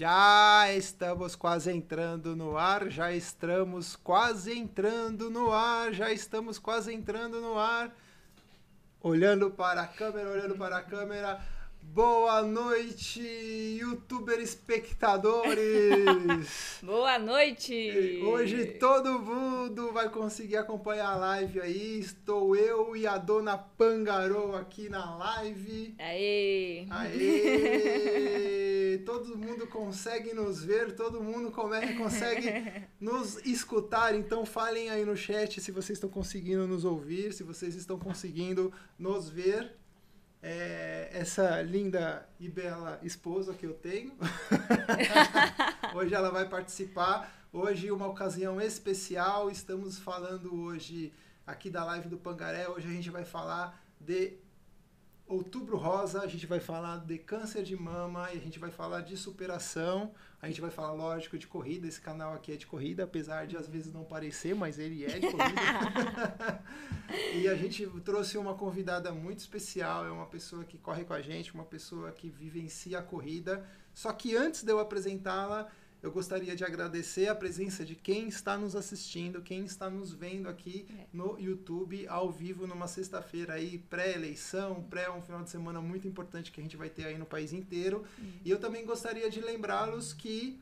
Já 0.00 0.72
estamos 0.72 1.36
quase 1.36 1.70
entrando 1.70 2.34
no 2.34 2.56
ar, 2.56 2.88
já 2.88 3.12
estamos 3.12 3.96
quase 3.96 4.58
entrando 4.58 5.28
no 5.28 5.52
ar, 5.52 5.92
já 5.92 6.10
estamos 6.10 6.58
quase 6.58 6.94
entrando 6.94 7.38
no 7.38 7.58
ar. 7.58 7.94
Olhando 9.02 9.50
para 9.50 9.82
a 9.82 9.86
câmera, 9.86 10.30
olhando 10.30 10.56
para 10.56 10.78
a 10.78 10.82
câmera. 10.82 11.38
Boa 11.92 12.42
noite, 12.42 13.20
youtuber 13.80 14.38
espectadores! 14.38 15.58
Boa 16.84 17.18
noite! 17.18 18.20
Hoje 18.22 18.64
todo 18.78 19.18
mundo 19.18 19.92
vai 19.92 20.08
conseguir 20.08 20.58
acompanhar 20.58 21.08
a 21.08 21.16
live 21.16 21.60
aí. 21.60 21.98
Estou 21.98 22.54
eu 22.54 22.94
e 22.94 23.08
a 23.08 23.18
dona 23.18 23.58
Pangarou 23.58 24.54
aqui 24.54 24.88
na 24.88 25.16
live. 25.16 25.96
Aê! 25.98 26.86
Aê! 26.90 28.98
todo 29.04 29.36
mundo 29.36 29.66
consegue 29.66 30.32
nos 30.32 30.62
ver, 30.62 30.94
todo 30.94 31.20
mundo 31.20 31.50
consegue 31.50 32.86
nos 33.00 33.44
escutar. 33.44 34.14
Então 34.14 34.46
falem 34.46 34.90
aí 34.90 35.04
no 35.04 35.16
chat 35.16 35.60
se 35.60 35.72
vocês 35.72 35.96
estão 35.96 36.08
conseguindo 36.08 36.68
nos 36.68 36.84
ouvir, 36.84 37.32
se 37.32 37.42
vocês 37.42 37.74
estão 37.74 37.98
conseguindo 37.98 38.72
nos 38.96 39.28
ver. 39.28 39.79
É, 40.42 41.10
essa 41.12 41.60
linda 41.60 42.26
e 42.38 42.48
bela 42.48 42.98
esposa 43.02 43.52
que 43.52 43.66
eu 43.66 43.74
tenho. 43.74 44.12
hoje 45.94 46.14
ela 46.14 46.30
vai 46.30 46.48
participar. 46.48 47.30
Hoje 47.52 47.90
uma 47.90 48.06
ocasião 48.06 48.60
especial. 48.60 49.50
Estamos 49.50 49.98
falando 49.98 50.54
hoje 50.54 51.12
aqui 51.46 51.68
da 51.68 51.84
live 51.84 52.08
do 52.08 52.16
Pangaré. 52.16 52.68
Hoje 52.68 52.88
a 52.88 52.90
gente 52.90 53.10
vai 53.10 53.24
falar 53.24 53.84
de 54.00 54.38
Outubro 55.30 55.76
Rosa, 55.76 56.22
a 56.22 56.26
gente 56.26 56.44
vai 56.44 56.58
falar 56.58 56.96
de 57.06 57.16
câncer 57.16 57.62
de 57.62 57.76
mama 57.76 58.32
e 58.32 58.36
a 58.36 58.40
gente 58.40 58.58
vai 58.58 58.68
falar 58.68 59.02
de 59.02 59.16
superação. 59.16 60.10
A 60.42 60.48
gente 60.48 60.60
vai 60.60 60.72
falar, 60.72 60.92
lógico, 60.92 61.38
de 61.38 61.46
corrida. 61.46 61.86
Esse 61.86 62.00
canal 62.00 62.34
aqui 62.34 62.50
é 62.50 62.56
de 62.56 62.66
corrida, 62.66 63.04
apesar 63.04 63.46
de 63.46 63.56
às 63.56 63.68
vezes 63.68 63.92
não 63.92 64.02
parecer, 64.02 64.56
mas 64.56 64.76
ele 64.76 65.04
é 65.04 65.20
de 65.20 65.30
corrida. 65.30 66.64
e 67.32 67.46
a 67.46 67.54
gente 67.54 67.86
trouxe 68.04 68.38
uma 68.38 68.54
convidada 68.54 69.12
muito 69.12 69.38
especial, 69.38 70.04
é 70.04 70.10
uma 70.10 70.26
pessoa 70.26 70.64
que 70.64 70.76
corre 70.76 71.04
com 71.04 71.12
a 71.12 71.22
gente, 71.22 71.54
uma 71.54 71.64
pessoa 71.64 72.10
que 72.10 72.28
vivencia 72.28 72.98
a 72.98 73.02
corrida. 73.02 73.64
Só 73.94 74.12
que 74.12 74.34
antes 74.34 74.64
de 74.64 74.72
eu 74.72 74.80
apresentá-la, 74.80 75.68
eu 76.02 76.10
gostaria 76.10 76.56
de 76.56 76.64
agradecer 76.64 77.28
a 77.28 77.34
presença 77.34 77.84
de 77.84 77.94
quem 77.94 78.28
está 78.28 78.56
nos 78.56 78.74
assistindo, 78.74 79.42
quem 79.42 79.64
está 79.64 79.90
nos 79.90 80.12
vendo 80.12 80.48
aqui 80.48 80.86
É. 80.98 81.06
no 81.12 81.38
YouTube, 81.38 82.06
ao 82.08 82.30
vivo, 82.30 82.66
numa 82.66 82.86
sexta-feira 82.88 83.54
aí, 83.54 83.78
pré-eleição, 83.78 84.82
pré 84.88 85.10
um 85.10 85.20
final 85.22 85.42
de 85.42 85.50
semana 85.50 85.80
muito 85.80 86.06
importante 86.08 86.50
que 86.50 86.60
a 86.60 86.62
gente 86.62 86.76
vai 86.76 86.88
ter 86.88 87.04
aí 87.06 87.18
no 87.18 87.26
país 87.26 87.52
inteiro. 87.52 88.04
E 88.44 88.50
eu 88.50 88.58
também 88.58 88.84
gostaria 88.84 89.28
de 89.30 89.40
lembrá-los 89.40 90.12
que 90.12 90.58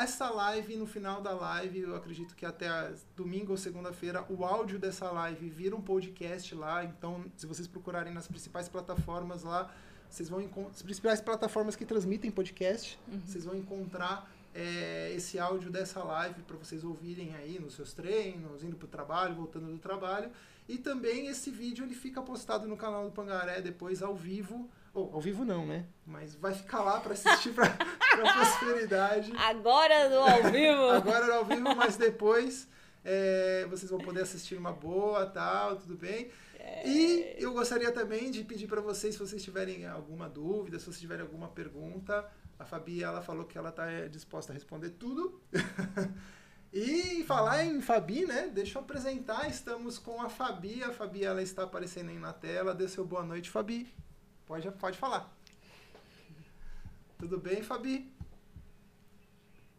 essa 0.00 0.30
live, 0.30 0.76
no 0.76 0.86
final 0.86 1.20
da 1.20 1.32
live, 1.32 1.80
eu 1.80 1.96
acredito 1.96 2.36
que 2.36 2.46
até 2.46 2.68
domingo 3.16 3.50
ou 3.50 3.58
segunda-feira, 3.58 4.24
o 4.30 4.44
áudio 4.44 4.78
dessa 4.78 5.10
live 5.10 5.48
vira 5.48 5.74
um 5.74 5.80
podcast 5.80 6.54
lá. 6.54 6.84
Então, 6.84 7.24
se 7.36 7.46
vocês 7.46 7.66
procurarem 7.66 8.12
nas 8.12 8.28
principais 8.28 8.68
plataformas 8.68 9.42
lá, 9.42 9.74
vocês 10.08 10.28
vão 10.28 10.40
encontrar. 10.40 10.70
As 10.70 10.82
principais 10.82 11.20
plataformas 11.20 11.74
que 11.74 11.84
transmitem 11.84 12.30
podcast, 12.30 12.96
vocês 13.26 13.44
vão 13.44 13.56
encontrar 13.56 14.31
é, 14.54 15.12
esse 15.14 15.38
áudio 15.38 15.70
dessa 15.70 16.02
live 16.02 16.42
para 16.42 16.56
vocês 16.56 16.84
ouvirem 16.84 17.34
aí 17.36 17.58
nos 17.58 17.74
seus 17.74 17.92
treinos, 17.92 18.62
indo 18.62 18.76
para 18.76 18.86
o 18.86 18.88
trabalho, 18.88 19.34
voltando 19.34 19.66
do 19.66 19.78
trabalho. 19.78 20.30
E 20.68 20.78
também 20.78 21.26
esse 21.26 21.50
vídeo 21.50 21.84
ele 21.84 21.94
fica 21.94 22.22
postado 22.22 22.68
no 22.68 22.76
canal 22.76 23.04
do 23.04 23.10
Pangaré 23.10 23.60
depois 23.60 24.02
ao 24.02 24.14
vivo. 24.14 24.70
Ou 24.94 25.14
ao 25.14 25.20
vivo 25.20 25.44
não, 25.44 25.66
né? 25.66 25.86
Mas 26.06 26.34
vai 26.34 26.52
ficar 26.52 26.82
lá 26.82 27.00
para 27.00 27.14
assistir 27.14 27.52
para 27.52 27.70
prosperidade. 28.12 29.32
Agora 29.36 30.08
no 30.08 30.20
ao 30.20 30.50
vivo! 30.50 30.90
Agora 30.90 31.24
era 31.24 31.36
ao 31.36 31.44
vivo, 31.44 31.74
mas 31.74 31.96
depois 31.96 32.68
é, 33.04 33.66
vocês 33.68 33.90
vão 33.90 34.00
poder 34.00 34.22
assistir 34.22 34.56
uma 34.56 34.72
boa, 34.72 35.26
tal, 35.26 35.76
tudo 35.76 35.96
bem. 35.96 36.30
E 36.84 37.34
eu 37.38 37.52
gostaria 37.52 37.90
também 37.90 38.30
de 38.30 38.44
pedir 38.44 38.68
para 38.68 38.80
vocês, 38.80 39.14
se 39.14 39.20
vocês 39.20 39.42
tiverem 39.42 39.86
alguma 39.86 40.28
dúvida, 40.28 40.78
se 40.78 40.84
vocês 40.84 41.00
tiverem 41.00 41.22
alguma 41.22 41.48
pergunta, 41.48 42.24
a 42.62 42.64
Fabi 42.64 43.02
ela 43.02 43.20
falou 43.20 43.44
que 43.44 43.58
ela 43.58 43.70
está 43.70 43.86
disposta 44.06 44.52
a 44.52 44.54
responder 44.54 44.90
tudo. 44.90 45.42
e 46.72 47.24
falar 47.24 47.64
em 47.64 47.80
Fabi, 47.80 48.24
né? 48.24 48.48
Deixa 48.48 48.78
eu 48.78 48.82
apresentar. 48.82 49.48
Estamos 49.48 49.98
com 49.98 50.22
a 50.22 50.28
Fabi. 50.28 50.82
A 50.82 50.92
Fabi 50.92 51.24
ela 51.24 51.42
está 51.42 51.64
aparecendo 51.64 52.10
aí 52.10 52.18
na 52.18 52.32
tela. 52.32 52.72
Dê 52.72 52.86
seu 52.86 53.04
boa 53.04 53.24
noite, 53.24 53.50
Fabi. 53.50 53.92
Pode, 54.46 54.70
pode 54.72 54.96
falar. 54.96 55.36
Tudo 57.18 57.38
bem, 57.38 57.62
Fabi? 57.64 58.14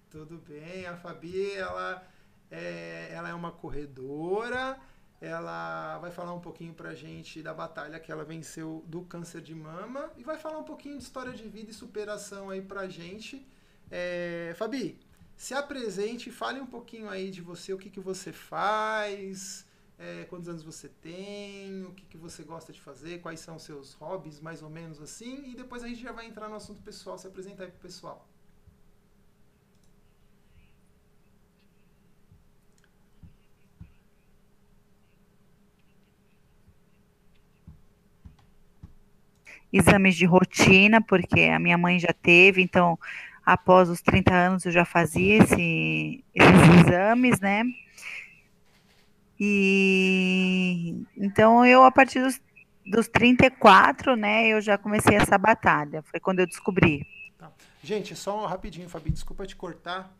Tudo 0.09 0.37
bem. 0.39 0.85
A 0.85 0.97
Fabi, 0.97 1.53
ela 1.53 2.05
é, 2.51 3.13
ela 3.13 3.29
é 3.29 3.33
uma 3.33 3.53
corredora. 3.53 4.77
Ela 5.23 5.99
vai 5.99 6.11
falar 6.11 6.33
um 6.33 6.41
pouquinho 6.41 6.73
pra 6.73 6.93
gente 6.93 7.41
da 7.41 7.53
batalha 7.53 7.97
que 7.97 8.11
ela 8.11 8.25
venceu 8.25 8.83
do 8.87 9.03
câncer 9.03 9.39
de 9.41 9.55
mama 9.55 10.11
e 10.17 10.23
vai 10.23 10.37
falar 10.37 10.57
um 10.57 10.65
pouquinho 10.65 10.97
de 10.97 11.03
história 11.03 11.31
de 11.31 11.47
vida 11.47 11.71
e 11.71 11.73
superação 11.73 12.49
aí 12.49 12.61
pra 12.61 12.89
gente. 12.89 13.47
É, 13.89 14.53
Fabi, 14.57 14.99
se 15.37 15.53
apresente, 15.53 16.29
fale 16.29 16.59
um 16.59 16.65
pouquinho 16.65 17.09
aí 17.09 17.31
de 17.31 17.41
você, 17.41 17.71
o 17.71 17.77
que, 17.77 17.89
que 17.89 18.01
você 18.01 18.33
faz, 18.33 19.65
é, 19.97 20.25
quantos 20.25 20.49
anos 20.49 20.61
você 20.61 20.89
tem, 20.89 21.85
o 21.85 21.93
que, 21.93 22.05
que 22.05 22.17
você 22.17 22.43
gosta 22.43 22.73
de 22.73 22.81
fazer, 22.81 23.21
quais 23.21 23.39
são 23.39 23.55
os 23.55 23.63
seus 23.63 23.93
hobbies, 23.93 24.41
mais 24.41 24.61
ou 24.61 24.69
menos 24.69 25.01
assim, 25.01 25.51
e 25.51 25.55
depois 25.55 25.85
a 25.85 25.87
gente 25.87 26.01
já 26.01 26.11
vai 26.11 26.25
entrar 26.25 26.49
no 26.49 26.55
assunto 26.55 26.81
pessoal, 26.81 27.17
se 27.17 27.27
apresentar 27.27 27.63
aí 27.63 27.71
pro 27.71 27.79
pessoal. 27.79 28.27
Exames 39.73 40.15
de 40.15 40.25
rotina, 40.25 41.01
porque 41.01 41.41
a 41.41 41.59
minha 41.59 41.77
mãe 41.77 41.99
já 41.99 42.13
teve, 42.21 42.61
então 42.61 42.97
após 43.45 43.89
os 43.89 44.01
30 44.01 44.33
anos 44.33 44.65
eu 44.65 44.71
já 44.71 44.85
fazia 44.85 45.37
esse- 45.43 46.23
esses 46.33 46.87
exames, 46.87 47.39
né? 47.41 47.63
E 49.39 50.95
então 51.17 51.65
eu, 51.65 51.83
a 51.83 51.91
partir 51.91 52.21
dos, 52.21 52.39
dos 52.85 53.07
34, 53.07 54.15
né, 54.15 54.47
eu 54.47 54.61
já 54.61 54.77
comecei 54.77 55.15
essa 55.15 55.37
batalha. 55.37 56.01
Foi 56.03 56.19
quando 56.19 56.39
eu 56.39 56.47
descobri. 56.47 57.05
Gente, 57.83 58.15
só 58.15 58.45
rapidinho, 58.45 58.87
Fabi, 58.87 59.11
desculpa 59.11 59.45
te 59.45 59.55
cortar. 59.55 60.15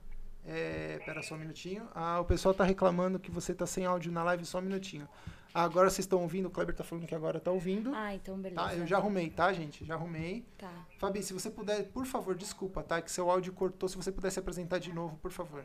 É, 0.45 0.99
pera 1.05 1.21
só 1.23 1.35
um 1.35 1.37
minutinho. 1.37 1.87
Ah, 1.95 2.19
o 2.19 2.25
pessoal 2.25 2.53
tá 2.53 2.65
reclamando 2.65 3.17
que 3.17 3.31
você 3.31 3.53
tá 3.53 3.65
sem 3.65 3.85
áudio 3.85 4.11
na 4.11 4.23
live, 4.23 4.45
só 4.45 4.59
um 4.59 4.63
minutinho. 4.63 5.07
Agora 5.53 5.89
vocês 5.89 5.99
estão 6.05 6.19
ouvindo, 6.21 6.47
o 6.47 6.49
Kleber 6.49 6.73
tá 6.75 6.83
falando 6.83 7.05
que 7.05 7.13
agora 7.13 7.39
tá 7.39 7.51
ouvindo. 7.51 7.93
Ah, 7.93 8.15
então 8.15 8.35
beleza. 8.37 8.59
Tá, 8.61 8.73
eu 8.75 8.87
já 8.87 8.97
arrumei, 8.97 9.29
tá, 9.29 9.53
gente? 9.53 9.85
Já 9.85 9.93
arrumei. 9.93 10.43
Tá. 10.57 10.71
Fabi, 10.97 11.21
se 11.21 11.31
você 11.31 11.49
puder, 11.51 11.83
por 11.91 12.05
favor, 12.07 12.33
desculpa, 12.35 12.81
tá? 12.81 12.99
Que 13.01 13.11
seu 13.11 13.29
áudio 13.29 13.53
cortou. 13.53 13.87
Se 13.87 13.95
você 13.95 14.11
puder 14.11 14.31
se 14.31 14.39
apresentar 14.39 14.79
de 14.79 14.91
novo, 14.91 15.15
por 15.17 15.31
favor. 15.31 15.63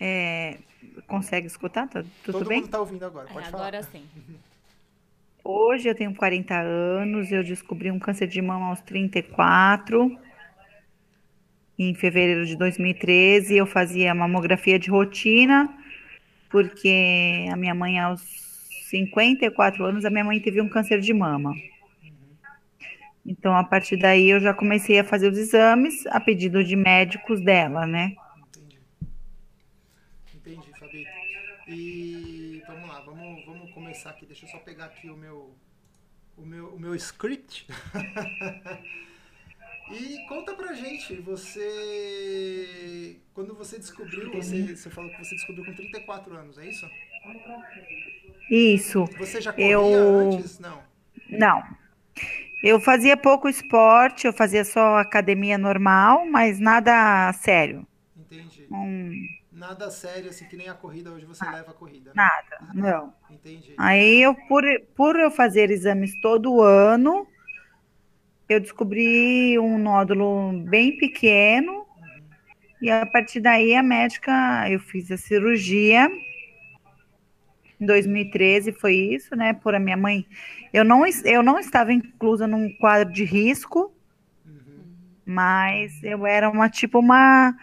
É, 0.00 0.58
consegue 1.06 1.46
escutar? 1.46 1.86
Tá- 1.88 2.02
Tudo 2.24 2.38
Todo 2.38 2.48
bem? 2.48 2.62
mundo 2.62 2.70
tá 2.70 2.80
ouvindo 2.80 3.04
agora, 3.04 3.28
pode 3.28 3.46
É, 3.46 3.50
falar. 3.50 3.68
agora 3.68 3.82
sim. 3.84 4.04
Hoje 5.44 5.88
eu 5.88 5.94
tenho 5.94 6.14
40 6.14 6.54
anos, 6.60 7.30
eu 7.30 7.42
descobri 7.44 7.90
um 7.90 7.98
câncer 7.98 8.26
de 8.26 8.42
mama 8.42 8.68
aos 8.70 8.80
34. 8.82 10.18
Em 11.78 11.94
fevereiro 11.94 12.44
de 12.44 12.56
2013, 12.56 13.56
eu 13.56 13.66
fazia 13.66 14.14
mamografia 14.14 14.78
de 14.78 14.90
rotina, 14.90 15.74
porque 16.50 17.46
a 17.50 17.56
minha 17.56 17.74
mãe, 17.74 17.98
aos 17.98 18.20
54 18.90 19.84
anos, 19.84 20.04
a 20.04 20.10
minha 20.10 20.24
mãe 20.24 20.40
teve 20.40 20.60
um 20.60 20.68
câncer 20.68 21.00
de 21.00 21.14
mama. 21.14 21.54
Então, 23.24 23.56
a 23.56 23.62
partir 23.62 23.96
daí, 23.96 24.28
eu 24.28 24.40
já 24.40 24.52
comecei 24.52 24.98
a 24.98 25.04
fazer 25.04 25.30
os 25.30 25.38
exames 25.38 26.06
a 26.08 26.20
pedido 26.20 26.64
de 26.64 26.74
médicos 26.74 27.40
dela, 27.40 27.86
né? 27.86 28.16
Entendi. 28.48 28.80
Entendi, 30.34 30.78
Fabi. 30.78 31.06
E 31.68 32.62
vamos 32.66 32.88
lá, 32.88 33.00
vamos, 33.00 33.44
vamos 33.46 33.70
começar 33.70 34.10
aqui. 34.10 34.26
Deixa 34.26 34.44
eu 34.46 34.50
só 34.50 34.58
pegar 34.58 34.86
aqui 34.86 35.08
o 35.08 35.16
meu 35.16 35.54
o 36.36 36.46
meu, 36.46 36.74
o 36.74 36.80
meu 36.80 36.94
script. 36.94 37.66
e 39.92 40.26
conta 40.28 40.54
pra 40.54 40.72
gente, 40.74 41.14
você 41.16 43.16
quando 43.34 43.54
você 43.54 43.78
descobriu, 43.78 44.30
você, 44.32 44.76
você 44.76 44.90
falou 44.90 45.10
que 45.10 45.18
você 45.24 45.34
descobriu 45.34 45.64
com 45.64 45.74
34 45.74 46.34
anos, 46.36 46.58
é 46.58 46.68
isso? 46.68 46.86
Isso. 48.50 49.04
Você 49.18 49.40
já 49.40 49.52
corria 49.52 49.70
Eu- 49.70 50.18
antes? 50.20 50.58
Não. 50.58 50.82
Não. 51.30 51.62
Eu 52.62 52.78
fazia 52.80 53.16
pouco 53.16 53.48
esporte, 53.48 54.26
eu 54.26 54.32
fazia 54.32 54.64
só 54.64 54.98
academia 54.98 55.56
normal, 55.56 56.26
mas 56.26 56.60
nada 56.60 57.32
sério. 57.32 57.86
Entendi. 58.16 58.66
Nada 59.50 59.90
sério, 59.90 60.30
assim, 60.30 60.46
que 60.46 60.56
nem 60.56 60.68
a 60.68 60.74
corrida 60.74 61.10
hoje 61.10 61.26
você 61.26 61.44
leva 61.44 61.70
a 61.70 61.74
corrida. 61.74 62.12
né? 62.14 62.22
nada, 62.22 62.72
não. 62.74 63.14
Entendi. 63.30 63.74
Aí 63.76 64.22
eu, 64.22 64.34
por, 64.46 64.62
por 64.96 65.18
eu 65.18 65.30
fazer 65.30 65.70
exames 65.70 66.18
todo 66.20 66.62
ano, 66.62 67.26
eu 68.52 68.60
descobri 68.60 69.58
um 69.58 69.78
nódulo 69.78 70.52
bem 70.64 70.96
pequeno 70.96 71.86
e 72.80 72.90
a 72.90 73.04
partir 73.06 73.40
daí 73.40 73.74
a 73.74 73.82
médica, 73.82 74.32
eu 74.68 74.80
fiz 74.80 75.10
a 75.10 75.16
cirurgia 75.16 76.08
em 77.80 77.86
2013 77.86 78.72
foi 78.72 78.94
isso, 78.94 79.34
né? 79.34 79.54
Por 79.54 79.74
a 79.74 79.80
minha 79.80 79.96
mãe. 79.96 80.26
Eu 80.72 80.84
não, 80.84 81.02
eu 81.24 81.42
não 81.42 81.58
estava 81.58 81.92
inclusa 81.92 82.46
num 82.46 82.70
quadro 82.76 83.12
de 83.12 83.24
risco, 83.24 83.92
mas 85.24 86.02
eu 86.02 86.26
era 86.26 86.50
uma 86.50 86.68
tipo 86.68 86.98
uma. 86.98 87.56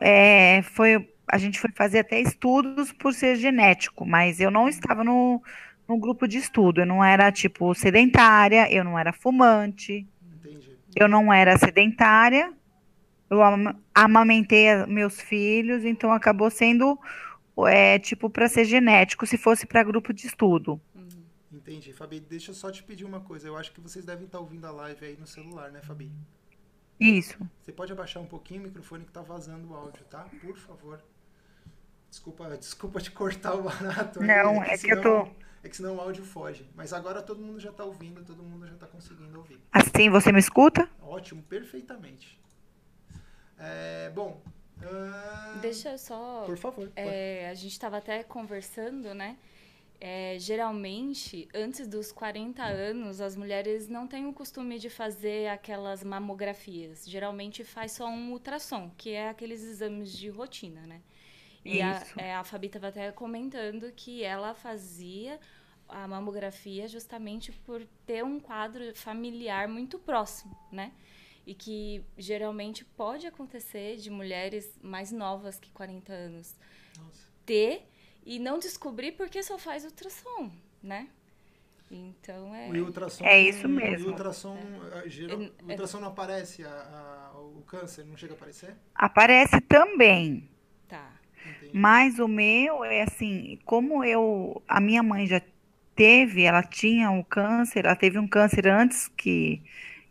É, 0.00 0.62
foi, 0.62 1.08
a 1.26 1.38
gente 1.38 1.58
foi 1.58 1.70
fazer 1.74 2.00
até 2.00 2.20
estudos 2.20 2.92
por 2.92 3.12
ser 3.12 3.36
genético, 3.36 4.06
mas 4.06 4.38
eu 4.38 4.50
não 4.50 4.68
estava 4.68 5.02
no, 5.02 5.42
no 5.88 5.98
grupo 5.98 6.26
de 6.26 6.38
estudo. 6.38 6.80
Eu 6.80 6.86
não 6.86 7.02
era 7.02 7.30
tipo 7.30 7.74
sedentária, 7.74 8.72
eu 8.72 8.84
não 8.84 8.98
era 8.98 9.12
fumante, 9.12 10.06
Entendi. 10.34 10.76
eu 10.94 11.08
não 11.08 11.32
era 11.32 11.56
sedentária. 11.58 12.52
Eu 13.30 13.40
amamentei 13.94 14.84
meus 14.86 15.20
filhos, 15.20 15.84
então 15.84 16.12
acabou 16.12 16.50
sendo 16.50 16.98
é 17.66 17.98
tipo 17.98 18.30
para 18.30 18.48
ser 18.48 18.64
genético 18.64 19.26
se 19.26 19.36
fosse 19.36 19.66
para 19.66 19.82
grupo 19.82 20.12
de 20.12 20.26
estudo. 20.26 20.80
Uhum. 20.94 21.08
Entendi. 21.52 21.92
Fabi, 21.92 22.20
deixa 22.20 22.50
eu 22.50 22.54
só 22.54 22.70
te 22.70 22.82
pedir 22.82 23.04
uma 23.04 23.20
coisa. 23.20 23.46
Eu 23.46 23.56
acho 23.56 23.72
que 23.72 23.80
vocês 23.80 24.04
devem 24.04 24.24
estar 24.24 24.38
ouvindo 24.38 24.66
a 24.66 24.70
live 24.70 25.04
aí 25.04 25.16
no 25.18 25.26
celular, 25.26 25.70
né, 25.70 25.80
Fabi? 25.82 26.10
Isso. 26.98 27.36
Você 27.60 27.72
pode 27.72 27.92
abaixar 27.92 28.22
um 28.22 28.26
pouquinho 28.26 28.60
o 28.60 28.64
microfone 28.64 29.04
que 29.04 29.12
tá 29.12 29.22
vazando 29.22 29.70
o 29.70 29.74
áudio, 29.74 30.04
tá? 30.04 30.26
Por 30.40 30.56
favor. 30.56 31.02
Desculpa, 32.08 32.48
desculpa 32.56 33.00
te 33.00 33.10
cortar 33.10 33.54
o 33.54 33.62
barato. 33.62 34.20
Não, 34.20 34.62
é, 34.62 34.68
é 34.68 34.70
que, 34.70 34.78
senão, 34.78 34.96
eu 34.96 35.02
tô. 35.02 35.28
É 35.62 35.68
que 35.68 35.76
senão 35.76 35.96
o 35.96 36.00
áudio 36.00 36.24
foge. 36.24 36.68
Mas 36.74 36.92
agora 36.92 37.22
todo 37.22 37.40
mundo 37.40 37.60
já 37.60 37.72
tá 37.72 37.84
ouvindo, 37.84 38.24
todo 38.24 38.42
mundo 38.42 38.66
já 38.66 38.74
tá 38.74 38.86
conseguindo 38.86 39.38
ouvir. 39.38 39.60
Assim 39.72 40.10
você 40.10 40.32
me 40.32 40.40
escuta? 40.40 40.88
Ótimo, 41.00 41.42
perfeitamente. 41.42 42.40
É, 43.58 44.10
bom, 44.10 44.42
ah, 44.84 45.58
Deixa 45.60 45.90
eu 45.90 45.98
só. 45.98 46.44
Por 46.44 46.56
favor. 46.56 46.90
É, 46.96 47.48
a 47.48 47.54
gente 47.54 47.72
estava 47.72 47.98
até 47.98 48.22
conversando, 48.22 49.14
né? 49.14 49.36
É, 50.00 50.36
geralmente, 50.38 51.48
antes 51.54 51.86
dos 51.86 52.10
40 52.10 52.64
anos, 52.64 53.20
as 53.20 53.36
mulheres 53.36 53.88
não 53.88 54.08
têm 54.08 54.26
o 54.26 54.32
costume 54.32 54.78
de 54.78 54.90
fazer 54.90 55.48
aquelas 55.48 56.02
mamografias. 56.02 57.08
Geralmente 57.08 57.62
faz 57.62 57.92
só 57.92 58.08
um 58.08 58.32
ultrassom, 58.32 58.90
que 58.96 59.10
é 59.10 59.28
aqueles 59.28 59.62
exames 59.62 60.12
de 60.12 60.28
rotina, 60.28 60.80
né? 60.86 61.00
E 61.64 61.80
a, 61.80 62.02
é, 62.16 62.34
a 62.34 62.44
Fabi 62.44 62.66
estava 62.66 62.88
até 62.88 63.10
comentando 63.12 63.92
que 63.92 64.24
ela 64.24 64.54
fazia 64.54 65.38
a 65.88 66.08
mamografia 66.08 66.88
justamente 66.88 67.52
por 67.52 67.86
ter 68.06 68.24
um 68.24 68.40
quadro 68.40 68.94
familiar 68.96 69.68
muito 69.68 69.98
próximo, 69.98 70.56
né? 70.70 70.92
e 71.46 71.54
que 71.54 72.04
geralmente 72.16 72.84
pode 72.84 73.26
acontecer 73.26 73.96
de 73.96 74.10
mulheres 74.10 74.78
mais 74.82 75.10
novas 75.10 75.58
que 75.58 75.70
40 75.72 76.12
anos 76.12 76.56
Nossa. 76.96 77.28
ter 77.44 77.88
e 78.24 78.38
não 78.38 78.58
descobrir 78.58 79.12
porque 79.12 79.42
só 79.42 79.58
faz 79.58 79.84
ultrassom, 79.84 80.50
né? 80.82 81.08
Então 81.90 82.54
é. 82.54 82.70
O 82.70 82.86
ultrassom, 82.86 83.24
é 83.24 83.40
isso 83.40 83.68
mesmo. 83.68 84.06
O 84.06 84.10
ultrassom, 84.12 84.56
é. 85.04 85.08
Geral, 85.08 85.38
o 85.38 85.68
ultrassom 85.68 86.00
não 86.00 86.08
aparece, 86.08 86.64
a, 86.64 87.32
a, 87.34 87.38
o 87.38 87.62
câncer 87.66 88.04
não 88.06 88.16
chega 88.16 88.32
a 88.32 88.36
aparecer? 88.36 88.76
Aparece 88.94 89.60
também. 89.62 90.48
Tá. 90.88 91.12
Mas 91.72 92.18
o 92.18 92.28
meu 92.28 92.84
é 92.84 93.02
assim, 93.02 93.58
como 93.64 94.04
eu. 94.04 94.62
A 94.68 94.80
minha 94.80 95.02
mãe 95.02 95.26
já 95.26 95.40
teve, 95.94 96.42
ela 96.42 96.62
tinha 96.62 97.10
o 97.10 97.18
um 97.18 97.22
câncer, 97.22 97.84
ela 97.84 97.96
teve 97.96 98.18
um 98.18 98.26
câncer 98.26 98.66
antes 98.68 99.08
que 99.08 99.62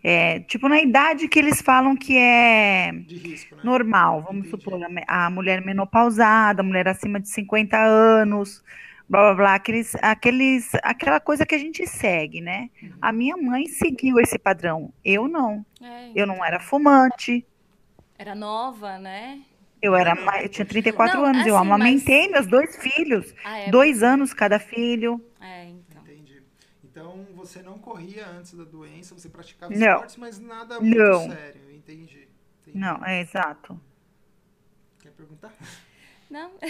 é, 0.04 0.40
tipo, 0.42 0.68
na 0.68 0.82
idade 0.82 1.28
que 1.28 1.38
eles 1.38 1.62
falam 1.62 1.96
que 1.96 2.18
é 2.18 2.92
risco, 3.08 3.56
né? 3.56 3.62
normal, 3.64 4.24
vamos 4.24 4.48
Entendi. 4.48 4.64
supor, 4.64 4.80
a 5.08 5.30
mulher 5.30 5.64
menopausada, 5.64 6.62
a 6.62 6.66
mulher 6.66 6.88
acima 6.88 7.20
de 7.20 7.30
50 7.30 7.78
anos, 7.78 8.64
blá 9.08 9.22
blá 9.22 9.34
blá, 9.36 9.56
aqueles, 9.56 9.96
aqueles, 10.02 10.72
aquela 10.82 11.20
coisa 11.20 11.46
que 11.46 11.54
a 11.54 11.60
gente 11.60 11.86
segue, 11.86 12.42
né? 12.42 12.72
Uhum. 12.82 12.90
A 13.00 13.12
minha 13.12 13.38
mãe 13.38 13.68
seguiu 13.68 14.20
esse 14.20 14.40
padrão, 14.40 14.92
eu 15.06 15.28
não. 15.28 15.64
É, 15.80 16.12
eu 16.16 16.26
não 16.26 16.44
era 16.44 16.60
fumante. 16.60 17.46
Era 18.18 18.34
nova, 18.34 18.98
né? 18.98 19.42
Eu 19.82 19.96
era 19.96 20.14
eu 20.44 20.50
tinha 20.50 20.66
34 20.66 21.18
não, 21.18 21.26
anos, 21.26 21.42
assim, 21.42 21.50
eu 21.50 21.58
amamentei 21.58 22.30
mas... 22.30 22.32
meus 22.32 22.48
dois 22.48 22.78
filhos, 22.78 23.34
ah, 23.44 23.58
é, 23.60 23.72
dois 23.72 24.04
anos 24.04 24.34
cada 24.34 24.60
filho. 24.60 25.20
É, 25.40 25.72
então 26.92 27.26
você 27.34 27.62
não 27.64 27.80
corria 27.80 28.28
antes 28.28 28.54
da 28.54 28.64
doença, 28.64 29.16
você 29.16 29.28
praticava 29.28 29.74
não. 29.74 29.94
esportes, 29.94 30.18
mas 30.18 30.40
nada 30.40 30.80
muito 30.80 30.96
não. 30.98 31.30
sério. 31.30 31.72
Entendi, 31.72 32.28
entendi. 32.62 32.78
Não, 32.78 33.04
é 33.04 33.22
exato. 33.22 33.82
Quer 35.00 35.12
perguntar? 35.12 35.52
Não. 36.30 36.52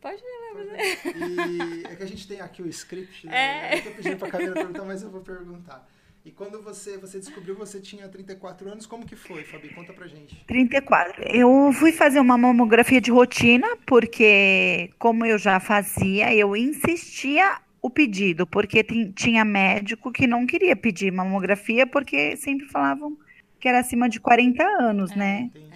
Pode 0.00 0.22
lembrar. 0.22 0.78
E 0.82 1.84
é 1.84 1.94
que 1.94 2.02
a 2.02 2.06
gente 2.06 2.26
tem 2.26 2.40
aqui 2.40 2.62
o 2.62 2.66
script, 2.68 3.26
né? 3.26 3.74
É. 3.74 3.78
Eu 3.78 3.84
tô 3.84 3.90
pedindo 3.90 4.16
pra 4.16 4.30
Camila 4.30 4.54
perguntar, 4.54 4.84
mas 4.84 5.02
eu 5.02 5.10
vou 5.10 5.20
perguntar. 5.20 5.88
E 6.24 6.30
quando 6.30 6.62
você, 6.62 6.96
você 6.96 7.18
descobriu 7.18 7.56
você 7.56 7.80
tinha 7.80 8.08
34 8.08 8.70
anos, 8.70 8.86
como 8.86 9.04
que 9.04 9.16
foi, 9.16 9.42
Fabi? 9.42 9.70
Conta 9.70 9.92
pra 9.92 10.06
gente. 10.06 10.44
34. 10.46 11.22
Eu 11.24 11.72
fui 11.72 11.90
fazer 11.90 12.20
uma 12.20 12.38
mamografia 12.38 13.00
de 13.00 13.10
rotina, 13.10 13.66
porque 13.84 14.90
como 14.98 15.26
eu 15.26 15.36
já 15.36 15.58
fazia, 15.58 16.32
eu 16.32 16.54
insistia 16.54 17.58
o 17.80 17.90
pedido, 17.90 18.46
porque 18.46 18.84
tinha 19.16 19.44
médico 19.44 20.12
que 20.12 20.28
não 20.28 20.46
queria 20.46 20.76
pedir 20.76 21.10
mamografia, 21.10 21.84
porque 21.86 22.36
sempre 22.36 22.68
falavam 22.68 23.18
que 23.58 23.68
era 23.68 23.80
acima 23.80 24.08
de 24.08 24.20
40 24.20 24.62
anos, 24.62 25.10
é, 25.10 25.16
né? 25.16 25.40
Entendi. 25.40 25.72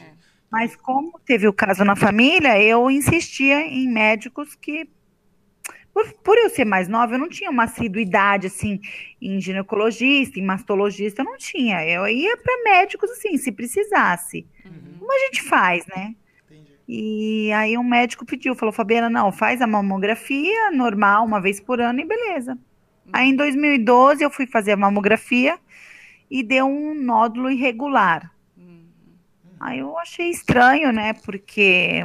Mas 0.50 0.76
como 0.76 1.18
teve 1.26 1.48
o 1.48 1.52
caso 1.52 1.84
na 1.84 1.96
família, 1.96 2.62
eu 2.62 2.88
insistia 2.88 3.62
em 3.66 3.88
médicos 3.88 4.54
que 4.54 4.88
por, 5.96 6.12
por, 6.22 6.36
eu 6.36 6.50
ser 6.50 6.66
mais 6.66 6.88
nova, 6.88 7.14
eu 7.14 7.18
não 7.18 7.30
tinha 7.30 7.50
uma 7.50 7.64
assiduidade, 7.64 8.48
assim, 8.48 8.82
em 9.18 9.40
ginecologista, 9.40 10.38
em 10.38 10.42
mastologista, 10.42 11.22
eu 11.22 11.24
não 11.24 11.38
tinha. 11.38 11.82
Eu 11.88 12.06
ia 12.06 12.36
para 12.36 12.62
médicos, 12.64 13.10
assim, 13.12 13.38
se 13.38 13.50
precisasse. 13.50 14.46
Uhum. 14.62 14.98
Como 14.98 15.10
a 15.10 15.18
gente 15.20 15.42
faz, 15.44 15.86
né? 15.86 16.14
Entendi. 16.44 16.74
E 16.86 17.50
aí 17.50 17.78
um 17.78 17.82
médico 17.82 18.26
pediu, 18.26 18.54
falou, 18.54 18.74
Fabiana, 18.74 19.08
não, 19.08 19.32
faz 19.32 19.62
a 19.62 19.66
mamografia 19.66 20.70
normal, 20.70 21.24
uma 21.24 21.40
vez 21.40 21.60
por 21.60 21.80
ano, 21.80 21.98
e 21.98 22.04
beleza. 22.04 22.52
Uhum. 22.52 23.12
Aí 23.14 23.30
em 23.30 23.34
2012 23.34 24.22
eu 24.22 24.28
fui 24.28 24.46
fazer 24.46 24.72
a 24.72 24.76
mamografia 24.76 25.58
e 26.30 26.42
deu 26.42 26.66
um 26.66 26.92
nódulo 26.92 27.50
irregular. 27.50 28.30
Aí 29.58 29.78
eu 29.78 29.98
achei 29.98 30.28
estranho, 30.28 30.92
né? 30.92 31.14
Porque 31.14 32.02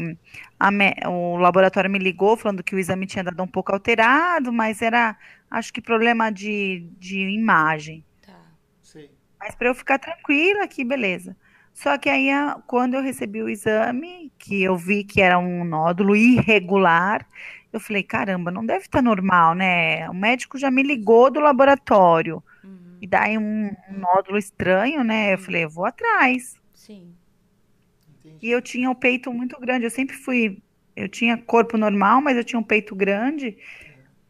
me, 0.69 0.93
o 1.07 1.37
laboratório 1.37 1.89
me 1.89 1.97
ligou 1.97 2.37
falando 2.37 2.63
que 2.63 2.75
o 2.75 2.79
exame 2.79 3.07
tinha 3.07 3.23
dado 3.23 3.41
um 3.41 3.47
pouco 3.47 3.71
alterado, 3.71 4.51
mas 4.51 4.81
era, 4.81 5.17
acho 5.49 5.73
que 5.73 5.81
problema 5.81 6.29
de, 6.29 6.87
de 6.99 7.17
imagem. 7.29 8.03
Tá. 8.21 8.37
Sim. 8.81 9.09
Mas 9.39 9.55
para 9.55 9.69
eu 9.69 9.73
ficar 9.73 9.97
tranquila 9.97 10.63
aqui, 10.63 10.83
beleza. 10.83 11.35
Só 11.73 11.97
que 11.97 12.09
aí, 12.09 12.29
quando 12.67 12.95
eu 12.95 13.01
recebi 13.01 13.41
o 13.41 13.49
exame, 13.49 14.31
que 14.37 14.61
eu 14.61 14.75
vi 14.75 15.03
que 15.03 15.21
era 15.21 15.39
um 15.39 15.63
nódulo 15.63 16.15
irregular, 16.15 17.25
eu 17.71 17.79
falei, 17.79 18.03
caramba, 18.03 18.51
não 18.51 18.65
deve 18.65 18.85
estar 18.85 18.99
tá 18.99 19.01
normal, 19.01 19.55
né? 19.55 20.09
O 20.09 20.13
médico 20.13 20.57
já 20.57 20.69
me 20.69 20.83
ligou 20.83 21.31
do 21.31 21.39
laboratório. 21.39 22.43
Uhum. 22.63 22.97
E 23.01 23.07
daí 23.07 23.37
um, 23.37 23.71
um 23.89 23.97
nódulo 23.97 24.37
estranho, 24.37 25.03
né? 25.03 25.33
Eu 25.33 25.37
uhum. 25.37 25.43
falei, 25.43 25.63
eu 25.63 25.69
vou 25.69 25.85
atrás. 25.85 26.55
Sim. 26.73 27.15
E 28.41 28.49
eu 28.49 28.61
tinha 28.61 28.89
o 28.89 28.95
peito 28.95 29.31
muito 29.31 29.59
grande. 29.59 29.85
Eu 29.85 29.91
sempre 29.91 30.15
fui. 30.15 30.61
Eu 30.95 31.07
tinha 31.07 31.37
corpo 31.37 31.77
normal, 31.77 32.21
mas 32.21 32.37
eu 32.37 32.43
tinha 32.43 32.59
um 32.59 32.63
peito 32.63 32.95
grande. 32.95 33.57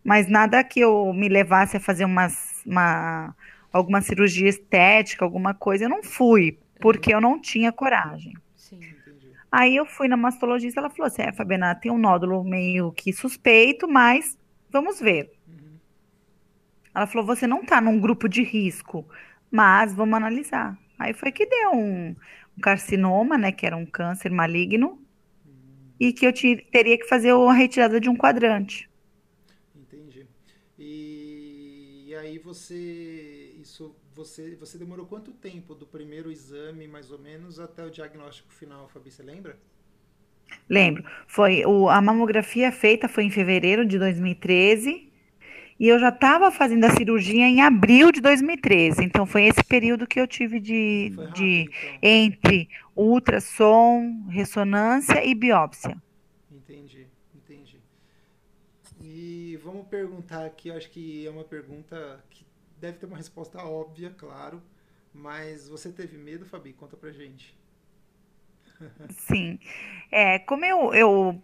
Mas 0.03 0.27
nada 0.27 0.63
que 0.63 0.79
eu 0.79 1.13
me 1.13 1.29
levasse 1.29 1.77
a 1.77 1.79
fazer 1.79 2.05
umas, 2.05 2.61
uma, 2.65 3.35
alguma 3.71 4.01
cirurgia 4.01 4.49
estética, 4.49 5.23
alguma 5.23 5.53
coisa. 5.53 5.85
Eu 5.85 5.89
não 5.89 6.03
fui, 6.03 6.57
porque 6.79 7.13
eu 7.13 7.21
não 7.21 7.39
tinha 7.39 7.71
coragem. 7.71 8.33
Sim, 8.55 8.79
Aí 9.51 9.75
eu 9.75 9.85
fui 9.85 10.07
na 10.07 10.15
mastologista, 10.15 10.79
ela 10.79 10.89
falou 10.89 11.07
assim: 11.07 11.23
é, 11.23 11.33
Fabiana, 11.33 11.75
tem 11.75 11.91
um 11.91 11.97
nódulo 11.97 12.43
meio 12.43 12.91
que 12.93 13.11
suspeito, 13.11 13.87
mas 13.87 14.37
vamos 14.69 14.99
ver. 14.99 15.31
Uhum. 15.47 15.77
Ela 16.95 17.05
falou: 17.05 17.25
você 17.25 17.45
não 17.45 17.61
está 17.61 17.81
num 17.81 17.99
grupo 17.99 18.29
de 18.29 18.43
risco, 18.43 19.05
mas 19.51 19.93
vamos 19.93 20.15
analisar. 20.15 20.77
Aí 21.01 21.13
foi 21.13 21.31
que 21.31 21.45
deu 21.45 21.71
um, 21.71 22.15
um 22.57 22.61
carcinoma, 22.61 23.37
né, 23.37 23.51
que 23.51 23.65
era 23.65 23.75
um 23.75 23.85
câncer 23.85 24.31
maligno, 24.31 25.01
e 25.99 26.13
que 26.13 26.25
eu 26.25 26.33
teria 26.33 26.97
que 26.97 27.07
fazer 27.07 27.31
a 27.31 27.53
retirada 27.53 27.99
de 27.99 28.09
um 28.09 28.15
quadrante. 28.15 28.89
Entendi. 29.75 30.25
E, 30.77 32.05
e 32.07 32.15
aí 32.15 32.39
você, 32.39 33.53
isso, 33.59 33.95
você, 34.13 34.55
você 34.55 34.77
demorou 34.77 35.05
quanto 35.05 35.31
tempo 35.31 35.75
do 35.75 35.85
primeiro 35.85 36.31
exame, 36.31 36.87
mais 36.87 37.11
ou 37.11 37.19
menos, 37.19 37.59
até 37.59 37.85
o 37.85 37.89
diagnóstico 37.89 38.51
final, 38.51 38.87
Fabi, 38.89 39.11
você 39.11 39.23
lembra? 39.23 39.57
Lembro. 40.69 41.03
Foi 41.27 41.65
o, 41.65 41.89
a 41.89 42.01
mamografia 42.01 42.71
feita 42.71 43.07
foi 43.07 43.23
em 43.25 43.31
fevereiro 43.31 43.85
de 43.85 43.99
2013 43.99 45.10
E 45.81 45.87
eu 45.87 45.97
já 45.97 46.09
estava 46.09 46.51
fazendo 46.51 46.83
a 46.83 46.91
cirurgia 46.91 47.47
em 47.47 47.59
abril 47.59 48.11
de 48.11 48.21
2013. 48.21 49.03
Então 49.03 49.25
foi 49.25 49.45
esse 49.45 49.63
período 49.63 50.05
que 50.05 50.19
eu 50.19 50.27
tive 50.27 50.59
de, 50.59 51.11
rápido, 51.17 51.33
de 51.33 51.61
então. 51.61 51.99
entre 52.03 52.69
ultrassom, 52.95 54.27
ressonância 54.29 55.25
e 55.25 55.33
biópsia. 55.33 55.99
Entendi, 56.51 57.07
entendi. 57.33 57.81
E 59.01 59.59
vamos 59.63 59.87
perguntar 59.87 60.45
aqui, 60.45 60.69
eu 60.69 60.77
acho 60.77 60.87
que 60.91 61.25
é 61.25 61.31
uma 61.31 61.43
pergunta 61.43 62.23
que 62.29 62.45
deve 62.79 62.99
ter 62.99 63.07
uma 63.07 63.17
resposta 63.17 63.57
óbvia, 63.63 64.13
claro. 64.15 64.61
Mas 65.11 65.67
você 65.67 65.91
teve 65.91 66.15
medo, 66.15 66.45
Fabi? 66.45 66.73
Conta 66.73 66.95
pra 66.95 67.11
gente. 67.11 67.57
Sim. 69.09 69.59
É, 70.11 70.37
como 70.37 70.63
eu, 70.63 70.93
eu 70.93 71.41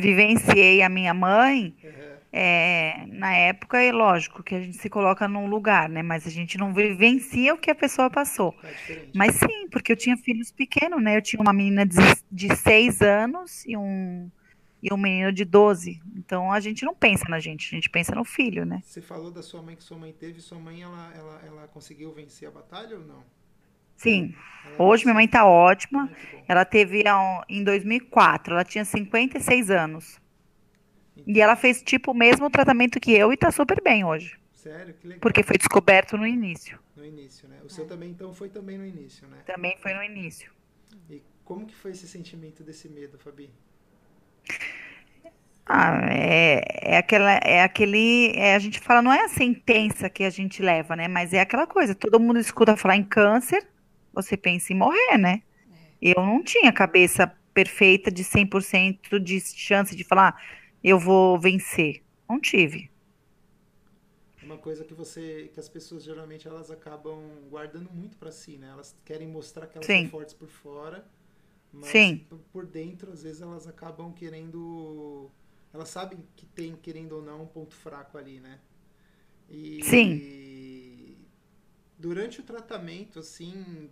vivenciei 0.00 0.82
a 0.82 0.88
minha 0.88 1.14
mãe, 1.14 1.74
Aham, 1.84 2.10
é, 2.32 3.06
na 3.08 3.34
época, 3.34 3.82
é 3.82 3.90
lógico 3.90 4.42
que 4.42 4.54
a 4.54 4.60
gente 4.60 4.76
se 4.76 4.88
coloca 4.88 5.26
num 5.26 5.48
lugar, 5.48 5.88
né? 5.88 6.02
Mas 6.02 6.26
a 6.26 6.30
gente 6.30 6.56
não 6.56 6.72
vivencia 6.72 7.54
o 7.54 7.58
que 7.58 7.70
a 7.70 7.74
pessoa 7.74 8.08
passou. 8.08 8.54
é. 8.88 9.06
Mas 9.12 9.34
sim, 9.34 9.68
porque 9.70 9.90
eu 9.92 9.96
tinha 9.96 10.16
filhos 10.16 10.52
pequenos, 10.52 11.02
né? 11.02 11.16
Eu 11.16 11.22
tinha 11.22 11.42
uma 11.42 11.52
menina 11.52 11.84
de, 11.84 11.96
de 12.30 12.54
6 12.54 13.02
anos 13.02 13.64
e 13.66 13.76
um, 13.76 14.30
e 14.80 14.94
um 14.94 14.96
menino 14.96 15.32
de 15.32 15.44
12. 15.44 16.00
Então 16.14 16.52
a 16.52 16.60
gente 16.60 16.84
não 16.84 16.94
pensa 16.94 17.24
na 17.28 17.40
gente, 17.40 17.66
a 17.66 17.74
gente 17.74 17.90
pensa 17.90 18.14
no 18.14 18.24
filho, 18.24 18.64
né? 18.64 18.80
Você 18.84 19.00
falou 19.00 19.32
da 19.32 19.42
sua 19.42 19.60
mãe 19.60 19.74
que 19.74 19.82
sua 19.82 19.98
mãe 19.98 20.12
teve. 20.12 20.40
Sua 20.40 20.58
mãe, 20.58 20.82
ela, 20.82 21.12
ela, 21.16 21.42
ela 21.44 21.68
conseguiu 21.68 22.12
vencer 22.12 22.46
a 22.46 22.52
batalha 22.52 22.96
ou 22.96 23.04
não? 23.04 23.24
Sim, 24.00 24.34
hoje 24.78 25.04
minha 25.04 25.12
mãe 25.12 25.26
venceu. 25.26 25.40
tá 25.40 25.46
ótima. 25.46 26.10
Ela 26.48 26.64
teve 26.64 27.04
em 27.50 27.62
2004, 27.62 28.54
ela 28.54 28.64
tinha 28.64 28.82
56 28.82 29.70
anos. 29.70 30.18
E 31.26 31.38
ela 31.38 31.54
fez 31.54 31.82
tipo 31.82 32.12
o 32.12 32.14
mesmo 32.14 32.48
tratamento 32.48 32.98
que 32.98 33.12
eu 33.12 33.30
e 33.30 33.36
tá 33.36 33.50
super 33.50 33.82
bem 33.82 34.02
hoje. 34.02 34.38
Sério? 34.54 34.94
Que 34.94 35.06
legal. 35.06 35.20
Porque 35.20 35.42
foi 35.42 35.58
descoberto 35.58 36.16
no 36.16 36.26
início. 36.26 36.78
No 36.96 37.04
início, 37.04 37.46
né? 37.46 37.58
O 37.62 37.68
seu 37.68 37.86
também, 37.86 38.10
então, 38.10 38.32
foi 38.32 38.48
também 38.48 38.78
no 38.78 38.86
início, 38.86 39.28
né? 39.28 39.36
Também 39.44 39.76
foi 39.78 39.92
no 39.92 40.02
início. 40.02 40.50
E 41.10 41.22
como 41.44 41.66
que 41.66 41.74
foi 41.74 41.90
esse 41.90 42.08
sentimento 42.08 42.62
desse 42.62 42.88
medo, 42.88 43.18
Fabi? 43.18 43.50
Ah, 45.66 46.08
é, 46.10 46.94
é 46.94 46.96
aquela, 46.96 47.32
é 47.32 47.62
aquele, 47.62 48.32
é, 48.34 48.54
a 48.54 48.58
gente 48.58 48.80
fala, 48.80 49.02
não 49.02 49.12
é 49.12 49.24
a 49.24 49.28
sentença 49.28 50.08
que 50.08 50.24
a 50.24 50.30
gente 50.30 50.62
leva, 50.62 50.96
né? 50.96 51.06
Mas 51.06 51.34
é 51.34 51.40
aquela 51.40 51.66
coisa, 51.66 51.94
todo 51.94 52.18
mundo 52.18 52.38
escuta 52.40 52.76
falar 52.76 52.96
em 52.96 53.04
câncer, 53.04 53.68
você 54.12 54.36
pensa 54.36 54.72
em 54.72 54.76
morrer, 54.76 55.18
né? 55.18 55.42
Eu 56.00 56.16
não 56.24 56.42
tinha 56.42 56.72
cabeça 56.72 57.26
perfeita 57.54 58.10
de 58.10 58.24
100% 58.24 59.20
de 59.20 59.40
chance 59.40 59.94
de 59.96 60.04
falar, 60.04 60.36
eu 60.82 60.98
vou 60.98 61.38
vencer. 61.38 62.02
Não 62.28 62.40
tive. 62.40 62.90
É 64.42 64.44
Uma 64.44 64.56
coisa 64.58 64.84
que 64.84 64.94
você, 64.94 65.50
que 65.52 65.60
as 65.60 65.68
pessoas 65.68 66.02
geralmente 66.02 66.48
elas 66.48 66.70
acabam 66.70 67.20
guardando 67.50 67.90
muito 67.90 68.16
pra 68.16 68.32
si, 68.32 68.56
né? 68.56 68.68
Elas 68.70 68.94
querem 69.04 69.28
mostrar 69.28 69.66
que 69.66 69.76
elas 69.76 69.86
Sim. 69.86 70.04
são 70.04 70.10
fortes 70.10 70.34
por 70.34 70.48
fora, 70.48 71.04
mas 71.72 71.94
Sim. 72.08 72.26
por 72.52 72.66
dentro 72.66 73.12
às 73.12 73.22
vezes 73.22 73.42
elas 73.42 73.66
acabam 73.66 74.12
querendo, 74.12 75.30
elas 75.72 75.88
sabem 75.90 76.20
que 76.36 76.46
tem 76.46 76.76
querendo 76.76 77.14
ou 77.14 77.22
não 77.22 77.42
um 77.44 77.46
ponto 77.46 77.74
fraco 77.74 78.18
ali, 78.18 78.40
né? 78.40 78.60
E 79.50 79.82
Sim. 79.82 80.22
durante 81.98 82.40
o 82.40 82.44
tratamento, 82.44 83.18
assim, 83.18 83.90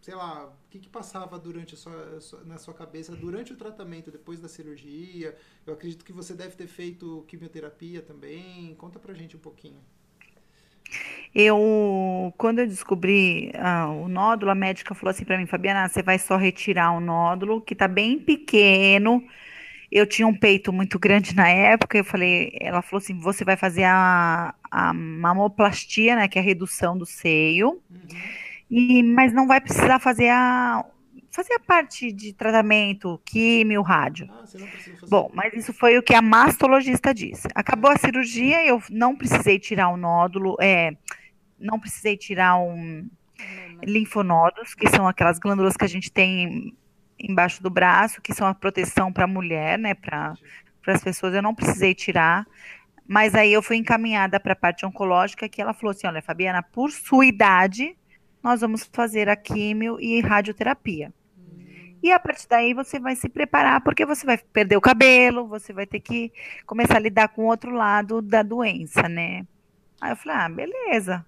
sei 0.00 0.14
lá, 0.14 0.46
o 0.46 0.52
que 0.70 0.78
que 0.78 0.88
passava 0.88 1.38
durante 1.38 1.74
a 1.74 1.76
sua, 1.76 2.18
na 2.46 2.58
sua 2.58 2.74
cabeça 2.74 3.14
durante 3.14 3.52
o 3.52 3.56
tratamento, 3.56 4.10
depois 4.10 4.40
da 4.40 4.48
cirurgia? 4.48 5.36
Eu 5.66 5.74
acredito 5.74 6.04
que 6.04 6.12
você 6.12 6.34
deve 6.34 6.56
ter 6.56 6.66
feito 6.66 7.24
quimioterapia 7.28 8.02
também. 8.02 8.74
Conta 8.76 8.98
pra 8.98 9.14
gente 9.14 9.36
um 9.36 9.40
pouquinho. 9.40 9.80
Eu, 11.34 12.34
quando 12.36 12.58
eu 12.60 12.66
descobri 12.66 13.52
ah, 13.54 13.88
o 13.88 14.08
nódulo, 14.08 14.50
a 14.50 14.54
médica 14.54 14.94
falou 14.94 15.10
assim 15.10 15.24
pra 15.24 15.38
mim, 15.38 15.46
Fabiana, 15.46 15.88
você 15.88 16.02
vai 16.02 16.18
só 16.18 16.36
retirar 16.36 16.92
o 16.92 17.00
nódulo, 17.00 17.60
que 17.60 17.74
tá 17.74 17.86
bem 17.86 18.18
pequeno. 18.18 19.22
Eu 19.90 20.06
tinha 20.06 20.26
um 20.26 20.34
peito 20.34 20.72
muito 20.72 20.98
grande 20.98 21.34
na 21.34 21.48
época, 21.48 21.98
eu 21.98 22.04
falei, 22.04 22.52
ela 22.60 22.82
falou 22.82 23.02
assim, 23.02 23.18
você 23.18 23.44
vai 23.44 23.56
fazer 23.56 23.84
a, 23.84 24.54
a 24.70 24.92
mamoplastia, 24.94 26.16
né, 26.16 26.28
que 26.28 26.38
é 26.38 26.42
a 26.42 26.44
redução 26.44 26.96
do 26.96 27.06
seio, 27.06 27.82
Uhum. 27.90 28.49
E, 28.70 29.02
mas 29.02 29.32
não 29.32 29.46
vai 29.46 29.60
precisar 29.60 29.98
fazer 29.98 30.28
a, 30.28 30.84
fazer 31.30 31.54
a 31.54 31.60
parte 31.60 32.12
de 32.12 32.32
tratamento, 32.32 33.20
químio, 33.24 33.82
rádio. 33.82 34.28
Ah, 34.30 34.46
você 34.46 34.58
não 34.58 34.66
precisa 34.68 34.96
fazer. 34.96 35.10
Bom, 35.10 35.30
mas 35.34 35.52
isso 35.54 35.72
foi 35.72 35.98
o 35.98 36.02
que 36.02 36.14
a 36.14 36.22
mastologista 36.22 37.14
disse. 37.14 37.48
Acabou 37.54 37.90
a 37.90 37.96
cirurgia, 37.96 38.64
eu 38.64 38.82
não 38.90 39.16
precisei 39.16 39.58
tirar 39.58 39.88
o 39.88 39.96
nódulo, 39.96 40.56
é, 40.60 40.92
não 41.58 41.80
precisei 41.80 42.16
tirar 42.16 42.58
um 42.58 43.08
linfonodos, 43.82 44.74
que 44.74 44.88
são 44.88 45.08
aquelas 45.08 45.38
glândulas 45.38 45.76
que 45.76 45.84
a 45.84 45.88
gente 45.88 46.12
tem 46.12 46.76
embaixo 47.18 47.62
do 47.62 47.70
braço, 47.70 48.20
que 48.20 48.34
são 48.34 48.46
a 48.46 48.54
proteção 48.54 49.12
para 49.12 49.24
a 49.24 49.28
mulher, 49.28 49.78
né, 49.78 49.94
para 49.94 50.34
as 50.86 51.02
pessoas. 51.02 51.34
Eu 51.34 51.42
não 51.42 51.54
precisei 51.54 51.94
tirar, 51.94 52.46
mas 53.06 53.34
aí 53.34 53.52
eu 53.52 53.62
fui 53.62 53.76
encaminhada 53.76 54.38
para 54.38 54.52
a 54.52 54.56
parte 54.56 54.84
oncológica, 54.84 55.48
que 55.48 55.60
ela 55.60 55.74
falou 55.74 55.90
assim: 55.90 56.06
olha, 56.06 56.22
Fabiana, 56.22 56.62
por 56.62 56.90
sua 56.90 57.26
idade, 57.26 57.96
nós 58.42 58.60
vamos 58.60 58.88
fazer 58.92 59.28
a 59.28 59.36
químio 59.36 60.00
e 60.00 60.20
radioterapia. 60.20 61.12
E 62.02 62.10
a 62.10 62.18
partir 62.18 62.48
daí 62.48 62.72
você 62.72 62.98
vai 62.98 63.14
se 63.14 63.28
preparar, 63.28 63.82
porque 63.82 64.06
você 64.06 64.24
vai 64.24 64.38
perder 64.38 64.76
o 64.76 64.80
cabelo, 64.80 65.46
você 65.46 65.72
vai 65.72 65.86
ter 65.86 66.00
que 66.00 66.32
começar 66.66 66.96
a 66.96 67.00
lidar 67.00 67.28
com 67.28 67.42
o 67.42 67.48
outro 67.48 67.70
lado 67.70 68.22
da 68.22 68.42
doença, 68.42 69.08
né? 69.08 69.46
Aí 70.00 70.12
eu 70.12 70.16
falei, 70.16 70.38
ah, 70.38 70.48
beleza. 70.48 71.26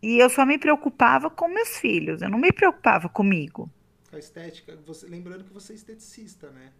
E 0.00 0.18
eu 0.18 0.30
só 0.30 0.46
me 0.46 0.56
preocupava 0.56 1.28
com 1.28 1.48
meus 1.48 1.78
filhos, 1.78 2.22
eu 2.22 2.28
não 2.28 2.38
me 2.38 2.52
preocupava 2.52 3.08
comigo. 3.08 3.68
A 4.12 4.18
estética, 4.18 4.78
você, 4.86 5.06
lembrando 5.06 5.42
que 5.42 5.52
você 5.52 5.72
é 5.72 5.76
esteticista, 5.76 6.50
né? 6.50 6.70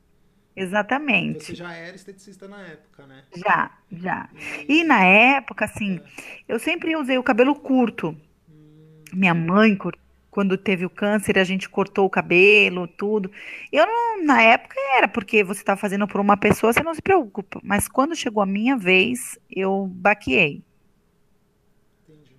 Exatamente. 0.55 1.47
Você 1.47 1.55
já 1.55 1.75
era 1.75 1.95
esteticista 1.95 2.47
na 2.49 2.63
época, 2.63 3.07
né? 3.07 3.25
Já, 3.37 3.71
já. 3.93 4.31
E 4.67 4.85
na 4.85 5.05
época, 5.05 5.65
assim, 5.65 6.01
eu 6.49 6.59
sempre 6.59 6.97
usei 6.97 7.19
o 7.19 7.23
cabelo 7.23 7.55
curto. 7.55 8.17
Minha 9.13 9.35
mãe, 9.35 9.77
quando 10.31 10.59
teve 10.59 10.85
o 10.85 10.91
câncer, 10.91 11.39
a 11.39 11.45
gente 11.45 11.69
cortou 11.69 12.05
o 12.07 12.11
cabelo, 12.11 12.87
tudo. 12.87 13.31
Eu 13.73 13.87
não, 13.87 14.25
na 14.25 14.43
época 14.43 14.77
era 14.97 15.09
porque 15.09 15.43
você 15.43 15.61
está 15.61 15.77
fazendo 15.77 16.07
por 16.07 16.21
uma 16.21 16.37
pessoa, 16.37 16.73
você 16.73 16.83
não 16.83 16.95
se 16.95 17.03
preocupa. 17.03 17.61
Mas 17.63 17.89
quando 17.89 18.15
chegou 18.15 18.43
a 18.43 18.47
minha 18.47 18.77
vez, 18.77 19.39
eu 19.51 19.87
baqueei. 19.87 20.63
entendi. 22.09 22.37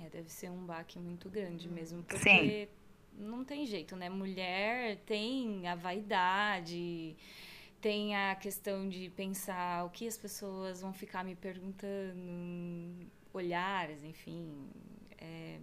É, 0.00 0.08
deve 0.08 0.30
ser 0.30 0.50
um 0.50 0.64
baque 0.64 0.98
muito 0.98 1.28
grande 1.28 1.68
mesmo, 1.68 2.02
porque 2.04 2.68
Sim. 2.68 2.68
não 3.18 3.44
tem 3.44 3.66
jeito, 3.66 3.96
né? 3.96 4.08
Mulher 4.08 4.96
tem 5.06 5.66
a 5.68 5.74
vaidade, 5.74 7.16
tem 7.80 8.16
a 8.16 8.34
questão 8.34 8.88
de 8.88 9.10
pensar 9.10 9.84
o 9.84 9.90
que 9.90 10.06
as 10.06 10.16
pessoas 10.16 10.80
vão 10.80 10.92
ficar 10.92 11.24
me 11.24 11.34
perguntando, 11.34 13.06
olhares, 13.32 14.02
enfim. 14.04 14.68
É, 15.20 15.58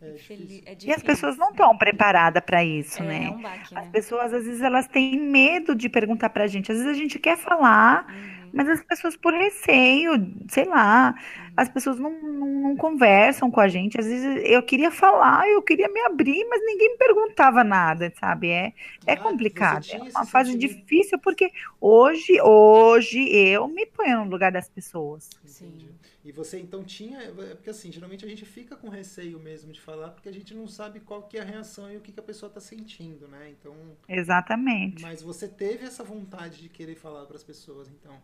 É 0.00 0.10
infeli- 0.10 0.12
difícil. 0.12 0.64
é 0.66 0.74
E 0.86 0.92
as 0.92 1.02
difícil. 1.02 1.02
pessoas 1.02 1.36
não 1.36 1.50
estão 1.50 1.76
preparadas 1.76 2.42
para 2.44 2.64
isso, 2.64 3.02
É, 3.02 3.04
né? 3.04 3.26
é 3.26 3.30
um 3.30 3.40
baque, 3.40 3.74
As 3.74 3.86
né? 3.86 3.88
pessoas, 3.88 4.32
às 4.32 4.44
vezes, 4.44 4.62
elas 4.62 4.88
têm 4.88 5.18
medo 5.20 5.74
de 5.74 5.88
perguntar 5.88 6.30
pra 6.30 6.46
gente. 6.46 6.72
Às 6.72 6.78
vezes 6.78 6.92
a 6.92 6.98
gente 6.98 7.18
quer 7.18 7.36
falar, 7.36 8.06
Uhum, 8.06 8.50
mas 8.52 8.68
as 8.68 8.82
pessoas, 8.84 9.16
por 9.16 9.32
receio, 9.34 10.12
sei 10.48 10.64
lá, 10.66 11.14
as 11.60 11.68
pessoas 11.68 11.98
não, 11.98 12.10
não, 12.22 12.46
não 12.62 12.76
conversam 12.76 13.50
com 13.50 13.60
a 13.60 13.68
gente. 13.68 13.98
Às 13.98 14.06
vezes 14.06 14.42
eu 14.44 14.62
queria 14.62 14.90
falar, 14.90 15.48
eu 15.48 15.60
queria 15.62 15.88
me 15.88 16.00
abrir, 16.02 16.44
mas 16.48 16.60
ninguém 16.64 16.92
me 16.92 16.98
perguntava 16.98 17.64
nada, 17.64 18.12
sabe? 18.20 18.48
É, 18.48 18.72
é 19.06 19.12
Ah, 19.14 19.16
complicado. 19.16 19.86
É 19.90 19.98
uma 20.00 20.24
fase 20.26 20.52
sentimento- 20.52 20.78
difícil, 20.80 21.18
porque 21.18 21.50
hoje, 21.80 22.40
hoje, 22.40 23.18
eu 23.30 23.66
me 23.68 23.86
ponho 23.86 24.24
no 24.24 24.30
lugar 24.30 24.52
das 24.52 24.68
pessoas. 24.68 25.28
Entendi. 25.44 25.86
Sim. 25.86 25.94
E 26.24 26.32
você 26.32 26.58
então 26.60 26.84
tinha, 26.84 27.18
é 27.22 27.54
porque 27.54 27.70
assim, 27.70 27.90
geralmente 27.90 28.24
a 28.24 28.28
gente 28.28 28.44
fica 28.44 28.76
com 28.76 28.88
receio 28.88 29.38
mesmo 29.40 29.72
de 29.72 29.80
falar, 29.80 30.10
porque 30.10 30.28
a 30.28 30.32
gente 30.32 30.54
não 30.54 30.66
sabe 30.66 31.00
qual 31.00 31.22
que 31.22 31.38
é 31.38 31.40
a 31.40 31.44
reação 31.44 31.90
e 31.90 31.96
o 31.96 32.00
que, 32.00 32.12
que 32.12 32.20
a 32.20 32.22
pessoa 32.22 32.48
está 32.48 32.60
sentindo, 32.60 33.26
né? 33.28 33.50
Então, 33.50 33.74
Exatamente. 34.08 35.02
mas 35.02 35.22
você 35.22 35.48
teve 35.48 35.86
essa 35.86 36.04
vontade 36.04 36.60
de 36.60 36.68
querer 36.68 36.94
falar 36.96 37.24
para 37.26 37.36
as 37.36 37.44
pessoas, 37.44 37.88
então. 37.88 38.14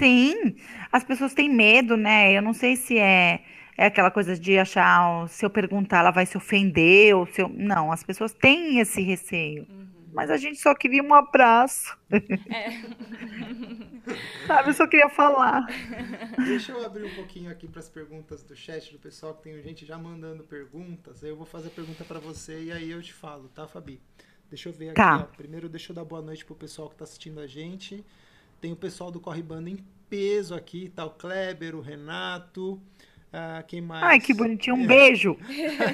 Sim, 0.00 0.56
as 0.90 1.04
pessoas 1.04 1.34
têm 1.34 1.48
medo, 1.48 1.96
né? 1.96 2.32
Eu 2.32 2.42
não 2.42 2.52
sei 2.52 2.74
se 2.76 2.98
é, 2.98 3.42
é 3.76 3.86
aquela 3.86 4.10
coisa 4.10 4.36
de 4.36 4.58
achar, 4.58 5.08
ó, 5.08 5.26
se 5.28 5.44
eu 5.44 5.50
perguntar, 5.50 5.98
ela 6.00 6.10
vai 6.10 6.26
se 6.26 6.36
ofender, 6.36 7.14
ou 7.14 7.26
se 7.26 7.40
eu... 7.42 7.48
Não, 7.48 7.92
as 7.92 8.02
pessoas 8.02 8.32
têm 8.32 8.80
esse 8.80 9.00
receio. 9.02 9.66
Uhum. 9.70 9.84
Mas 10.12 10.30
a 10.30 10.36
gente 10.36 10.58
só 10.60 10.74
queria 10.74 11.02
um 11.02 11.12
abraço, 11.12 11.96
É. 12.10 12.70
sabe? 14.46 14.70
Eu 14.70 14.74
só 14.74 14.86
queria 14.86 15.08
falar. 15.08 15.66
Deixa 16.44 16.72
eu 16.72 16.84
abrir 16.84 17.04
um 17.04 17.14
pouquinho 17.14 17.50
aqui 17.50 17.66
para 17.66 17.80
as 17.80 17.88
perguntas 17.88 18.42
do 18.42 18.54
chat 18.54 18.92
do 18.92 18.98
pessoal, 18.98 19.34
que 19.34 19.42
tem 19.42 19.60
gente 19.62 19.84
já 19.84 19.98
mandando 19.98 20.44
perguntas. 20.44 21.22
Aí 21.24 21.30
eu 21.30 21.36
vou 21.36 21.46
fazer 21.46 21.68
a 21.68 21.70
pergunta 21.72 22.04
para 22.04 22.20
você 22.20 22.64
e 22.64 22.72
aí 22.72 22.90
eu 22.90 23.02
te 23.02 23.12
falo, 23.12 23.48
tá, 23.48 23.66
Fabi? 23.66 24.00
Deixa 24.48 24.68
eu 24.68 24.72
ver 24.72 24.86
aqui, 24.90 24.94
Tá. 24.96 25.16
ó. 25.18 25.36
Primeiro 25.36 25.68
deixa 25.68 25.90
eu 25.90 25.96
dar 25.96 26.04
boa 26.04 26.22
noite 26.22 26.44
pro 26.44 26.54
pessoal 26.54 26.88
que 26.88 26.96
tá 26.96 27.04
assistindo 27.04 27.40
a 27.40 27.46
gente. 27.46 28.04
Tem 28.64 28.72
o 28.72 28.76
pessoal 28.76 29.10
do 29.10 29.20
Corre 29.20 29.42
Banda 29.42 29.68
em 29.68 29.76
peso 30.08 30.54
aqui, 30.54 30.88
tá 30.88 31.04
o 31.04 31.10
Kleber, 31.10 31.76
o 31.76 31.82
Renato, 31.82 32.80
ah, 33.30 33.62
quem 33.62 33.82
mais? 33.82 34.02
Ai, 34.02 34.18
que 34.18 34.32
bonitinho. 34.32 34.74
Um 34.76 34.84
é. 34.84 34.86
beijo. 34.86 35.36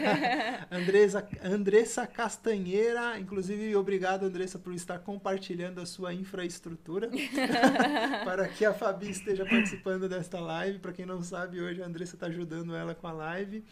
Andressa, 0.70 1.28
Andressa 1.42 2.06
Castanheira. 2.06 3.18
Inclusive, 3.18 3.74
obrigado, 3.74 4.24
Andressa, 4.24 4.56
por 4.56 4.72
estar 4.72 5.00
compartilhando 5.00 5.80
a 5.80 5.86
sua 5.86 6.14
infraestrutura 6.14 7.10
para 8.24 8.46
que 8.46 8.64
a 8.64 8.72
Fabi 8.72 9.10
esteja 9.10 9.44
participando 9.44 10.08
desta 10.08 10.38
live. 10.38 10.78
Para 10.78 10.92
quem 10.92 11.04
não 11.04 11.24
sabe, 11.24 11.60
hoje 11.60 11.82
a 11.82 11.86
Andressa 11.86 12.14
está 12.14 12.26
ajudando 12.26 12.76
ela 12.76 12.94
com 12.94 13.08
a 13.08 13.12
live. 13.12 13.64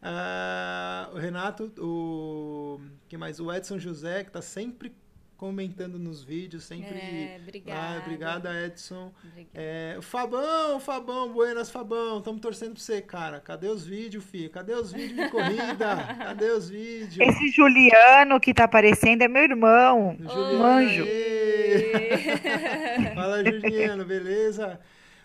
Uh, 0.00 1.16
o 1.16 1.18
Renato, 1.18 1.70
o 1.76 2.80
que 3.10 3.18
mais? 3.18 3.40
O 3.40 3.52
Edson 3.52 3.78
José, 3.78 4.22
que 4.22 4.30
está 4.30 4.40
sempre 4.40 4.90
comentando 5.38 6.00
nos 6.00 6.22
vídeos, 6.22 6.64
sempre. 6.64 6.98
É, 6.98 7.38
obrigada. 7.40 7.80
Ah, 7.80 8.02
obrigada, 8.02 8.66
Edson. 8.66 9.12
É, 9.54 9.96
Fabão, 10.02 10.80
Fabão, 10.80 11.32
buenas, 11.32 11.70
Fabão. 11.70 12.18
Estamos 12.18 12.40
torcendo 12.40 12.72
pra 12.72 12.82
você, 12.82 13.00
cara. 13.00 13.38
Cadê 13.38 13.68
os 13.68 13.86
vídeos, 13.86 14.24
filho? 14.24 14.50
Cadê 14.50 14.74
os 14.74 14.92
vídeos 14.92 15.16
de 15.16 15.30
corrida? 15.30 15.96
Cadê 16.18 16.50
os 16.50 16.68
vídeos? 16.68 17.20
Esse 17.20 17.48
Juliano 17.50 18.40
que 18.40 18.52
tá 18.52 18.64
aparecendo 18.64 19.22
é 19.22 19.28
meu 19.28 19.44
irmão. 19.44 20.16
Juliano, 20.18 20.64
anjo. 20.64 21.06
Fala, 23.14 23.44
Juliano, 23.44 24.04
beleza? 24.04 24.80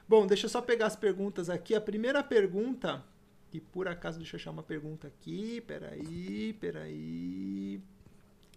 Bom, 0.07 0.27
deixa 0.27 0.45
eu 0.45 0.49
só 0.49 0.61
pegar 0.61 0.85
as 0.85 0.95
perguntas 0.95 1.49
aqui. 1.49 1.73
A 1.73 1.81
primeira 1.81 2.21
pergunta, 2.21 3.03
que 3.49 3.59
por 3.59 3.87
acaso, 3.87 4.19
deixa 4.19 4.35
eu 4.35 4.39
achar 4.39 4.51
uma 4.51 4.61
pergunta 4.61 5.07
aqui. 5.07 5.59
Peraí, 5.61 6.53
peraí. 6.61 7.81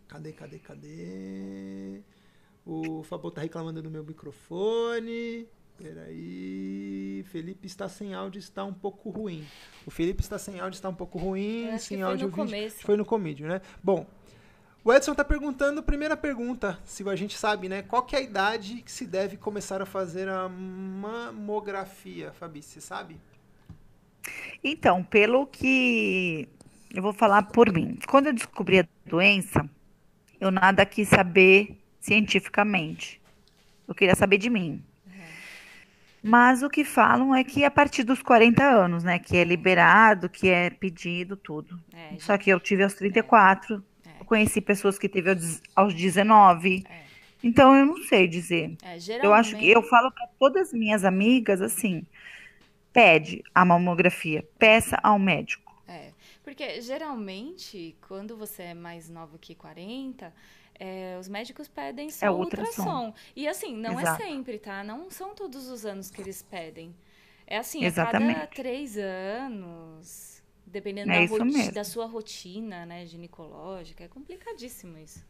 Cadê, 0.09 0.33
cadê, 0.33 0.59
cadê? 0.59 2.01
O 2.65 3.03
Fabô 3.03 3.31
tá 3.31 3.41
reclamando 3.41 3.83
do 3.83 3.91
meu 3.91 4.05
microfone. 4.05 5.47
Peraí. 5.77 7.25
Felipe 7.29 7.67
está 7.67 7.89
sem 7.89 8.15
áudio, 8.15 8.39
está 8.39 8.65
um 8.65 8.73
pouco 8.73 9.11
ruim. 9.11 9.47
O 9.87 9.91
Felipe 9.91 10.23
está 10.23 10.39
sem 10.39 10.59
áudio, 10.59 10.77
está 10.77 10.89
um 10.89 10.95
pouco 10.95 11.19
ruim. 11.19 11.77
Sem 11.79 12.03
áudio. 12.03 12.31
Foi 12.31 12.45
no 12.45 12.47
vídeo. 12.47 12.59
começo. 12.59 12.83
Foi 12.83 12.97
no 12.97 13.05
comédio, 13.05 13.47
né? 13.47 13.61
Bom, 13.83 14.07
o 14.83 14.93
Edson 14.93 15.13
está 15.13 15.25
perguntando, 15.25 15.83
primeira 15.83 16.17
pergunta, 16.17 16.79
se 16.85 17.07
a 17.09 17.17
gente 17.17 17.37
sabe, 17.37 17.69
né? 17.69 17.83
Qual 17.83 18.05
que 18.05 18.15
é 18.15 18.21
a 18.21 18.23
idade 18.23 18.83
que 18.83 18.93
se 18.93 19.05
deve 19.05 19.37
começar 19.37 19.83
a 19.83 19.87
fazer 19.87 20.29
a 20.29 20.49
mamografia, 20.49 22.33
Fabi? 22.33 22.63
Você 22.63 22.81
sabe? 22.81 23.21
Então, 24.63 25.03
pelo 25.03 25.47
que 25.47 26.49
eu 26.95 27.03
vou 27.03 27.13
falar 27.13 27.43
por 27.43 27.73
mim. 27.73 27.99
Quando 28.09 28.29
eu 28.29 28.33
descobri 28.33 28.79
a 28.79 28.89
doença, 29.05 29.69
eu 30.41 30.51
nada 30.51 30.85
quis 30.87 31.09
saber 31.09 31.79
cientificamente. 32.01 33.21
Eu 33.87 33.95
queria 33.95 34.15
saber 34.15 34.39
de 34.39 34.51
mim. 34.51 34.83
Mas 36.23 36.61
o 36.61 36.69
que 36.69 36.83
falam 36.83 37.33
é 37.33 37.45
que 37.45 37.65
a 37.65 37.71
partir 37.71 38.03
dos 38.03 38.21
40 38.21 38.61
anos, 38.65 39.05
né? 39.05 39.17
Que 39.17 39.37
é 39.37 39.45
liberado, 39.45 40.29
que 40.29 40.49
é 40.49 40.71
pedido, 40.71 41.37
tudo. 41.37 41.79
É, 41.95 42.19
Só 42.19 42.37
que 42.37 42.51
eu 42.51 42.59
tive 42.59 42.83
aos 42.83 42.95
34. 42.95 43.77
É. 44.05 44.21
Eu 44.21 44.25
conheci 44.25 44.61
pessoas 44.61 44.99
que 44.99 45.09
teve 45.09 45.31
aos 45.75 45.95
19. 45.95 46.85
É. 46.89 47.07
Então 47.45 47.77
eu 47.77 47.87
não 47.87 47.99
sei 47.99 48.27
dizer. 48.27 48.77
É, 48.83 48.99
geralmente... 48.99 49.25
Eu 49.25 49.35
acho 49.35 49.57
que 49.57 49.71
eu 49.71 49.83
falo 49.85 50.11
para 50.11 50.27
todas 50.37 50.69
as 50.69 50.73
minhas 50.73 51.05
amigas 51.05 51.61
assim: 51.63 52.05
pede 52.93 53.45
a 53.55 53.65
mamografia, 53.65 54.45
peça 54.59 54.99
ao 55.05 55.21
médico. 55.21 55.66
Porque 56.47 56.81
geralmente, 56.81 57.97
quando 58.07 58.37
você 58.37 58.63
é 58.63 58.75
mais 58.75 59.09
novo 59.09 59.37
que 59.37 59.53
40, 59.53 60.33
é, 60.79 61.17
os 61.19 61.27
médicos 61.27 61.67
pedem 61.67 62.09
só 62.09 62.25
é 62.25 62.31
ultrassom. 62.31 62.83
ultrassom. 62.83 63.15
E 63.35 63.49
assim, 63.49 63.77
não 63.77 63.99
é 63.99 64.03
Exato. 64.05 64.23
é 64.23 64.27
sempre, 64.27 64.57
tá? 64.61 64.85
Não 64.85 65.11
são 65.11 65.35
todos 65.35 65.67
os 65.67 65.85
anos 65.85 66.09
que 66.09 66.21
eles 66.21 66.43
pedem. 66.43 66.95
É 67.49 67.59
assim, 67.59 67.85
Exatamente. 67.85 68.31
a 68.31 68.35
cada 68.35 68.47
três 68.47 68.97
anos, 68.97 70.41
dependendo 70.65 71.11
é 71.11 71.27
da, 71.27 71.71
da, 71.73 71.85
sua 71.85 72.07
rotina, 72.07 72.87
né, 72.87 73.05
ginecológica, 73.07 74.05
é 74.05 74.09
complicadíssimo 74.09 74.97
isso. 74.99 75.27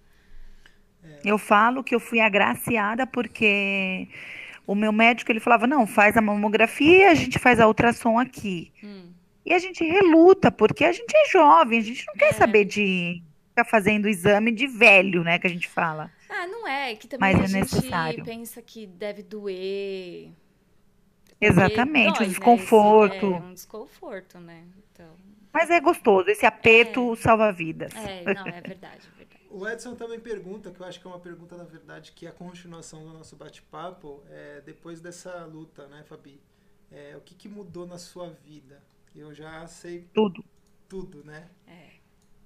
É. 1.03 1.21
Eu 1.25 1.39
falo 1.39 1.83
que 1.83 1.95
eu 1.95 2.01
fui 2.01 2.21
agraciada 2.21 3.07
porque 3.07 4.07
o 4.67 4.75
meu 4.75 4.93
médico 4.93 5.33
ele 5.33 5.41
falava 5.41 5.67
não, 5.67 5.87
faz 5.87 6.15
a 6.15 6.21
mamografia, 6.21 7.11
a 7.11 7.15
gente 7.15 7.39
faz 7.39 7.59
a 7.59 7.67
ultrassom 7.67 8.19
aqui. 8.19 8.71
Hum. 8.85 9.06
E 9.47 9.55
a 9.55 9.61
gente 9.61 9.85
reluta, 9.85 10.51
porque 10.51 10.85
a 10.85 10.91
gente 10.91 11.17
é 11.17 11.29
jovem, 11.29 11.79
a 11.79 11.83
gente 11.83 12.05
não 12.05 12.15
quer 12.15 12.31
é. 12.31 12.33
saber 12.33 12.65
de 12.65 13.23
ficar 13.51 13.65
fazendo 13.65 14.09
exame 14.09 14.51
de 14.51 14.67
velho, 14.67 15.23
né, 15.23 15.39
que 15.39 15.47
a 15.47 15.51
gente 15.51 15.69
fala. 15.69 16.11
Ah, 16.29 16.49
não 16.49 16.67
é, 16.67 16.97
que 16.97 17.07
também 17.07 17.33
Mas 17.33 17.41
a 17.41 17.45
é 17.45 17.47
gente 17.47 17.75
necessário. 17.75 18.25
pensa 18.25 18.61
que 18.61 18.89
deve 18.89 19.23
doer. 19.23 20.31
Exatamente, 21.41 22.19
dói, 22.19 22.27
o 22.27 22.29
desconforto. 22.29 23.31
Né? 23.31 23.37
É 23.37 23.41
um 23.41 23.55
desconforto, 23.55 24.41
né? 24.41 24.65
Então... 24.93 25.15
Mas 25.53 25.71
é 25.71 25.81
gostoso, 25.81 26.29
esse 26.29 26.45
aperto 26.45 27.13
é. 27.13 27.17
salva 27.17 27.53
vidas. 27.53 27.95
É, 27.95 28.25
não, 28.35 28.47
é 28.49 28.61
verdade, 28.61 29.09
é 29.15 29.17
verdade. 29.17 29.47
O 29.49 29.67
Edson 29.67 29.95
também 29.95 30.19
pergunta, 30.19 30.73
que 30.73 30.81
eu 30.81 30.87
acho 30.87 31.01
que 31.01 31.07
é 31.07 31.11
uma 31.11 31.21
pergunta, 31.21 31.57
na 31.57 31.65
verdade, 31.65 32.11
que 32.13 32.27
é 32.27 32.31
a 32.31 32.33
continuação 32.33 33.07
do 33.07 33.13
nosso 33.13 33.37
bate-papo, 33.37 34.25
é, 34.29 34.61
depois 34.67 35.01
dessa 35.01 35.45
luta, 35.45 35.87
né, 35.87 36.03
Fabi? 36.03 36.41
É, 36.91 37.15
o 37.17 37.21
que, 37.21 37.35
que 37.35 37.49
mudou 37.49 37.87
na 37.87 37.97
sua 37.97 38.29
vida? 38.29 38.83
Eu 39.17 39.33
já 39.33 39.67
sei 39.67 40.07
tudo. 40.13 40.45
Tudo, 40.89 41.25
né? 41.25 41.49
É. 41.67 41.87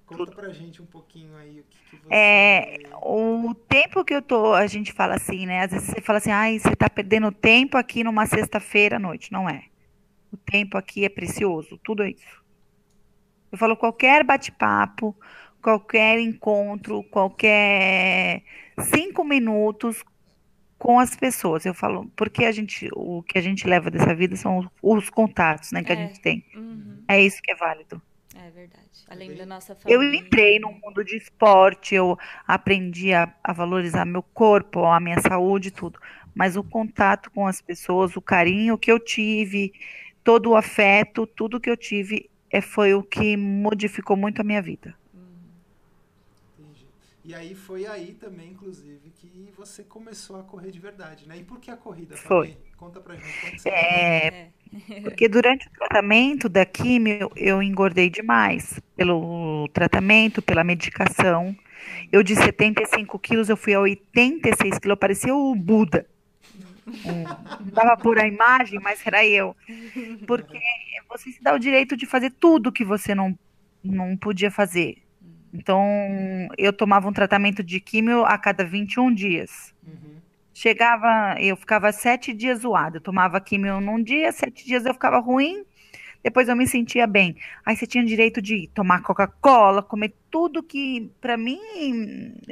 Conta 0.05 0.25
tudo. 0.25 0.35
pra 0.35 0.49
gente 0.49 0.81
um 0.81 0.85
pouquinho 0.85 1.35
aí 1.35 1.59
o 1.59 1.63
que, 1.63 1.77
que 1.89 1.95
você. 1.97 2.13
É, 2.13 2.77
o 3.01 3.53
tempo 3.53 4.03
que 4.05 4.13
eu 4.13 4.21
tô, 4.21 4.53
a 4.53 4.65
gente 4.67 4.93
fala 4.93 5.15
assim, 5.15 5.45
né? 5.45 5.65
Às 5.65 5.71
vezes 5.71 5.87
você 5.89 6.01
fala 6.01 6.17
assim, 6.17 6.31
ai, 6.31 6.59
você 6.59 6.75
tá 6.75 6.89
perdendo 6.89 7.31
tempo 7.31 7.77
aqui 7.77 8.03
numa 8.03 8.25
sexta-feira 8.25 8.95
à 8.95 8.99
noite. 8.99 9.31
Não 9.31 9.49
é. 9.49 9.65
O 10.31 10.37
tempo 10.37 10.77
aqui 10.77 11.03
é 11.03 11.09
precioso, 11.09 11.77
tudo 11.83 12.05
isso. 12.05 12.41
Eu 13.51 13.57
falo 13.57 13.75
qualquer 13.75 14.23
bate-papo, 14.23 15.13
qualquer 15.61 16.19
encontro, 16.19 17.03
qualquer 17.03 18.43
cinco 18.79 19.25
minutos 19.25 20.03
com 20.81 20.99
as 20.99 21.15
pessoas. 21.15 21.63
Eu 21.63 21.75
falo, 21.75 22.11
porque 22.15 22.43
a 22.43 22.51
gente, 22.51 22.89
o 22.93 23.21
que 23.21 23.37
a 23.37 23.41
gente 23.41 23.67
leva 23.67 23.91
dessa 23.91 24.15
vida 24.15 24.35
são 24.35 24.57
os, 24.57 24.67
os 24.81 25.09
contatos, 25.11 25.71
né, 25.71 25.83
que 25.83 25.91
é. 25.91 25.95
a 25.95 25.97
gente 26.07 26.19
tem. 26.19 26.43
Uhum. 26.55 27.03
É 27.07 27.21
isso 27.21 27.39
que 27.39 27.51
é 27.51 27.55
válido. 27.55 28.01
É 28.35 28.49
verdade. 28.49 28.81
Além 29.07 29.35
da 29.35 29.45
nossa 29.45 29.75
família. 29.75 29.95
Eu 29.95 30.11
entrei 30.11 30.57
no 30.57 30.71
mundo 30.71 31.03
de 31.03 31.17
esporte, 31.17 31.93
eu 31.93 32.17
aprendi 32.47 33.13
a, 33.13 33.31
a 33.43 33.53
valorizar 33.53 34.05
meu 34.05 34.23
corpo, 34.23 34.83
a 34.83 34.99
minha 34.99 35.21
saúde, 35.21 35.69
tudo. 35.69 35.99
Mas 36.33 36.57
o 36.57 36.63
contato 36.63 37.29
com 37.29 37.45
as 37.45 37.61
pessoas, 37.61 38.15
o 38.15 38.21
carinho 38.21 38.75
que 38.75 38.91
eu 38.91 38.97
tive, 38.97 39.73
todo 40.23 40.49
o 40.49 40.55
afeto, 40.55 41.27
tudo 41.27 41.59
que 41.59 41.69
eu 41.69 41.77
tive, 41.77 42.27
é, 42.49 42.59
foi 42.59 42.95
o 42.95 43.03
que 43.03 43.37
modificou 43.37 44.17
muito 44.17 44.41
a 44.41 44.43
minha 44.43 44.63
vida. 44.63 44.95
E 47.23 47.35
aí 47.35 47.53
foi 47.53 47.85
aí 47.85 48.13
também, 48.13 48.49
inclusive, 48.49 49.11
que 49.11 49.53
você 49.55 49.83
começou 49.83 50.39
a 50.39 50.43
correr 50.43 50.71
de 50.71 50.79
verdade, 50.79 51.27
né? 51.27 51.37
E 51.37 51.43
por 51.43 51.59
que 51.59 51.69
a 51.69 51.77
corrida? 51.77 52.17
Foi. 52.17 52.57
Conta 52.75 52.99
pra 52.99 53.15
gente. 53.15 53.69
É, 53.69 54.49
porque 55.03 55.29
durante 55.29 55.67
o 55.67 55.71
tratamento 55.71 56.49
da 56.49 56.65
químio 56.65 57.29
eu 57.35 57.61
engordei 57.61 58.09
demais. 58.09 58.79
Pelo 58.95 59.67
tratamento, 59.71 60.41
pela 60.41 60.63
medicação. 60.63 61.55
Eu 62.11 62.23
de 62.23 62.35
75 62.35 63.19
quilos, 63.19 63.49
eu 63.49 63.57
fui 63.57 63.75
a 63.75 63.79
86 63.79 64.79
quilos, 64.79 64.93
eu 64.93 64.97
parecia 64.97 65.35
o 65.35 65.55
Buda. 65.55 66.07
Não 66.85 67.71
dava 67.71 67.95
por 67.97 68.17
a 68.17 68.27
imagem, 68.27 68.79
mas 68.79 69.05
era 69.05 69.23
eu. 69.25 69.55
Porque 70.25 70.59
você 71.07 71.31
se 71.31 71.41
dá 71.41 71.53
o 71.53 71.59
direito 71.59 71.95
de 71.95 72.07
fazer 72.07 72.31
tudo 72.31 72.71
que 72.71 72.83
você 72.83 73.13
não, 73.13 73.37
não 73.83 74.17
podia 74.17 74.49
fazer 74.49 74.97
então, 75.53 75.85
eu 76.57 76.71
tomava 76.71 77.07
um 77.07 77.13
tratamento 77.13 77.61
de 77.61 77.79
químio 77.79 78.23
a 78.23 78.37
cada 78.37 78.63
21 78.63 79.13
dias. 79.13 79.73
Uhum. 79.85 80.15
Chegava, 80.53 81.35
eu 81.39 81.55
ficava 81.55 81.91
sete 81.91 82.33
dias 82.33 82.59
zoada. 82.59 82.97
Eu 82.97 83.01
tomava 83.01 83.41
químio 83.41 83.81
num 83.81 84.01
dia, 84.01 84.31
sete 84.31 84.65
dias 84.65 84.85
eu 84.85 84.93
ficava 84.93 85.19
ruim, 85.19 85.65
depois 86.23 86.47
eu 86.47 86.55
me 86.55 86.67
sentia 86.67 87.05
bem. 87.05 87.35
Aí 87.65 87.75
você 87.75 87.85
tinha 87.85 88.05
direito 88.05 88.41
de 88.41 88.69
tomar 88.73 89.01
Coca-Cola, 89.01 89.81
comer 89.81 90.13
tudo 90.29 90.63
que, 90.63 91.11
para 91.19 91.35
mim, 91.35 91.59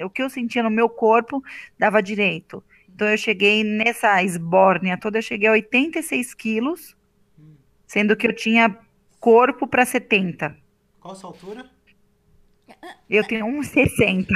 o 0.03 0.09
que 0.09 0.21
eu 0.21 0.29
sentia 0.29 0.63
no 0.63 0.69
meu 0.69 0.89
corpo 0.89 1.41
dava 1.77 2.01
direito. 2.01 2.63
Então 2.93 3.07
eu 3.07 3.17
cheguei 3.17 3.63
nessa 3.63 4.21
esbórnia 4.23 4.97
toda, 4.97 5.19
eu 5.19 5.21
cheguei 5.21 5.47
a 5.47 5.53
86 5.53 6.33
quilos, 6.33 6.97
hum. 7.39 7.55
sendo 7.88 8.15
que 8.15 8.27
eu 8.27 8.35
tinha 8.35 8.77
corpo 9.19 9.67
para 9.67 9.85
70. 9.85 10.57
Qual 10.99 11.13
a 11.13 11.15
sua 11.15 11.29
altura? 11.29 11.65
Eu 13.09 13.23
tenho 13.25 13.45
1,60. 13.47 14.27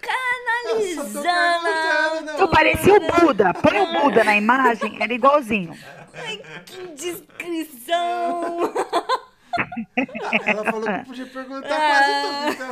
Canalizando. 0.00 2.30
Eu 2.38 2.48
parecia 2.48 2.94
o 2.94 3.00
Buda. 3.20 3.52
Põe 3.54 3.80
o 3.80 3.92
Buda 4.00 4.22
na 4.24 4.36
imagem, 4.36 4.96
era 5.00 5.12
igualzinho. 5.12 5.76
Ai, 6.14 6.40
que 6.64 6.86
descrição. 6.94 8.72
Ah, 9.54 9.66
ela 10.46 10.64
falou 10.64 10.80
que 10.82 11.04
podia 11.04 11.26
perguntar 11.26 11.68
quase 11.68 12.56
tudo. 12.56 12.64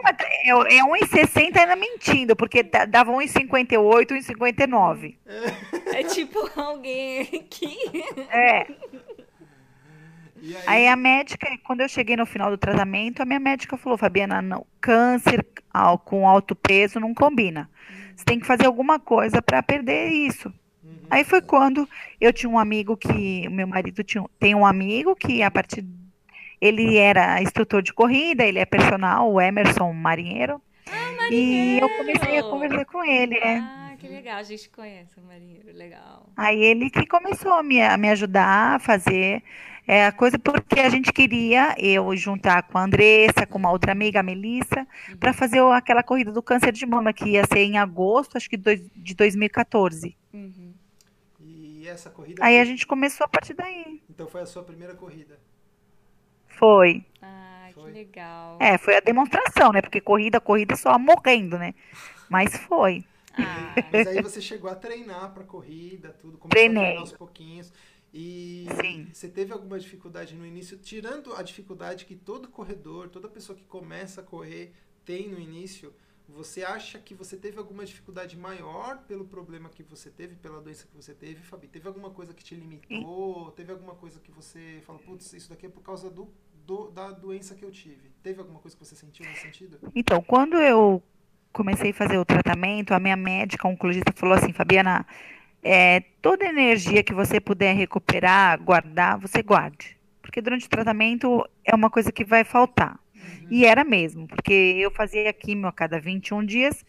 Então. 0.00 0.26
Eu, 0.44 0.62
é 0.66 0.80
1,60 0.82 1.56
ainda 1.58 1.76
mentindo, 1.76 2.34
porque 2.34 2.64
da- 2.64 2.86
dava 2.86 3.12
1,58, 3.12 4.10
1,59. 4.12 5.16
É 5.94 6.02
tipo 6.02 6.50
alguém 6.56 7.24
que. 7.48 7.78
É. 8.30 8.66
Aí, 10.42 10.56
Aí 10.66 10.88
a 10.88 10.96
médica, 10.96 11.46
quando 11.64 11.82
eu 11.82 11.88
cheguei 11.88 12.16
no 12.16 12.26
final 12.26 12.50
do 12.50 12.58
tratamento, 12.58 13.20
a 13.20 13.24
minha 13.24 13.40
médica 13.40 13.76
falou, 13.76 13.98
Fabiana, 13.98 14.40
não, 14.40 14.66
câncer 14.80 15.46
com 16.04 16.26
alto 16.26 16.54
peso 16.54 16.98
não 16.98 17.14
combina. 17.14 17.68
Você 18.16 18.24
tem 18.24 18.40
que 18.40 18.46
fazer 18.46 18.66
alguma 18.66 18.98
coisa 18.98 19.40
para 19.40 19.62
perder 19.62 20.08
isso. 20.08 20.52
Aí 21.10 21.24
foi 21.24 21.42
quando 21.42 21.88
eu 22.20 22.32
tinha 22.32 22.48
um 22.48 22.58
amigo 22.58 22.96
que, 22.96 23.44
o 23.48 23.50
meu 23.50 23.66
marido 23.66 24.02
tinha, 24.04 24.24
tem 24.38 24.54
um 24.54 24.64
amigo 24.64 25.16
que 25.16 25.42
a 25.42 25.50
partir 25.50 25.84
ele 26.60 26.96
era 26.98 27.42
instrutor 27.42 27.82
de 27.82 27.92
corrida, 27.92 28.44
ele 28.44 28.58
é 28.58 28.64
personal, 28.64 29.32
o 29.32 29.40
Emerson 29.40 29.92
Marinheiro. 29.92 30.60
E 31.30 31.78
eu 31.80 31.88
comecei 31.88 32.38
a 32.38 32.42
Marinheiro! 32.42 32.50
conversar 32.50 32.84
com 32.84 33.04
ele, 33.04 33.36
é. 33.36 33.58
Ah, 33.58 33.94
que 33.98 34.08
legal. 34.08 34.38
A 34.38 34.42
gente 34.42 34.68
conhece 34.68 35.18
o 35.18 35.22
marinheiro. 35.22 35.72
Legal. 35.72 36.28
Aí 36.36 36.62
ele 36.62 36.90
que 36.90 37.06
começou 37.06 37.52
a 37.54 37.62
me, 37.62 37.80
a 37.80 37.96
me 37.96 38.10
ajudar 38.10 38.74
a 38.74 38.78
fazer 38.78 39.42
é, 39.92 40.06
a 40.06 40.12
coisa, 40.12 40.38
porque 40.38 40.78
a 40.80 40.88
gente 40.88 41.12
queria 41.12 41.74
eu 41.78 42.14
juntar 42.16 42.62
com 42.62 42.78
a 42.78 42.84
Andressa, 42.84 43.44
com 43.48 43.58
uma 43.58 43.70
outra 43.72 43.90
amiga, 43.92 44.20
a 44.20 44.22
Melissa, 44.22 44.86
para 45.18 45.32
fazer 45.32 45.60
aquela 45.72 46.02
corrida 46.02 46.30
do 46.30 46.42
câncer 46.42 46.70
de 46.72 46.86
mama, 46.86 47.12
que 47.12 47.30
ia 47.30 47.42
ser 47.46 47.60
em 47.60 47.76
agosto, 47.78 48.36
acho 48.36 48.48
que 48.48 48.56
dois- 48.56 48.82
de 48.94 49.14
2014. 49.14 50.16
Uhum. 50.32 50.72
e 51.40 51.88
essa 51.88 52.08
corrida. 52.10 52.44
Aí 52.44 52.54
foi- 52.54 52.60
a 52.60 52.64
gente 52.64 52.86
começou 52.86 53.24
a 53.24 53.28
partir 53.28 53.54
daí. 53.54 54.00
Então 54.08 54.28
foi 54.28 54.42
a 54.42 54.46
sua 54.46 54.62
primeira 54.62 54.94
corrida. 54.94 55.38
Foi. 56.46 57.04
Ah, 57.22 57.68
que 57.72 57.80
legal. 57.90 58.58
É, 58.60 58.76
foi 58.78 58.96
a 58.96 59.00
demonstração, 59.00 59.72
né? 59.72 59.80
Porque 59.80 60.00
corrida, 60.00 60.40
corrida 60.40 60.76
só 60.76 60.98
morrendo, 60.98 61.58
né? 61.58 61.74
Mas 62.28 62.54
foi. 62.56 63.04
Ah, 63.38 63.74
Mas 63.92 64.06
aí 64.08 64.22
você 64.22 64.40
chegou 64.40 64.70
a 64.70 64.74
treinar 64.74 65.32
pra 65.32 65.44
corrida, 65.44 66.14
tudo, 66.20 66.36
começou 66.36 66.48
a 66.48 66.50
Treinei. 66.50 66.82
treinar 66.84 67.00
aos 67.00 67.12
pouquinhos. 67.12 67.72
E 68.12 68.66
Sim. 68.80 69.06
você 69.12 69.28
teve 69.28 69.52
alguma 69.52 69.78
dificuldade 69.78 70.34
no 70.34 70.44
início, 70.44 70.76
tirando 70.78 71.32
a 71.34 71.42
dificuldade 71.42 72.04
que 72.04 72.16
todo 72.16 72.48
corredor, 72.48 73.08
toda 73.08 73.28
pessoa 73.28 73.56
que 73.56 73.64
começa 73.64 74.20
a 74.20 74.24
correr 74.24 74.72
tem 75.04 75.28
no 75.28 75.38
início, 75.38 75.92
você 76.28 76.62
acha 76.62 76.98
que 76.98 77.14
você 77.14 77.36
teve 77.36 77.58
alguma 77.58 77.84
dificuldade 77.84 78.36
maior 78.36 78.98
pelo 79.06 79.24
problema 79.24 79.68
que 79.68 79.82
você 79.82 80.10
teve, 80.10 80.36
pela 80.36 80.60
doença 80.60 80.86
que 80.86 80.94
você 80.96 81.12
teve, 81.14 81.42
Fabi? 81.42 81.68
Teve 81.68 81.88
alguma 81.88 82.10
coisa 82.10 82.32
que 82.34 82.42
te 82.44 82.54
limitou? 82.54 83.50
Teve 83.52 83.72
alguma 83.72 83.94
coisa 83.94 84.20
que 84.20 84.30
você 84.30 84.80
falou, 84.84 85.00
putz, 85.02 85.32
isso 85.32 85.48
daqui 85.48 85.66
é 85.66 85.68
por 85.68 85.82
causa 85.82 86.08
do, 86.10 86.28
do- 86.66 86.90
da 86.90 87.10
doença 87.10 87.54
que 87.54 87.64
eu 87.64 87.70
tive? 87.70 88.10
Teve 88.22 88.40
alguma 88.40 88.60
coisa 88.60 88.76
que 88.76 88.84
você 88.84 88.94
sentiu 88.94 89.26
nesse 89.26 89.40
sentido? 89.42 89.78
Então, 89.94 90.22
quando 90.22 90.56
eu 90.56 91.02
comecei 91.52 91.90
a 91.90 91.94
fazer 91.94 92.18
o 92.18 92.24
tratamento, 92.24 92.94
a 92.94 93.00
minha 93.00 93.16
médica, 93.16 93.66
oncologista, 93.66 94.12
falou 94.14 94.36
assim, 94.36 94.52
Fabiana, 94.52 95.04
é, 95.62 96.00
toda 96.22 96.44
energia 96.44 97.02
que 97.02 97.14
você 97.14 97.40
puder 97.40 97.74
recuperar, 97.74 98.60
guardar, 98.62 99.18
você 99.18 99.42
guarde. 99.42 99.96
Porque 100.22 100.40
durante 100.40 100.66
o 100.66 100.70
tratamento 100.70 101.44
é 101.64 101.74
uma 101.74 101.90
coisa 101.90 102.12
que 102.12 102.24
vai 102.24 102.44
faltar. 102.44 102.98
E 103.50 103.64
era 103.64 103.84
mesmo, 103.84 104.28
porque 104.28 104.52
eu 104.52 104.90
fazia 104.90 105.32
químio 105.32 105.66
a 105.66 105.72
cada 105.72 105.98
21 105.98 106.44
dias, 106.44 106.84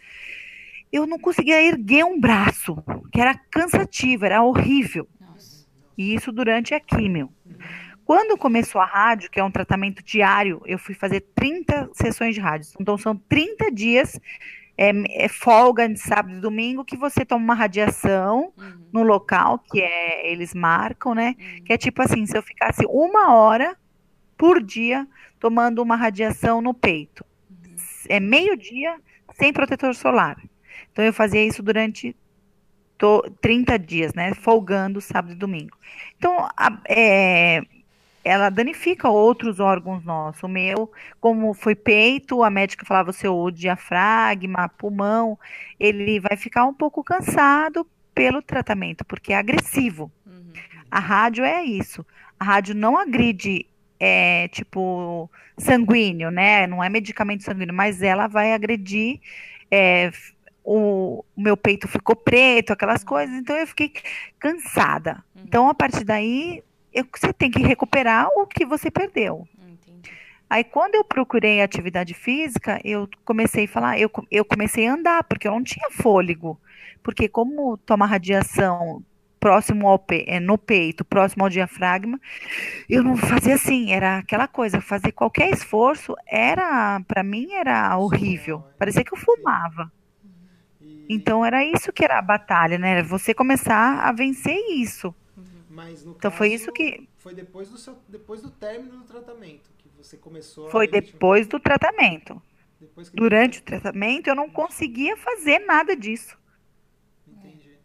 eu 0.91 1.07
não 1.07 1.17
conseguia 1.17 1.61
erguer 1.61 2.05
um 2.05 2.19
braço, 2.19 2.77
que 3.11 3.19
era 3.19 3.39
cansativo, 3.49 4.25
era 4.25 4.43
horrível. 4.43 5.07
nossa. 5.19 5.65
E 5.97 6.13
isso 6.13 6.31
durante 6.31 6.73
a 6.73 6.79
químio. 6.79 7.29
Quando 8.05 8.37
começou 8.37 8.81
a 8.81 8.85
rádio, 8.85 9.31
que 9.31 9.39
é 9.39 9.43
um 9.43 9.51
tratamento 9.51 10.03
diário, 10.03 10.61
eu 10.65 10.77
fui 10.77 10.93
fazer 10.93 11.21
30 11.33 11.91
sessões 11.93 12.35
de 12.35 12.41
rádio. 12.41 12.69
Então 12.79 12.97
são 12.97 13.15
30 13.15 13.71
dias, 13.71 14.19
é, 14.77 14.91
é 15.25 15.27
folga 15.27 15.87
de 15.87 15.99
sábado 15.99 16.35
e 16.37 16.39
domingo, 16.41 16.83
que 16.85 16.97
você 16.97 17.23
toma 17.25 17.43
uma 17.43 17.53
radiação 17.55 18.51
Uhum. 18.57 18.85
no 18.91 19.03
local, 19.03 19.59
que 19.59 19.79
é, 19.81 20.31
eles 20.31 20.53
marcam, 20.53 21.13
né? 21.13 21.35
Uhum. 21.39 21.63
Que 21.65 21.73
é 21.73 21.77
tipo 21.77 22.01
assim, 22.01 22.25
se 22.25 22.37
eu 22.37 22.41
ficasse 22.41 22.85
uma 22.87 23.33
hora 23.33 23.77
por 24.37 24.61
dia 24.63 25.07
tomando 25.39 25.81
uma 25.81 25.95
radiação 25.95 26.61
no 26.61 26.73
peito. 26.73 27.23
Uhum. 27.49 27.75
É 28.09 28.19
meio-dia 28.19 28.97
sem 29.33 29.53
protetor 29.53 29.93
solar. 29.95 30.37
Então 30.91 31.05
eu 31.05 31.13
fazia 31.13 31.43
isso 31.45 31.61
durante 31.63 32.15
to- 32.97 33.23
30 33.41 33.77
dias, 33.79 34.13
né? 34.13 34.33
Folgando 34.33 34.99
sábado 35.01 35.33
e 35.33 35.35
domingo. 35.37 35.77
Então, 36.17 36.47
a- 36.57 36.81
é, 36.87 37.61
ela 38.23 38.49
danifica 38.49 39.09
outros 39.09 39.59
órgãos 39.59 40.03
nossos. 40.03 40.43
O 40.43 40.47
meu, 40.47 40.91
como 41.19 41.53
foi 41.53 41.75
peito, 41.75 42.43
a 42.43 42.49
médica 42.49 42.85
falava 42.85 43.09
o 43.09 43.13
seu 43.13 43.49
diafragma, 43.51 44.69
pulmão, 44.69 45.37
ele 45.79 46.19
vai 46.19 46.37
ficar 46.37 46.65
um 46.65 46.73
pouco 46.73 47.03
cansado 47.03 47.87
pelo 48.13 48.41
tratamento, 48.41 49.03
porque 49.05 49.33
é 49.33 49.37
agressivo. 49.37 50.11
Uhum. 50.25 50.53
A 50.89 50.99
rádio 50.99 51.43
é 51.43 51.63
isso. 51.63 52.05
A 52.39 52.43
rádio 52.43 52.75
não 52.75 52.97
agride, 52.97 53.65
é, 53.99 54.47
tipo, 54.49 55.29
sanguíneo, 55.57 56.29
né? 56.31 56.67
Não 56.67 56.83
é 56.83 56.89
medicamento 56.89 57.43
sanguíneo, 57.43 57.73
mas 57.73 58.01
ela 58.01 58.27
vai 58.27 58.53
agredir. 58.53 59.19
é, 59.69 60.11
o, 60.63 61.23
o 61.35 61.41
meu 61.41 61.57
peito 61.57 61.87
ficou 61.87 62.15
preto, 62.15 62.71
aquelas 62.73 63.03
coisas, 63.03 63.35
então 63.35 63.55
eu 63.55 63.67
fiquei 63.67 63.93
cansada. 64.39 65.23
Uhum. 65.35 65.41
Então, 65.45 65.69
a 65.69 65.73
partir 65.73 66.03
daí, 66.03 66.63
você 66.93 67.31
tem 67.33 67.49
que 67.51 67.61
recuperar 67.61 68.27
o 68.35 68.45
que 68.45 68.65
você 68.65 68.89
perdeu. 68.91 69.47
Entendi. 69.57 70.09
Aí, 70.49 70.63
quando 70.63 70.95
eu 70.95 71.03
procurei 71.03 71.61
atividade 71.61 72.13
física, 72.13 72.79
eu 72.83 73.07
comecei 73.23 73.65
a 73.65 73.67
falar, 73.67 73.99
eu, 73.99 74.11
eu 74.29 74.43
comecei 74.43 74.87
a 74.87 74.93
andar, 74.93 75.23
porque 75.23 75.47
eu 75.47 75.51
não 75.51 75.63
tinha 75.63 75.89
fôlego. 75.91 76.59
Porque 77.01 77.27
como 77.29 77.77
toma 77.77 78.05
radiação 78.05 79.01
próximo 79.39 79.87
ao 79.87 79.97
pe- 79.97 80.25
eh, 80.27 80.39
no 80.39 80.55
peito, 80.57 81.03
próximo 81.03 81.43
ao 81.43 81.49
diafragma, 81.49 82.19
eu 82.87 83.01
não 83.01 83.15
fazia 83.17 83.55
assim, 83.55 83.91
era 83.91 84.17
aquela 84.19 84.47
coisa, 84.47 84.79
fazer 84.81 85.11
qualquer 85.13 85.49
esforço 85.49 86.13
era, 86.27 86.99
para 87.07 87.23
mim, 87.23 87.53
era 87.53 87.97
horrível. 87.97 88.63
É. 88.75 88.77
Parecia 88.77 89.03
que 89.03 89.13
eu 89.13 89.17
fumava. 89.17 89.91
E- 90.79 91.05
Então, 91.09 91.43
era 91.43 91.65
isso 91.65 91.91
que 91.91 92.03
era 92.03 92.19
a 92.19 92.21
batalha, 92.21 92.77
né? 92.77 92.91
Era 92.91 93.03
você 93.03 93.33
começar 93.33 93.99
a 94.01 94.11
vencer 94.11 94.57
isso. 94.75 95.15
Mas 95.71 96.03
no 96.03 96.11
Então, 96.11 96.29
foi 96.29 96.49
caso, 96.49 96.63
isso 96.63 96.71
que- 96.73 97.07
Foi 97.17 97.33
depois 97.33 97.69
do, 97.69 97.77
seu, 97.77 97.97
depois 98.07 98.41
do 98.41 98.51
término 98.51 98.97
do 98.97 99.03
tratamento 99.05 99.71
que 99.77 99.87
você 99.89 100.17
começou 100.17 100.67
a 100.67 100.69
Foi 100.71 100.85
depois 100.85 101.47
do 101.47 101.59
tratamento. 101.59 102.41
depois 102.79 103.09
que 103.09 103.15
Durante 103.15 103.59
o 103.59 103.63
tratamento, 103.63 104.27
eu 104.27 104.35
não 104.35 104.49
conseguia 104.49 105.15
fazer 105.15 105.59
nada 105.59 105.95
disso. 105.95 106.37
Entendi. 107.25 107.77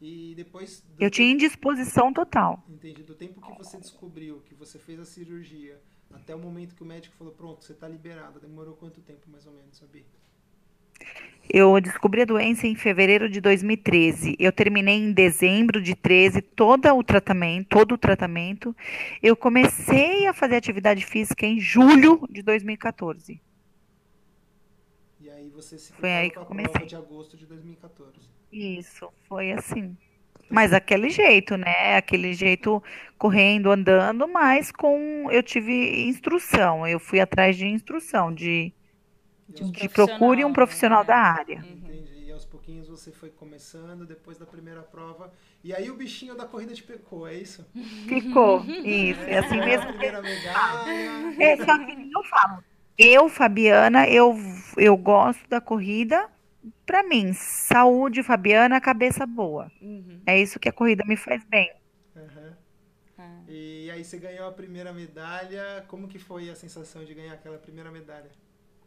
E 0.00 0.34
depois. 0.34 0.80
do 0.80 1.02
Eu 1.04 1.10
tinha 1.10 1.30
indisposição 1.30 2.12
total. 2.12 2.62
Entendi. 2.68 3.02
Do 3.04 3.14
tempo 3.14 3.40
que 3.40 3.56
você 3.56 3.78
descobriu 3.78 4.40
que 4.40 4.54
você 4.54 4.78
fez 4.78 4.98
a 4.98 5.04
cirurgia 5.04 5.80
até 6.12 6.34
o 6.34 6.38
momento 6.38 6.74
que 6.74 6.82
o 6.82 6.86
médico 6.86 7.14
falou: 7.16 7.32
pronto, 7.32 7.64
você 7.64 7.72
está 7.72 7.86
liberada. 7.86 8.40
Demorou 8.40 8.74
quanto 8.74 9.00
tempo 9.00 9.30
mais 9.30 9.46
ou 9.46 9.52
menos, 9.52 9.76
sabia? 9.76 10.04
Eu 11.50 11.80
descobri 11.80 12.22
a 12.22 12.26
doença 12.26 12.66
em 12.66 12.74
fevereiro 12.74 13.28
de 13.28 13.40
2013. 13.40 14.36
Eu 14.38 14.52
terminei 14.52 14.96
em 14.96 15.12
dezembro 15.12 15.80
de 15.80 15.94
13 15.94 16.42
todo 16.42 16.86
o 16.94 17.02
tratamento, 17.02 17.68
todo 17.68 17.92
o 17.92 17.98
tratamento. 17.98 18.76
Eu 19.22 19.34
comecei 19.34 20.26
a 20.26 20.34
fazer 20.34 20.56
atividade 20.56 21.06
física 21.06 21.46
em 21.46 21.58
julho 21.58 22.20
de 22.30 22.42
2014. 22.42 23.40
E 25.20 25.30
aí 25.30 25.48
você 25.48 25.78
se 25.78 25.92
Foi 25.94 26.12
aí 26.12 26.30
que 26.30 26.38
eu 26.38 26.44
comecei. 26.44 26.84
de 26.86 26.96
agosto 26.96 27.36
de 27.36 27.46
2014. 27.46 28.12
Isso, 28.52 29.08
foi 29.26 29.52
assim. 29.52 29.96
Mas 30.50 30.72
aquele 30.72 31.10
jeito, 31.10 31.56
né? 31.56 31.96
Aquele 31.96 32.32
jeito 32.32 32.82
correndo, 33.18 33.70
andando, 33.70 34.26
mas 34.28 34.70
com 34.70 35.28
eu 35.30 35.42
tive 35.42 36.06
instrução. 36.08 36.86
Eu 36.86 36.98
fui 36.98 37.20
atrás 37.20 37.56
de 37.56 37.66
instrução 37.66 38.32
de, 38.32 38.72
um 39.60 39.70
de 39.70 39.88
procure 39.88 40.44
um 40.44 40.52
profissional 40.52 41.00
né? 41.00 41.06
da 41.06 41.16
área. 41.16 41.64
entendi. 41.66 42.24
E 42.26 42.32
aos 42.32 42.44
pouquinhos 42.44 42.88
você 42.88 43.10
foi 43.10 43.30
começando, 43.30 44.04
depois 44.04 44.38
da 44.38 44.46
primeira 44.46 44.82
prova. 44.82 45.32
E 45.64 45.74
aí 45.74 45.90
o 45.90 45.96
bichinho 45.96 46.36
da 46.36 46.44
corrida 46.44 46.74
te 46.74 46.82
pegou, 46.82 47.26
é 47.26 47.34
isso? 47.34 47.66
Ficou. 48.06 48.64
Isso, 48.84 49.20
é 49.22 49.38
assim 49.38 49.58
Ganhou 49.58 49.66
mesmo. 49.66 49.84
A 49.84 49.88
primeira 49.88 50.22
medalha. 50.22 51.42
É, 51.42 51.56
só 51.56 51.78
que 51.78 51.92
eu 51.92 52.24
falo. 52.24 52.64
Eu, 52.96 53.28
Fabiana, 53.28 54.08
eu, 54.08 54.36
eu 54.76 54.96
gosto 54.96 55.48
da 55.48 55.60
corrida. 55.60 56.28
Pra 56.84 57.02
mim, 57.02 57.32
saúde, 57.32 58.22
Fabiana, 58.22 58.80
cabeça 58.80 59.24
boa. 59.24 59.70
Uhum. 59.80 60.20
É 60.26 60.38
isso 60.40 60.58
que 60.58 60.68
a 60.68 60.72
corrida 60.72 61.04
me 61.04 61.16
faz 61.16 61.44
bem. 61.44 61.72
Ah. 63.18 63.42
E 63.48 63.90
aí 63.90 64.04
você 64.04 64.18
ganhou 64.18 64.48
a 64.48 64.52
primeira 64.52 64.92
medalha. 64.92 65.84
Como 65.88 66.08
que 66.08 66.18
foi 66.18 66.50
a 66.50 66.54
sensação 66.54 67.04
de 67.04 67.14
ganhar 67.14 67.34
aquela 67.34 67.58
primeira 67.58 67.90
medalha? 67.90 68.30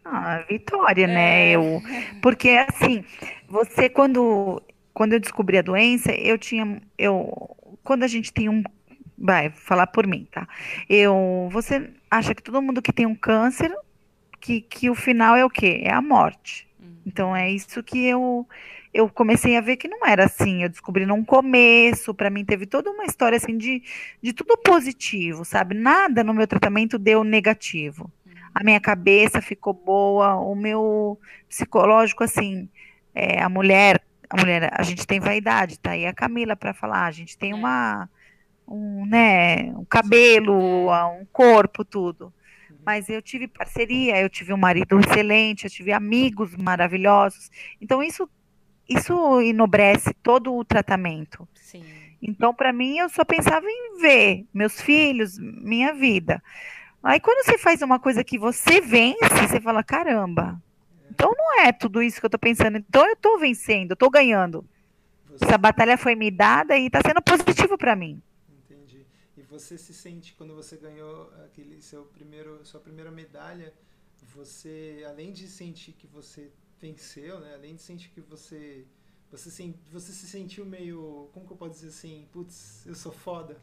Ah, 0.04 0.44
vitória, 0.50 1.08
né? 1.08 1.52
É. 1.52 1.56
Eu, 1.56 1.82
porque 2.22 2.50
assim, 2.50 3.04
você 3.48 3.90
quando 3.90 4.62
quando 4.94 5.14
eu 5.14 5.20
descobri 5.20 5.58
a 5.58 5.62
doença, 5.62 6.12
eu 6.12 6.38
tinha 6.38 6.82
eu 6.98 7.56
quando 7.84 8.04
a 8.04 8.08
gente 8.08 8.34
tem 8.34 8.50
um 8.50 8.64
vai 9.18 9.52
falar 9.52 9.88
por 9.88 10.08
mim, 10.08 10.28
tá? 10.32 10.48
Eu, 10.90 11.48
você 11.52 11.92
acha 12.10 12.34
que 12.34 12.42
todo 12.42 12.62
mundo 12.62 12.82
que 12.82 12.92
tem 12.92 13.06
um 13.06 13.16
câncer, 13.16 13.72
que, 14.40 14.62
que 14.62 14.90
o 14.90 14.96
final 14.96 15.36
é 15.36 15.46
o 15.46 15.50
quê? 15.50 15.82
É 15.84 15.94
a 15.94 16.02
morte. 16.02 16.68
Uhum. 16.80 16.96
Então 17.06 17.36
é 17.36 17.50
isso 17.52 17.84
que 17.84 18.04
eu 18.06 18.48
eu 18.94 19.08
comecei 19.10 19.56
a 19.56 19.62
ver 19.62 19.78
que 19.78 19.88
não 19.88 20.06
era 20.06 20.26
assim. 20.26 20.64
Eu 20.64 20.70
descobri 20.70 21.06
num 21.06 21.24
começo, 21.24 22.14
para 22.14 22.30
mim 22.30 22.44
teve 22.44 22.66
toda 22.66 22.90
uma 22.90 23.06
história 23.06 23.38
assim 23.38 23.58
de, 23.58 23.82
de 24.22 24.34
tudo 24.34 24.58
positivo, 24.58 25.46
sabe? 25.46 25.76
Nada 25.76 26.24
no 26.24 26.34
meu 26.34 26.48
tratamento 26.48 26.98
deu 27.00 27.24
negativo. 27.24 28.12
A 28.54 28.64
minha 28.64 28.80
cabeça 28.80 29.42
ficou 29.42 29.74
boa, 29.74 30.36
o 30.36 30.56
meu 30.56 31.20
psicológico 31.48 32.24
assim, 32.24 32.70
é, 33.14 33.42
a 33.42 33.50
mulher, 33.50 34.02
a 34.30 34.40
mulher, 34.40 34.70
a 34.74 34.84
gente 34.84 35.06
tem 35.08 35.20
vaidade, 35.20 35.80
tá 35.80 35.92
aí 35.92 36.06
a 36.06 36.14
Camila 36.14 36.56
para 36.56 36.74
falar, 36.74 37.06
a 37.06 37.12
gente 37.12 37.38
tem 37.38 37.52
é. 37.52 37.56
uma 37.56 38.10
um, 38.68 39.06
né, 39.06 39.74
um 39.76 39.86
cabelo, 39.86 40.90
um 40.90 41.26
corpo, 41.32 41.84
tudo. 41.84 42.34
Uhum. 42.70 42.78
Mas 42.86 43.10
eu 43.10 43.22
tive 43.22 43.48
parceria, 43.48 44.20
eu 44.22 44.30
tive 44.30 44.54
um 44.54 44.58
marido 44.58 45.00
excelente, 45.00 45.66
eu 45.66 45.70
tive 45.70 45.92
amigos 45.92 46.56
maravilhosos. 46.56 47.50
Então 47.82 48.02
isso 48.02 48.30
isso 48.88 49.42
enobrece 49.42 50.14
todo 50.22 50.54
o 50.54 50.66
tratamento. 50.66 51.48
Sim. 51.54 51.84
Então, 52.22 52.54
para 52.54 52.74
mim, 52.74 52.98
eu 52.98 53.10
só 53.10 53.24
pensava 53.24 53.66
em 53.66 54.00
ver 54.02 54.46
meus 54.54 54.82
filhos, 54.82 55.38
minha 55.40 55.94
vida. 55.94 56.44
Aí, 57.04 57.20
quando 57.20 57.44
você 57.44 57.58
faz 57.58 57.82
uma 57.82 58.00
coisa 58.00 58.24
que 58.24 58.38
você 58.38 58.80
vence, 58.80 59.48
você 59.48 59.60
fala: 59.60 59.84
caramba, 59.84 60.62
então 61.10 61.34
não 61.36 61.62
é 61.62 61.72
tudo 61.72 62.02
isso 62.02 62.20
que 62.20 62.26
eu 62.26 62.30
estou 62.30 62.40
pensando. 62.40 62.78
Então, 62.78 63.06
eu 63.06 63.14
estou 63.14 63.40
vencendo, 63.40 63.92
eu 63.92 63.96
estou 63.96 64.10
ganhando. 64.10 64.66
Você... 65.28 65.46
Essa 65.46 65.58
batalha 65.58 65.98
foi 65.98 66.16
me 66.16 66.30
dada 66.30 66.78
e 66.78 66.88
está 66.88 67.02
sendo 67.02 67.22
positivo 67.22 67.78
para 67.78 67.96
mim. 67.96 68.22
Entendi. 68.50 69.06
E 69.38 69.42
você 69.42 69.78
se 69.78 69.94
sente, 69.94 70.36
quando 70.36 70.56
você 70.56 70.78
ganhou 70.78 71.32
aquele 71.46 71.82
seu 71.82 72.04
primeiro, 72.06 72.64
sua 72.66 72.80
primeira 72.80 73.10
medalha, 73.10 73.74
você, 74.36 75.04
além 75.08 75.32
de 75.32 75.48
sentir 75.48 75.94
que 75.94 76.08
você 76.08 76.52
venceu, 76.80 77.40
né? 77.40 77.54
Além 77.56 77.76
de 77.76 77.82
sentir 77.82 78.10
que 78.10 78.22
você 78.22 78.86
você 79.32 79.50
se, 79.50 79.76
você 79.90 80.12
se 80.12 80.28
sentiu 80.28 80.66
meio, 80.66 81.30
como 81.34 81.48
que 81.48 81.54
eu 81.54 81.58
posso 81.58 81.72
dizer 81.72 81.88
assim, 81.88 82.28
putz, 82.34 82.86
eu 82.86 82.94
sou 82.94 83.14
foda. 83.14 83.58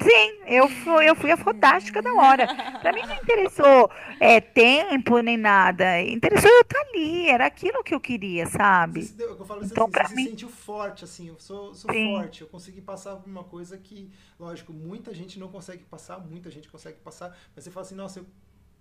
Sim, 0.00 0.40
eu 0.46 0.68
fui, 0.68 1.08
eu 1.08 1.16
fui 1.16 1.30
a 1.30 1.36
fantástica 1.36 2.00
da 2.00 2.12
hora. 2.12 2.46
Pra 2.80 2.92
mim 2.92 3.02
não 3.02 3.16
interessou 3.16 3.90
é, 4.20 4.40
tempo 4.40 5.18
nem 5.20 5.36
nada. 5.36 6.00
Interessou 6.02 6.50
eu 6.50 6.60
estar 6.60 6.80
ali. 6.80 7.28
Era 7.28 7.46
aquilo 7.46 7.82
que 7.82 7.94
eu 7.94 8.00
queria, 8.00 8.46
sabe? 8.46 9.02
Você, 9.02 9.22
eu 9.22 9.44
falo 9.44 9.60
assim, 9.60 9.72
então, 9.72 9.90
assim, 9.92 10.08
você 10.08 10.14
mim... 10.14 10.24
se 10.24 10.30
sentiu 10.30 10.48
forte, 10.48 11.04
assim. 11.04 11.28
Eu 11.28 11.38
sou, 11.38 11.74
sou 11.74 11.92
forte. 11.92 12.42
Eu 12.42 12.48
consegui 12.48 12.80
passar 12.80 13.16
por 13.16 13.28
uma 13.28 13.44
coisa 13.44 13.76
que, 13.76 14.10
lógico, 14.38 14.72
muita 14.72 15.12
gente 15.12 15.38
não 15.38 15.48
consegue 15.48 15.84
passar, 15.84 16.18
muita 16.18 16.50
gente 16.50 16.68
consegue 16.68 16.98
passar. 16.98 17.36
Mas 17.54 17.64
você 17.64 17.70
fala 17.70 17.84
assim, 17.84 17.94
nossa, 17.94 18.20
eu 18.20 18.26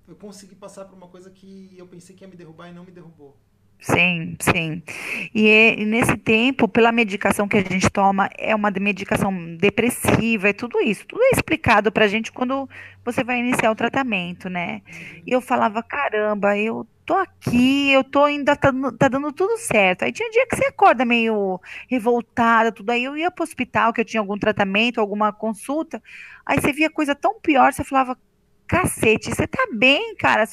eu 0.08 0.16
consegui 0.16 0.56
passar 0.56 0.86
por 0.86 0.96
uma 0.96 1.08
coisa 1.08 1.30
que 1.30 1.76
eu 1.78 1.86
pensei 1.86 2.16
que 2.16 2.24
ia 2.24 2.28
me 2.28 2.38
derrubar 2.38 2.70
e 2.70 2.74
não 2.74 2.86
me 2.86 2.92
derrubou. 2.92 3.36
Sim, 3.80 4.36
sim. 4.42 4.82
E, 5.34 5.76
e, 5.78 5.86
nesse 5.86 6.18
tempo, 6.18 6.68
pela 6.68 6.92
medicação 6.92 7.48
que 7.48 7.58
a 7.58 7.62
gente 7.64 7.90
toma, 7.92 8.28
é 8.38 8.54
uma 8.56 8.72
medicação 8.72 9.32
depressiva, 9.56 10.50
é 10.50 10.54
tudo 10.54 10.80
isso. 10.82 11.06
Tudo 11.08 11.22
é 11.24 11.30
explicado 11.32 11.92
pra 11.92 12.08
gente 12.08 12.32
quando 12.32 12.68
você 13.06 13.24
vai 13.24 13.40
iniciar 13.40 13.72
o 13.72 13.76
tratamento, 13.76 14.50
né? 14.50 14.82
E 15.26 15.32
eu 15.32 15.40
falava, 15.42 15.84
caramba, 15.84 16.58
eu 16.58 16.88
tô 17.06 17.14
aqui, 17.14 17.92
eu 17.92 18.04
tô 18.04 18.24
ainda, 18.24 18.56
tá, 18.56 18.72
tá 18.98 19.08
dando 19.08 19.32
tudo 19.32 19.56
certo. 19.58 20.04
Aí 20.04 20.12
tinha 20.12 20.30
dia 20.32 20.48
que 20.48 20.56
você 20.56 20.66
acorda 20.66 21.06
meio 21.06 21.62
revoltada, 21.88 22.72
tudo. 22.72 22.90
Aí 22.90 23.04
eu 23.04 23.16
ia 23.16 23.30
pro 23.32 23.44
hospital, 23.44 23.94
que 23.94 24.02
eu 24.02 24.06
tinha 24.06 24.20
algum 24.20 24.38
tratamento, 24.40 25.00
alguma 25.00 25.32
consulta. 25.32 26.02
Aí 26.46 26.60
você 26.60 26.74
via 26.74 26.90
coisa 26.90 27.14
tão 27.16 27.40
pior, 27.40 27.72
você 27.74 27.84
falava, 27.84 28.18
cacete, 28.68 29.34
você 29.34 29.48
tá 29.48 29.68
bem, 29.74 30.16
cara, 30.16 30.44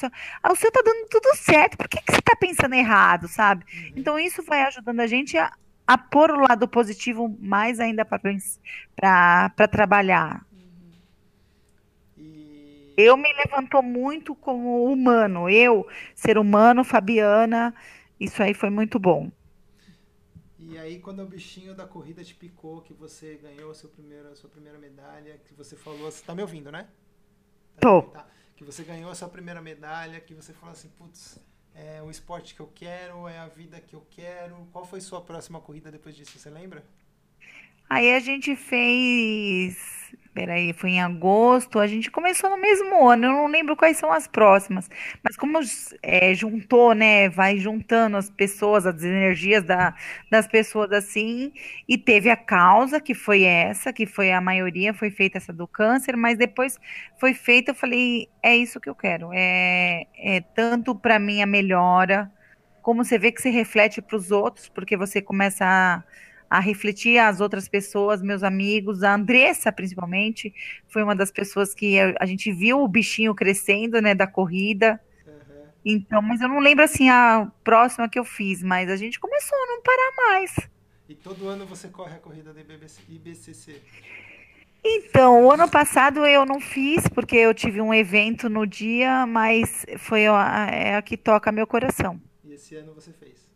ah, 0.43 0.53
o 0.53 0.57
seu 0.57 0.71
tá 0.71 0.81
dando 0.85 1.09
tudo 1.09 1.37
certo, 1.37 1.77
por 1.77 1.89
que, 1.89 2.01
que 2.01 2.13
você 2.13 2.23
tá 2.23 2.37
pensando 2.37 2.75
errado, 2.75 3.27
sabe? 3.29 3.65
Uhum. 3.65 3.93
Então 3.97 4.19
isso 4.19 4.43
vai 4.43 4.63
ajudando 4.63 5.01
a 5.01 5.07
gente 5.07 5.37
a, 5.37 5.53
a 5.87 5.99
pôr 5.99 6.31
o 6.31 6.41
lado 6.41 6.69
positivo 6.69 7.37
mais 7.41 7.81
ainda 7.81 8.05
para 8.05 9.69
trabalhar. 9.69 10.47
Uhum. 10.53 10.93
E... 12.17 12.95
Eu 12.97 13.17
me 13.17 13.33
levantou 13.33 13.83
muito 13.83 14.35
como 14.35 14.85
humano, 14.85 15.51
eu, 15.51 15.87
ser 16.15 16.39
humano, 16.39 16.85
Fabiana, 16.85 17.75
isso 18.19 18.43
aí 18.43 18.55
foi 18.55 18.71
muito 18.71 18.99
bom. 18.99 19.31
E 20.57 20.79
aí, 20.79 20.99
quando 20.99 21.23
o 21.23 21.27
bichinho 21.27 21.75
da 21.75 21.87
corrida 21.87 22.25
te 22.25 22.35
picou, 22.35 22.81
que 22.81 22.95
você 22.95 23.39
ganhou 23.43 23.71
a 23.71 23.75
sua 23.75 23.91
primeira, 23.91 24.31
a 24.31 24.35
sua 24.35 24.49
primeira 24.49 24.79
medalha, 24.79 25.39
que 25.45 25.53
você 25.53 25.77
falou, 25.77 26.11
você 26.11 26.25
tá 26.25 26.35
me 26.35 26.41
ouvindo, 26.41 26.73
né? 26.73 26.89
Tô. 27.81 28.03
Tá? 28.03 28.27
Que 28.57 28.65
você 28.65 28.83
ganhou 28.85 29.11
a 29.11 29.15
sua 29.15 29.29
primeira 29.29 29.61
medalha, 29.61 30.21
que 30.21 30.35
você 30.35 30.53
falou 30.53 30.73
assim, 30.73 30.89
putz, 30.97 31.39
é 31.75 32.03
o 32.03 32.11
esporte 32.11 32.55
que 32.55 32.61
eu 32.61 32.71
quero, 32.75 33.27
é 33.29 33.39
a 33.39 33.49
vida 33.49 33.81
que 33.81 33.95
eu 33.95 34.07
quero. 34.11 34.57
Qual 34.73 34.85
foi 34.85 35.01
sua 35.01 35.21
próxima 35.21 35.61
corrida 35.61 35.91
depois 35.91 36.15
disso, 36.15 36.39
você 36.39 36.51
lembra? 36.51 36.85
Aí 37.89 38.15
a 38.15 38.21
gente 38.21 38.57
fez 38.57 40.15
Peraí, 40.35 40.73
foi 40.73 40.91
em 40.91 41.01
agosto. 41.01 41.79
A 41.79 41.87
gente 41.87 42.11
começou 42.11 42.51
no 42.51 42.57
mesmo 42.61 43.09
ano. 43.09 43.27
Eu 43.27 43.33
não 43.33 43.47
lembro 43.47 43.77
quais 43.77 43.97
são 43.97 44.13
as 44.13 44.27
próximas. 44.27 44.91
Mas 45.23 45.37
como 45.37 45.61
é, 46.03 46.35
juntou, 46.35 46.93
né? 46.93 47.29
Vai 47.29 47.57
juntando 47.59 48.17
as 48.17 48.29
pessoas, 48.29 48.85
as 48.85 49.01
energias 49.05 49.63
da, 49.63 49.95
das 50.29 50.49
pessoas 50.49 50.91
assim. 50.91 51.53
E 51.89 51.97
teve 51.97 52.31
a 52.31 52.37
causa, 52.37 53.01
que 53.01 53.15
foi 53.15 53.45
essa, 53.45 53.93
que 53.93 54.07
foi 54.07 54.33
a 54.33 54.41
maioria, 54.41 54.93
foi 54.93 55.09
feita 55.11 55.39
essa 55.39 55.53
do 55.53 55.69
câncer. 55.69 56.17
Mas 56.17 56.37
depois 56.37 56.81
foi 57.21 57.33
feita, 57.33 57.71
eu 57.71 57.75
falei, 57.77 58.29
é 58.43 58.57
isso 58.57 58.81
que 58.81 58.91
eu 58.91 58.95
quero. 58.95 59.31
É, 59.33 60.07
é 60.19 60.41
tanto 60.41 60.97
para 60.97 61.17
mim 61.21 61.43
a 61.43 61.47
melhora, 61.47 62.29
como 62.83 63.05
você 63.05 63.19
vê 63.19 63.31
que 63.31 63.41
se 63.41 63.51
reflete 63.51 64.03
para 64.03 64.17
os 64.17 64.33
outros, 64.33 64.69
porque 64.69 64.97
você 64.97 65.23
começa 65.23 65.65
a 65.65 66.03
a 66.55 66.61
refletir 66.61 67.19
as 67.19 67.41
outras 67.41 67.67
pessoas, 67.67 68.23
meus 68.23 68.45
amigos, 68.45 69.03
a 69.03 69.13
Andressa 69.13 69.73
principalmente, 69.73 70.55
foi 70.87 71.03
uma 71.03 71.17
das 71.17 71.33
pessoas 71.33 71.75
que 71.75 71.99
a, 71.99 72.25
gente 72.25 72.53
viu 72.53 72.81
o 72.81 72.87
bichinho 72.87 73.35
crescendo, 73.35 74.01
né, 74.01 74.15
da 74.15 74.25
corrida. 74.25 75.01
Uhum. 75.27 75.67
Então, 75.85 76.23
mas 76.23 76.41
eu 76.41 76.49
não 76.49 76.61
lembro 76.61 76.85
assim 76.85 77.09
a 77.09 77.51
próxima 77.65 78.09
que 78.09 78.17
eu 78.17 78.25
fiz, 78.25 78.63
mas 78.63 78.89
a 78.89 78.95
gente 78.95 79.19
começou 79.19 79.59
a 79.59 79.67
não 79.67 79.83
parar 79.83 80.13
mais. 80.29 80.57
E 81.09 81.15
todo 81.17 81.49
ano 81.49 81.67
você 81.67 81.89
corre 81.89 82.15
a 82.15 82.19
corrida 82.19 82.55
da 82.55 82.61
IBCC? 82.61 83.83
Então, 84.85 85.47
o 85.47 85.51
ano 85.51 85.69
passado 85.69 86.25
eu 86.25 86.47
não 86.47 86.61
fiz, 86.61 87.09
porque 87.09 87.35
eu 87.35 87.53
tive 87.53 87.81
um 87.81 87.93
evento 87.93 88.49
no 88.49 88.65
dia, 88.65 89.27
mas 89.27 89.85
foi 89.99 90.29
a, 90.29 90.69
é 90.71 90.95
a 90.95 91.03
que 91.03 91.17
toca 91.17 91.51
meu 91.51 91.67
coração. 91.67 92.21
E 92.45 92.53
esse 92.53 92.77
ano 92.77 92.95
você 92.95 93.13
fez? 93.13 93.53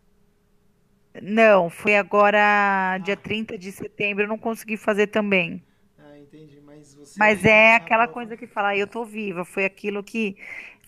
Não, 1.23 1.69
foi 1.71 1.97
agora 1.97 2.99
dia 2.99 3.17
30 3.17 3.59
de 3.59 3.73
setembro, 3.73 4.25
eu 4.25 4.29
não 4.29 4.39
consegui 4.39 4.77
fazer 4.77 5.09
também. 5.09 5.63
Ah, 5.99 6.19
entendi. 6.19 6.61
Mas, 6.61 6.95
você 6.95 7.19
Mas 7.19 7.45
é 7.45 7.75
aquela 7.75 8.07
prova... 8.07 8.13
coisa 8.13 8.37
que 8.37 8.47
fala, 8.47 8.77
eu 8.77 8.87
tô 8.87 9.05
viva, 9.05 9.45
foi 9.45 9.65
aquilo 9.65 10.03
que 10.03 10.37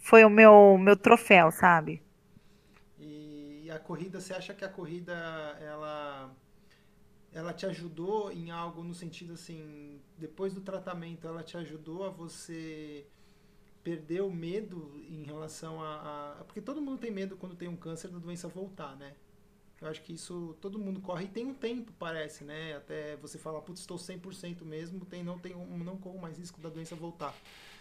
foi 0.01 0.25
o 0.25 0.31
meu, 0.31 0.79
meu 0.79 0.97
troféu, 0.97 1.51
sabe? 1.51 2.03
E 2.99 3.71
a 3.71 3.79
corrida, 3.79 4.21
você 4.21 4.33
acha 4.35 4.55
que 4.55 4.65
a 4.65 4.69
corrida, 4.69 5.13
ela, 5.61 6.35
ela 7.33 7.53
te 7.53 7.67
ajudou 7.67 8.31
em 8.33 8.51
algo 8.51 8.83
no 8.83 8.95
sentido 8.95 9.35
assim, 9.35 10.01
depois 10.19 10.55
do 10.55 10.61
tratamento, 10.61 11.27
ela 11.27 11.43
te 11.43 11.57
ajudou 11.57 12.05
a 12.05 12.11
você 12.11 13.07
perder 13.83 14.23
o 14.23 14.31
medo 14.31 14.93
em 15.09 15.23
relação 15.25 15.83
a, 15.83 16.41
a... 16.41 16.45
Porque 16.45 16.61
todo 16.61 16.83
mundo 16.83 16.99
tem 16.99 17.11
medo 17.11 17.37
quando 17.37 17.57
tem 17.57 17.69
um 17.69 17.77
câncer 17.77 18.09
da 18.11 18.19
doença 18.19 18.49
voltar, 18.49 18.97
né? 18.97 19.15
Eu 19.81 19.89
acho 19.89 20.03
que 20.03 20.13
isso 20.13 20.55
todo 20.61 20.79
mundo 20.79 21.01
corre 21.01 21.25
e 21.25 21.29
tem 21.29 21.47
um 21.47 21.55
tempo, 21.55 21.91
parece, 21.99 22.45
né? 22.45 22.77
Até 22.77 23.17
você 23.17 23.39
falar, 23.39 23.63
putz, 23.63 23.81
estou 23.81 23.97
100% 23.97 24.63
mesmo, 24.63 25.07
tem, 25.07 25.25
não, 25.25 25.39
tem, 25.39 25.55
não 25.55 25.97
corro 25.97 26.21
mais 26.21 26.37
risco 26.39 26.61
da 26.61 26.69
doença 26.69 26.95
voltar. 26.95 27.35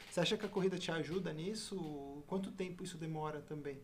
Você 0.09 0.21
acha 0.21 0.37
que 0.37 0.45
a 0.45 0.49
corrida 0.49 0.77
te 0.77 0.91
ajuda 0.91 1.33
nisso? 1.33 2.23
Quanto 2.25 2.51
tempo 2.51 2.85
isso 2.85 2.97
demora 2.97 3.41
também? 3.41 3.77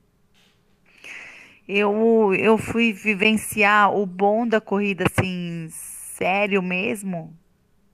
Eu, 1.67 2.34
eu 2.36 2.58
fui 2.58 2.93
vivenciar 2.93 3.93
o 3.93 4.06
bom 4.06 4.47
da 4.47 4.62
corrida, 4.62 5.06
assim, 5.08 5.67
sério 5.69 6.62
mesmo, 6.62 7.36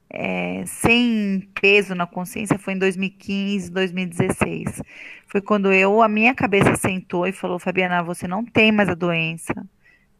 é, 0.07 0.63
sem 0.67 1.49
peso 1.59 1.95
na 1.95 2.05
consciência, 2.05 2.59
foi 2.59 2.73
em 2.73 2.77
2015, 2.77 3.71
2016. 3.71 4.83
Foi 5.25 5.41
quando 5.41 5.73
eu, 5.73 5.99
a 5.99 6.07
minha 6.07 6.35
cabeça 6.35 6.75
sentou 6.75 7.25
e 7.25 7.31
falou, 7.31 7.57
Fabiana, 7.57 8.03
você 8.03 8.27
não 8.27 8.45
tem 8.45 8.71
mais 8.71 8.87
a 8.87 8.93
doença 8.93 9.55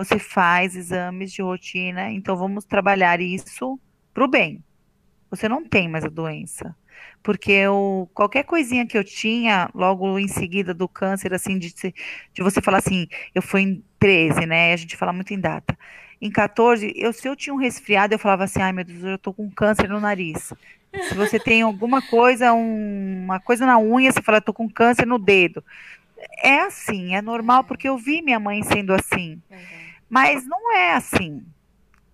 você 0.03 0.19
faz 0.19 0.75
exames 0.75 1.31
de 1.31 1.41
rotina, 1.41 2.11
então 2.11 2.35
vamos 2.35 2.65
trabalhar 2.65 3.19
isso 3.21 3.79
para 4.13 4.23
o 4.23 4.27
bem. 4.27 4.63
Você 5.29 5.47
não 5.47 5.63
tem 5.65 5.87
mais 5.87 6.03
a 6.03 6.09
doença. 6.09 6.75
Porque 7.23 7.51
eu, 7.51 8.09
qualquer 8.13 8.43
coisinha 8.43 8.85
que 8.85 8.97
eu 8.97 9.03
tinha, 9.03 9.69
logo 9.73 10.17
em 10.19 10.27
seguida 10.27 10.73
do 10.73 10.87
câncer, 10.87 11.33
assim, 11.33 11.57
de, 11.57 11.73
de 11.73 12.43
você 12.43 12.61
falar 12.61 12.79
assim, 12.79 13.07
eu 13.33 13.41
fui 13.41 13.61
em 13.61 13.83
13, 13.99 14.45
né? 14.45 14.73
A 14.73 14.77
gente 14.77 14.97
fala 14.97 15.13
muito 15.13 15.33
em 15.33 15.39
data. 15.39 15.77
em 16.21 16.29
14, 16.31 16.93
eu, 16.95 17.11
se 17.13 17.27
eu 17.27 17.35
tinha 17.35 17.53
um 17.53 17.57
resfriado, 17.57 18.13
eu 18.13 18.19
falava 18.19 18.43
assim, 18.43 18.61
ai 18.61 18.71
meu 18.71 18.83
Deus, 18.85 19.03
eu 19.03 19.17
tô 19.17 19.33
com 19.33 19.49
câncer 19.49 19.87
no 19.89 19.99
nariz. 19.99 20.53
Se 21.09 21.15
você 21.15 21.39
tem 21.39 21.61
alguma 21.61 22.01
coisa, 22.01 22.53
um, 22.53 23.23
uma 23.23 23.39
coisa 23.39 23.65
na 23.65 23.79
unha, 23.79 24.11
você 24.11 24.21
fala, 24.21 24.41
tô 24.41 24.53
com 24.53 24.69
câncer 24.69 25.05
no 25.07 25.17
dedo. 25.17 25.63
É 26.43 26.61
assim, 26.61 27.15
é 27.15 27.21
normal, 27.21 27.63
porque 27.63 27.87
eu 27.87 27.97
vi 27.97 28.21
minha 28.21 28.39
mãe 28.39 28.61
sendo 28.63 28.93
assim. 28.93 29.41
Uhum. 29.49 29.90
Mas 30.11 30.45
não 30.45 30.75
é 30.75 30.91
assim. 30.91 31.41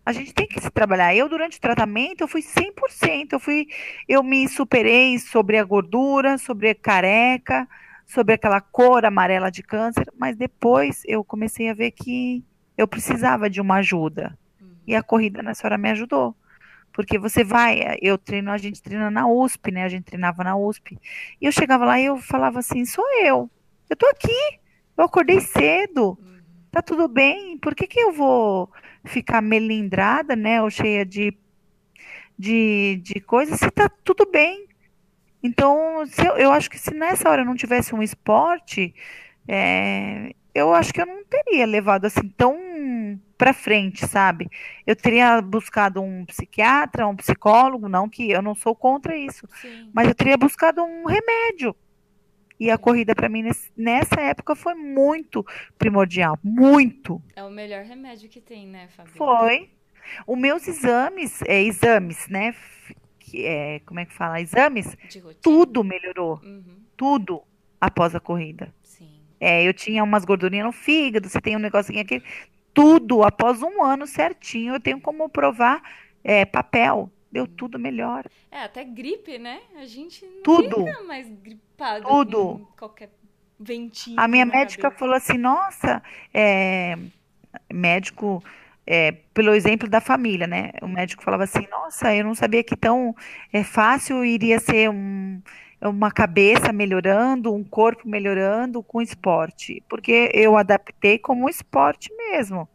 A 0.05 0.11
gente 0.11 0.31
tem 0.31 0.45
que 0.47 0.61
se 0.61 0.69
trabalhar. 0.69 1.15
Eu, 1.15 1.27
durante 1.27 1.57
o 1.57 1.61
tratamento, 1.61 2.21
eu 2.21 2.27
fui 2.27 2.43
100%. 2.43 3.29
Eu, 3.31 3.39
fui, 3.39 3.67
eu 4.07 4.21
me 4.21 4.47
superei 4.47 5.17
sobre 5.17 5.57
a 5.57 5.63
gordura, 5.63 6.37
sobre 6.37 6.69
a 6.69 6.75
careca, 6.75 7.67
sobre 8.05 8.35
aquela 8.35 8.61
cor 8.61 9.03
amarela 9.03 9.49
de 9.49 9.63
câncer. 9.63 10.05
Mas 10.15 10.37
depois 10.37 11.01
eu 11.07 11.23
comecei 11.23 11.71
a 11.71 11.73
ver 11.73 11.89
que 11.89 12.45
eu 12.77 12.87
precisava 12.87 13.49
de 13.49 13.59
uma 13.59 13.77
ajuda. 13.77 14.37
E 14.85 14.95
a 14.95 15.01
corrida 15.01 15.41
nessa 15.41 15.65
hora 15.65 15.77
me 15.77 15.89
ajudou. 15.89 16.35
Porque 16.93 17.17
você 17.17 17.43
vai, 17.43 17.97
eu 17.99 18.15
treino, 18.15 18.51
a 18.51 18.57
gente 18.59 18.79
treina 18.79 19.09
na 19.09 19.27
USP, 19.27 19.71
né? 19.71 19.83
A 19.83 19.89
gente 19.89 20.03
treinava 20.05 20.43
na 20.43 20.55
USP. 20.55 20.99
E 21.41 21.45
eu 21.47 21.51
chegava 21.51 21.83
lá 21.83 21.99
e 21.99 22.05
eu 22.05 22.17
falava 22.17 22.59
assim: 22.59 22.85
sou 22.85 23.05
eu. 23.23 23.49
Eu 23.89 23.95
tô 23.95 24.05
aqui. 24.05 24.59
Eu 24.95 25.03
acordei 25.03 25.41
cedo. 25.41 26.17
Tá 26.71 26.81
tudo 26.81 27.07
bem. 27.07 27.57
Por 27.57 27.73
que, 27.75 27.87
que 27.87 27.99
eu 27.99 28.11
vou 28.11 28.69
ficar 29.05 29.41
melindrada, 29.41 30.35
né? 30.35 30.61
Ou 30.61 30.69
cheia 30.69 31.05
de, 31.05 31.35
de, 32.37 32.99
de 33.03 33.19
coisas 33.21 33.59
se 33.59 33.71
tá 33.71 33.89
tudo 34.03 34.29
bem? 34.29 34.67
Então, 35.41 36.03
eu, 36.25 36.37
eu 36.37 36.51
acho 36.51 36.69
que 36.69 36.77
se 36.77 36.93
nessa 36.93 37.29
hora 37.29 37.45
não 37.45 37.55
tivesse 37.55 37.93
um 37.93 38.01
esporte, 38.01 38.93
é, 39.47 40.33
eu 40.53 40.73
acho 40.73 40.93
que 40.93 41.01
eu 41.01 41.05
não 41.05 41.23
teria 41.23 41.65
levado 41.65 42.05
assim 42.05 42.27
tão 42.35 42.57
para 43.37 43.53
frente, 43.53 44.05
sabe? 44.07 44.49
Eu 44.85 44.95
teria 44.95 45.39
buscado 45.41 46.01
um 46.01 46.25
psiquiatra, 46.25 47.07
um 47.07 47.15
psicólogo, 47.15 47.87
não 47.87 48.09
que 48.09 48.31
eu 48.31 48.41
não 48.41 48.55
sou 48.55 48.75
contra 48.75 49.15
isso, 49.15 49.47
Sim. 49.61 49.89
mas 49.93 50.07
eu 50.07 50.15
teria 50.15 50.35
buscado 50.35 50.83
um 50.83 51.05
remédio. 51.05 51.75
E 52.59 52.71
a 52.71 52.77
corrida 52.77 53.13
para 53.13 53.29
mim 53.29 53.43
nessa 53.75 54.19
época 54.21 54.55
foi 54.55 54.73
muito 54.73 55.45
primordial, 55.77 56.39
muito. 56.43 57.21
É 57.35 57.43
o 57.43 57.51
melhor 57.51 57.83
remédio 57.83 58.27
que 58.29 58.41
tem, 58.41 58.65
né, 58.67 58.87
Fabi? 58.95 59.11
Foi. 59.11 59.69
Os 60.25 60.37
meus 60.37 60.67
exames, 60.67 61.41
é, 61.43 61.61
exames, 61.61 62.27
né? 62.27 62.55
Que 63.19 63.45
é, 63.45 63.79
como 63.85 63.99
é 63.99 64.05
que 64.05 64.13
fala? 64.13 64.39
Exames, 64.41 64.95
tudo 65.41 65.83
melhorou, 65.83 66.39
Uhum. 66.43 66.77
tudo 66.95 67.43
após 67.79 68.15
a 68.15 68.19
corrida. 68.19 68.73
Sim. 68.81 69.09
É, 69.39 69.63
eu 69.67 69.73
tinha 69.73 70.03
umas 70.03 70.25
gordurinhas 70.25 70.65
no 70.65 70.71
fígado, 70.71 71.27
você 71.29 71.39
tem 71.41 71.55
um 71.55 71.59
negocinho 71.59 71.99
aqui, 72.01 72.23
tudo 72.73 73.21
após 73.23 73.61
um 73.61 73.83
ano 73.83 74.07
certinho, 74.07 74.75
eu 74.75 74.79
tenho 74.79 74.99
como 75.01 75.27
provar 75.29 75.81
é, 76.23 76.45
papel, 76.45 77.11
deu 77.31 77.47
tudo 77.47 77.79
melhor, 77.79 78.25
É, 78.51 78.61
até 78.63 78.83
gripe, 78.83 79.37
né? 79.37 79.61
A 79.75 79.85
gente 79.85 80.25
não 80.25 80.47
tudo. 80.47 80.77
fica 80.77 81.03
mais 81.03 81.29
gripado 81.29 82.17
Tudo. 82.25 82.39
com 82.39 82.65
qualquer 82.77 83.11
ventinho 83.59 84.15
A 84.15 84.27
minha 84.27 84.45
médica 84.45 84.89
cabeça. 84.89 84.91
falou 84.91 85.15
assim, 85.15 85.37
nossa, 85.37 86.01
é, 86.33 86.97
médico, 87.73 88.43
é, 88.85 89.11
pelo 89.33 89.53
exemplo 89.53 89.89
da 89.89 90.01
família, 90.01 90.47
né? 90.47 90.71
O 90.81 90.87
médico 90.87 91.23
falava 91.23 91.43
assim, 91.45 91.67
nossa, 91.71 92.15
eu 92.15 92.23
não 92.25 92.35
sabia 92.35 92.63
que 92.63 92.75
tão 92.77 93.15
é, 93.53 93.63
fácil 93.63 94.25
iria 94.25 94.59
ser 94.59 94.89
um- 94.89 95.41
uma 95.81 96.11
cabeça 96.11 96.73
melhorando, 96.73 97.53
um 97.53 97.63
corpo 97.63 98.07
melhorando 98.09 98.83
com 98.83 99.01
esporte, 99.01 99.83
porque 99.89 100.31
eu 100.33 100.57
adaptei 100.57 101.19
como 101.19 101.49
esporte 101.49 102.11
mesmo. 102.17 102.67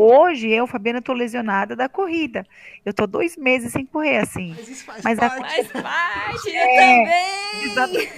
Hoje 0.00 0.48
eu, 0.48 0.66
Fabiana, 0.66 1.00
estou 1.00 1.14
lesionada 1.14 1.74
da 1.74 1.88
corrida. 1.88 2.46
Eu 2.84 2.90
estou 2.90 3.06
dois 3.06 3.36
meses 3.36 3.72
sem 3.72 3.84
correr 3.84 4.18
assim. 4.18 4.54
Mas 4.56 4.68
isso 4.68 4.84
faz 4.84 5.02
Mas 5.02 5.18
a- 5.18 5.28
parte. 5.30 5.64
Faz 5.64 5.82
parte, 5.82 6.48
eu 6.50 6.54
É, 6.62 7.74
também! 7.74 8.08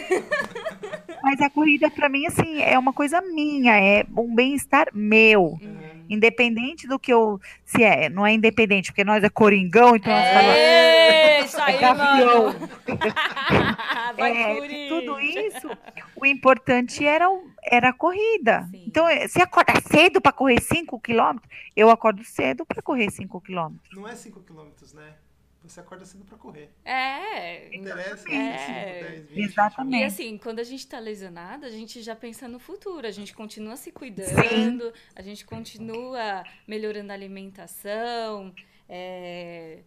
Mas 1.23 1.41
a 1.41 1.49
corrida 1.51 1.91
para 1.91 2.09
mim 2.09 2.27
assim 2.27 2.63
é 2.63 2.79
uma 2.79 2.93
coisa 2.93 3.21
minha, 3.23 3.77
é 3.79 4.05
um 4.17 4.35
bem-estar 4.35 4.89
meu. 4.93 5.59
Uhum. 5.61 5.91
Independente 6.09 6.89
do 6.89 6.99
que 6.99 7.13
eu. 7.13 7.41
Se 7.65 7.85
é, 7.85 8.09
não 8.09 8.27
é 8.27 8.33
independente, 8.33 8.91
porque 8.91 9.05
nós 9.05 9.23
é 9.23 9.29
coringão, 9.29 9.95
então 9.95 10.13
nós 10.13 10.27
falamos. 10.29 10.57
É, 10.57 11.41
isso 11.43 11.61
aí, 11.63 11.79
Gavião. 11.79 12.45
mano! 12.47 12.69
Vai, 14.19 14.37
É, 14.43 14.89
tudo 14.89 15.21
isso, 15.21 15.71
o 16.17 16.27
importante 16.27 17.07
era, 17.07 17.31
o- 17.31 17.45
era 17.63 17.91
a 17.91 17.93
corrida. 17.93 18.67
Sim. 18.71 18.85
Então, 18.87 19.09
eh, 19.09 19.27
você 19.29 19.43
acorda 19.43 19.73
cedo 19.81 20.21
para 20.21 20.33
correr 20.33 20.61
5 20.61 21.01
quilômetros? 21.01 21.51
Eu 21.77 21.91
acordo 21.91 22.25
cedo 22.25 22.65
para 22.65 22.83
correr 22.83 23.11
5 23.11 23.41
quilômetros. 23.41 23.97
Não 23.97 24.09
é 24.09 24.15
5 24.15 24.41
km, 24.41 24.71
né? 24.95 25.15
Você 25.63 25.79
acorda 25.81 26.07
cedo 26.07 26.25
pra 26.25 26.39
correr. 26.39 26.71
É, 26.85 27.77
interessa 27.77 28.27
É. 28.33 29.01
5, 29.03 29.11
10, 29.11 29.29
20. 29.29 29.45
Exatamente. 29.45 30.01
E 30.01 30.05
assim, 30.05 30.39
quando 30.39 30.59
a 30.59 30.65
gente 30.65 30.87
tá 30.87 30.99
lesionada, 30.99 31.67
a 31.67 31.71
gente 31.71 32.01
já 32.01 32.17
pensa 32.17 32.49
no 32.49 32.59
futuro, 32.59 33.07
a 33.07 33.11
gente 33.11 33.35
continua 33.35 33.77
se 33.77 33.93
cuidando, 33.93 34.93
a 35.15 35.21
gente 35.21 35.45
continua 35.45 36.45
melhorando 36.67 37.13
a 37.13 37.15
alimentação, 37.15 38.55
é, 38.89 39.81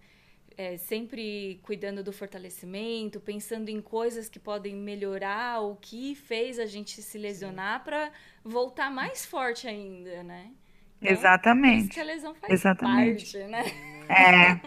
é, 0.57 0.77
sempre 0.77 1.59
cuidando 1.63 2.03
do 2.03 2.11
fortalecimento, 2.13 3.19
pensando 3.19 3.69
em 3.69 3.81
coisas 3.81 4.29
que 4.29 4.39
podem 4.39 4.75
melhorar 4.75 5.61
o 5.61 5.75
que 5.75 6.15
fez 6.15 6.59
a 6.59 6.65
gente 6.65 7.01
se 7.01 7.17
lesionar 7.17 7.83
para 7.83 8.11
voltar 8.43 8.89
mais 8.91 9.25
forte 9.25 9.67
ainda, 9.67 10.23
né? 10.23 10.47
Então, 10.47 10.55
Por 10.99 11.05
isso 11.05 11.21
Exatamente. 11.21 11.87
que 11.89 11.99
a 11.99 12.03
lesão 12.03 12.33
faz 12.35 12.53
Exatamente. 12.53 13.33
parte, 13.33 13.47
né? 13.49 13.63
É. 14.09 14.59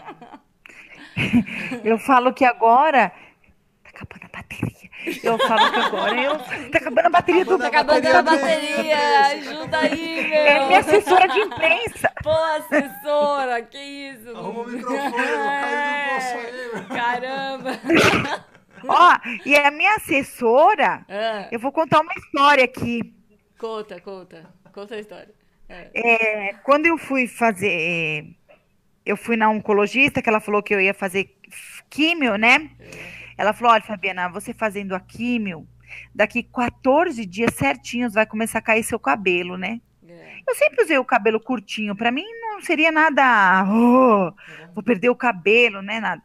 Eu 1.84 1.98
falo 1.98 2.32
que 2.32 2.44
agora. 2.44 3.10
Tá 3.82 3.90
acabando 3.90 4.24
a 4.24 4.28
bateria. 4.28 4.90
Eu 5.22 5.38
falo 5.38 5.72
que 5.72 5.78
agora 5.78 6.20
eu. 6.20 6.38
Tá 6.70 6.78
acabando 6.78 7.06
a 7.06 7.10
bateria 7.10 7.44
do. 7.44 7.58
Tá 7.58 7.68
acabando 7.68 8.06
a 8.06 8.22
bateria 8.22 8.66
bateria, 8.66 9.26
ajuda 9.26 9.78
aí, 9.78 10.32
É 10.32 10.58
meu! 10.58 10.66
minha 10.66 10.80
assessora 10.80 11.28
de 11.28 11.38
imprensa. 11.38 12.12
Pô, 12.22 12.30
assessora, 12.30 13.62
que 13.62 13.78
isso? 13.78 14.36
Arruma 14.36 14.60
o 14.62 14.66
microfone, 14.68 15.14
Ó, 18.88 19.16
e 19.44 19.56
a 19.56 19.70
minha 19.70 19.96
assessora. 19.96 21.04
Ah, 21.08 21.48
Eu 21.50 21.58
vou 21.58 21.72
contar 21.72 22.00
uma 22.00 22.12
história 22.16 22.64
aqui. 22.64 23.14
conta, 23.58 24.00
conta. 24.00 24.46
Conta 24.72 24.94
a 24.94 24.98
história. 25.00 25.34
É. 25.68 25.90
É, 25.94 26.52
quando 26.62 26.86
eu 26.86 26.96
fui 26.98 27.26
fazer. 27.26 28.26
Eu 29.04 29.16
fui 29.16 29.36
na 29.36 29.48
oncologista, 29.48 30.20
que 30.20 30.28
ela 30.28 30.40
falou 30.40 30.62
que 30.62 30.74
eu 30.74 30.80
ia 30.80 30.92
fazer 30.94 31.34
químio, 31.88 32.36
né? 32.36 32.70
Ela 33.38 33.52
falou: 33.52 33.72
olha, 33.72 33.82
Fabiana, 33.82 34.28
você 34.28 34.52
fazendo 34.52 34.94
a 34.94 35.00
químio, 35.00 35.66
daqui 36.14 36.42
14 36.42 37.24
dias 37.24 37.54
certinhos 37.54 38.14
vai 38.14 38.26
começar 38.26 38.58
a 38.58 38.62
cair 38.62 38.82
seu 38.84 38.98
cabelo, 38.98 39.56
né? 39.56 39.80
É. 40.08 40.36
Eu 40.46 40.54
sempre 40.54 40.82
usei 40.84 40.98
o 40.98 41.04
cabelo 41.04 41.40
curtinho. 41.40 41.96
Pra 41.96 42.10
mim 42.12 42.24
não 42.42 42.60
seria 42.60 42.92
nada. 42.92 43.64
"Oh, 43.68 44.32
vou 44.74 44.82
perder 44.84 45.08
o 45.08 45.16
cabelo, 45.16 45.80
né? 45.82 45.98
Nada. 46.00 46.22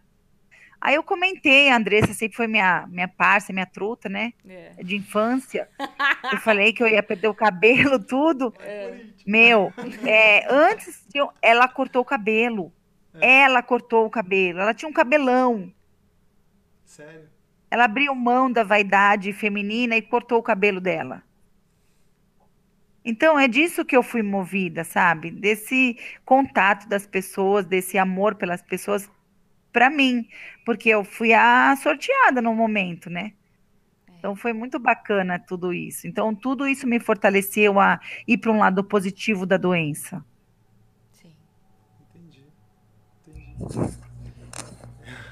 Aí 0.82 0.96
eu 0.96 1.04
comentei, 1.04 1.70
a 1.70 1.76
Andressa 1.78 2.12
sempre 2.12 2.36
foi 2.36 2.48
minha, 2.48 2.88
minha 2.90 3.08
parça, 3.08 3.54
minha 3.54 3.68
truta, 3.68 4.10
né? 4.10 4.34
É. 4.50 4.84
De 4.84 4.96
infância. 4.96 5.70
Eu 6.32 6.40
falei 6.40 6.74
que 6.74 6.82
eu 6.82 6.88
ia 6.88 7.04
perder 7.04 7.28
o 7.28 7.34
cabelo, 7.36 8.00
tudo. 8.00 8.54
Meu, 9.28 9.72
é, 10.08 10.46
antes 10.52 11.06
de 11.10 11.20
eu- 11.20 11.32
ela 11.42 11.68
cortou 11.68 12.02
o 12.02 12.06
cabelo. 12.06 12.72
Ela 13.20 13.62
cortou 13.62 14.06
o 14.06 14.10
cabelo. 14.10 14.60
Ela 14.62 14.74
tinha 14.74 14.88
um 14.90 14.94
cabelão. 14.94 15.72
Sério? 16.86 17.28
Ela 17.70 17.84
abriu 17.86 18.16
mão 18.16 18.50
da 18.52 18.64
vaidade 18.64 19.34
feminina 19.34 19.96
e 19.98 20.02
cortou 20.02 20.40
o 20.40 20.44
cabelo 20.44 20.80
dela. 20.80 21.22
Então, 23.04 23.38
é 23.38 23.48
disso 23.48 23.84
que 23.84 23.96
eu 23.98 24.04
fui 24.04 24.22
movida, 24.22 24.84
sabe? 24.84 25.32
Desse 25.32 25.98
contato 26.24 26.88
das 26.88 27.06
pessoas, 27.06 27.66
desse 27.66 27.98
amor 27.98 28.36
pelas 28.36 28.62
pessoas, 28.62 29.10
para 29.72 29.90
mim. 29.90 30.28
Porque 30.66 30.90
eu 30.90 31.04
fui 31.04 31.34
a 31.34 31.76
sorteada 31.76 32.42
no 32.42 32.54
momento, 32.54 33.10
né? 33.10 33.34
Então, 34.18 34.36
foi 34.36 34.54
muito 34.54 34.78
bacana 34.78 35.40
tudo 35.40 35.74
isso. 35.74 36.08
Então, 36.08 36.36
tudo 36.36 36.68
isso 36.68 36.86
me 36.86 37.00
fortaleceu 37.00 37.80
a 37.80 38.00
ir 38.28 38.38
para 38.38 38.52
um 38.52 38.60
lado 38.60 38.84
positivo 38.84 39.48
da 39.48 39.58
doença. 39.58 40.24
Sim. 41.12 41.34
Entendi. 42.14 42.46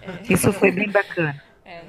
Entendi. 0.02 0.34
Isso 0.34 0.52
foi 0.52 0.72
bem 0.72 0.90
bacana. 0.90 1.40
É. 1.64 1.84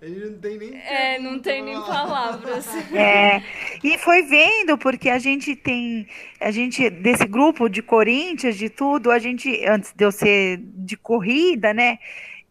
Ele 0.00 0.30
não 0.30 0.38
tem 0.38 0.58
nem. 0.58 0.76
É, 0.76 1.18
não 1.18 1.38
tem 1.40 1.62
nem 1.62 1.80
palavras. 1.80 2.66
É, 2.94 3.42
e 3.82 3.98
foi 3.98 4.22
vendo, 4.22 4.78
porque 4.78 5.10
a 5.10 5.18
gente 5.18 5.54
tem, 5.56 6.06
a 6.40 6.50
gente, 6.50 6.88
desse 6.88 7.26
grupo 7.26 7.68
de 7.68 7.82
Corinthians, 7.82 8.56
de 8.56 8.70
tudo, 8.70 9.10
a 9.10 9.18
gente, 9.18 9.64
antes 9.66 9.92
de 9.92 10.04
eu 10.04 10.12
ser 10.12 10.58
de 10.58 10.96
corrida, 10.96 11.74
né? 11.74 11.98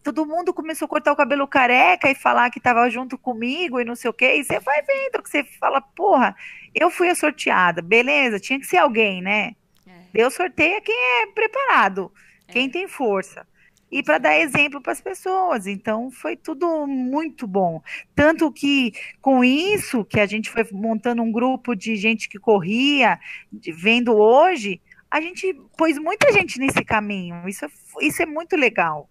todo 0.03 0.25
mundo 0.25 0.53
começou 0.53 0.85
a 0.85 0.89
cortar 0.89 1.11
o 1.11 1.17
cabelo 1.17 1.45
careca 1.45 2.09
e 2.09 2.15
falar 2.15 2.49
que 2.49 2.59
estava 2.59 2.89
junto 2.89 3.17
comigo 3.17 3.79
e 3.79 3.83
não 3.83 3.95
sei 3.95 4.09
o 4.09 4.13
quê. 4.13 4.35
E 4.37 4.43
você 4.43 4.57
vai 4.59 4.81
vendo 4.81 5.21
que 5.21 5.29
você 5.29 5.43
fala, 5.43 5.81
porra, 5.81 6.33
eu 6.73 6.89
fui 6.89 7.09
a 7.09 7.15
sorteada, 7.15 7.81
beleza, 7.81 8.39
tinha 8.39 8.57
que 8.57 8.65
ser 8.65 8.77
alguém, 8.77 9.21
né? 9.21 9.53
É. 9.85 9.91
Deus 10.13 10.33
sorteia 10.33 10.79
quem 10.79 10.95
é 10.95 11.25
preparado, 11.27 12.09
é. 12.47 12.53
quem 12.53 12.69
tem 12.69 12.87
força. 12.87 13.45
E 13.89 14.03
para 14.03 14.17
dar 14.17 14.37
exemplo 14.37 14.81
para 14.81 14.91
as 14.91 15.01
pessoas. 15.01 15.65
Então 15.65 16.11
foi 16.11 16.35
tudo 16.35 16.85
muito 16.85 17.47
bom. 17.47 17.81
Tanto 18.13 18.51
que 18.51 18.93
com 19.21 19.43
isso 19.43 20.03
que 20.03 20.19
a 20.19 20.25
gente 20.25 20.49
foi 20.49 20.67
montando 20.71 21.21
um 21.21 21.31
grupo 21.31 21.75
de 21.75 21.95
gente 21.95 22.27
que 22.27 22.37
corria, 22.37 23.19
de, 23.51 23.71
vendo 23.71 24.13
hoje, 24.13 24.81
a 25.09 25.21
gente 25.21 25.53
pôs 25.77 25.97
muita 25.97 26.31
gente 26.33 26.59
nesse 26.59 26.83
caminho. 26.83 27.47
Isso, 27.47 27.65
é 27.65 27.69
isso 28.01 28.21
é 28.21 28.25
muito 28.25 28.55
legal. 28.55 29.09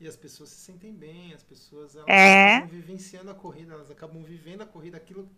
E 0.00 0.08
as 0.08 0.16
pessoas 0.16 0.48
se 0.48 0.56
sentem 0.56 0.92
bem, 0.92 1.32
as 1.32 1.44
pessoas 1.44 1.94
elas 1.94 2.08
é. 2.08 2.56
acabam 2.56 2.70
vivenciando 2.70 3.30
a 3.30 3.34
corrida, 3.34 3.74
elas 3.74 3.90
acabam 3.90 4.22
vivendo 4.24 4.62
a 4.62 4.66
corrida, 4.66 4.96
aquilo. 4.96 5.28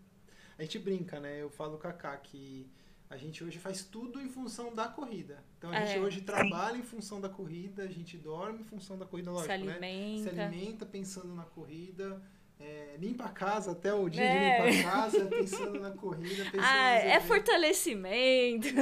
A 0.57 0.63
gente 0.63 0.79
brinca, 0.79 1.19
né? 1.19 1.41
Eu 1.41 1.49
falo 1.49 1.77
com 1.77 1.87
a 1.87 1.91
Kaká 1.93 2.17
que 2.17 2.65
a 3.09 3.17
gente 3.17 3.43
hoje 3.43 3.59
faz 3.59 3.83
tudo 3.83 4.19
em 4.21 4.29
função 4.29 4.73
da 4.73 4.87
corrida. 4.87 5.43
Então 5.57 5.71
a 5.71 5.79
gente 5.85 5.97
é, 5.97 5.99
hoje 5.99 6.21
trabalha 6.21 6.77
em 6.77 6.83
função 6.83 7.21
da 7.21 7.29
corrida, 7.29 7.83
a 7.83 7.87
gente 7.87 8.17
dorme 8.17 8.61
em 8.61 8.63
função 8.63 8.97
da 8.97 9.05
corrida, 9.05 9.31
lógico, 9.31 9.47
se 9.47 9.51
alimenta. 9.51 9.79
né? 9.79 10.17
Se 10.23 10.39
alimenta 10.41 10.85
pensando 10.85 11.33
na 11.33 11.43
corrida. 11.43 12.21
É, 12.57 12.95
limpa 12.97 13.25
a 13.25 13.29
casa 13.29 13.73
até 13.73 13.93
o 13.93 14.07
dia 14.07 14.23
é. 14.23 14.61
de 14.61 14.77
limpar 14.77 14.79
a 14.79 14.91
casa, 14.91 15.25
pensando 15.27 15.79
na 15.79 15.91
corrida. 15.91 16.45
Pensando 16.45 16.63
ah, 16.63 16.89
é 16.93 17.19
fortalecimento. 17.19 18.67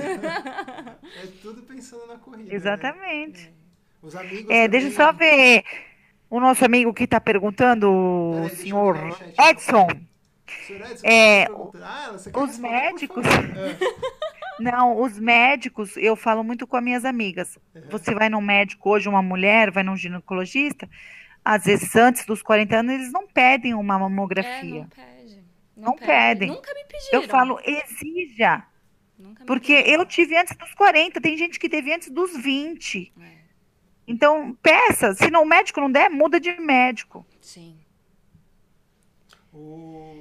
é 1.23 1.27
tudo 1.41 1.63
pensando 1.63 2.05
na 2.05 2.17
corrida. 2.17 2.49
Né? 2.49 2.55
Exatamente. 2.55 3.47
Né? 3.47 3.53
Os 4.01 4.15
amigos. 4.15 4.49
É, 4.49 4.67
deixa 4.67 4.87
eu 4.87 4.91
só 4.91 5.11
ver 5.11 5.63
o 6.29 6.39
nosso 6.39 6.63
amigo 6.63 6.93
que 6.93 7.05
está 7.05 7.19
perguntando, 7.19 7.89
o 7.89 8.49
senhor 8.49 8.95
Edson. 9.49 9.87
É, 11.03 11.45
ah, 11.45 12.15
os 12.35 12.57
médicos. 12.57 13.25
Não, 14.59 15.01
os 15.01 15.17
médicos, 15.17 15.97
eu 15.97 16.15
falo 16.15 16.43
muito 16.43 16.67
com 16.67 16.77
as 16.77 16.83
minhas 16.83 17.05
amigas. 17.05 17.57
Uhum. 17.73 17.81
Você 17.89 18.13
vai 18.13 18.29
num 18.29 18.41
médico 18.41 18.89
hoje, 18.89 19.09
uma 19.09 19.21
mulher, 19.21 19.71
vai 19.71 19.83
num 19.83 19.97
ginecologista, 19.97 20.87
às 21.43 21.65
vezes 21.65 21.95
antes 21.95 22.25
dos 22.25 22.41
40 22.41 22.75
anos, 22.75 22.93
eles 22.93 23.11
não 23.11 23.27
pedem 23.27 23.73
uma 23.73 23.97
mamografia. 23.99 24.81
É, 24.81 24.81
não 24.81 24.87
pede. 24.87 25.43
Não, 25.75 25.83
não 25.83 25.95
pedem. 25.95 26.49
Nunca 26.49 26.73
me 26.73 26.85
pediram. 26.85 27.21
Eu 27.21 27.27
falo, 27.27 27.59
exija. 27.63 28.63
Porque 29.45 29.75
pediram. 29.75 30.01
eu 30.01 30.05
tive 30.05 30.37
antes 30.37 30.55
dos 30.55 30.73
40, 30.73 31.19
tem 31.19 31.35
gente 31.37 31.59
que 31.59 31.67
teve 31.67 31.91
antes 31.91 32.09
dos 32.09 32.37
20. 32.37 33.11
É. 33.19 33.43
Então, 34.07 34.57
peça. 34.61 35.13
Se 35.13 35.29
não, 35.29 35.43
o 35.43 35.45
médico 35.45 35.81
não 35.81 35.91
der, 35.91 36.09
muda 36.09 36.39
de 36.39 36.57
médico. 36.59 37.25
Sim. 37.41 37.77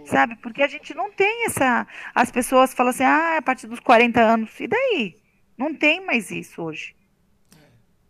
Sabe? 0.05 0.36
Porque 0.36 0.62
a 0.62 0.66
gente 0.66 0.94
não 0.94 1.11
tem 1.12 1.46
essa. 1.46 1.86
As 2.14 2.30
pessoas 2.30 2.74
falam 2.74 2.90
assim, 2.90 3.05
ah, 3.05 3.38
a 3.38 3.42
partir 3.42 3.66
dos 3.66 3.80
40 3.80 4.20
anos. 4.20 4.59
E 4.61 4.66
daí? 4.66 5.20
Não 5.57 5.74
tem 5.74 6.05
mais 6.05 6.30
isso 6.30 6.62
hoje. 6.62 6.94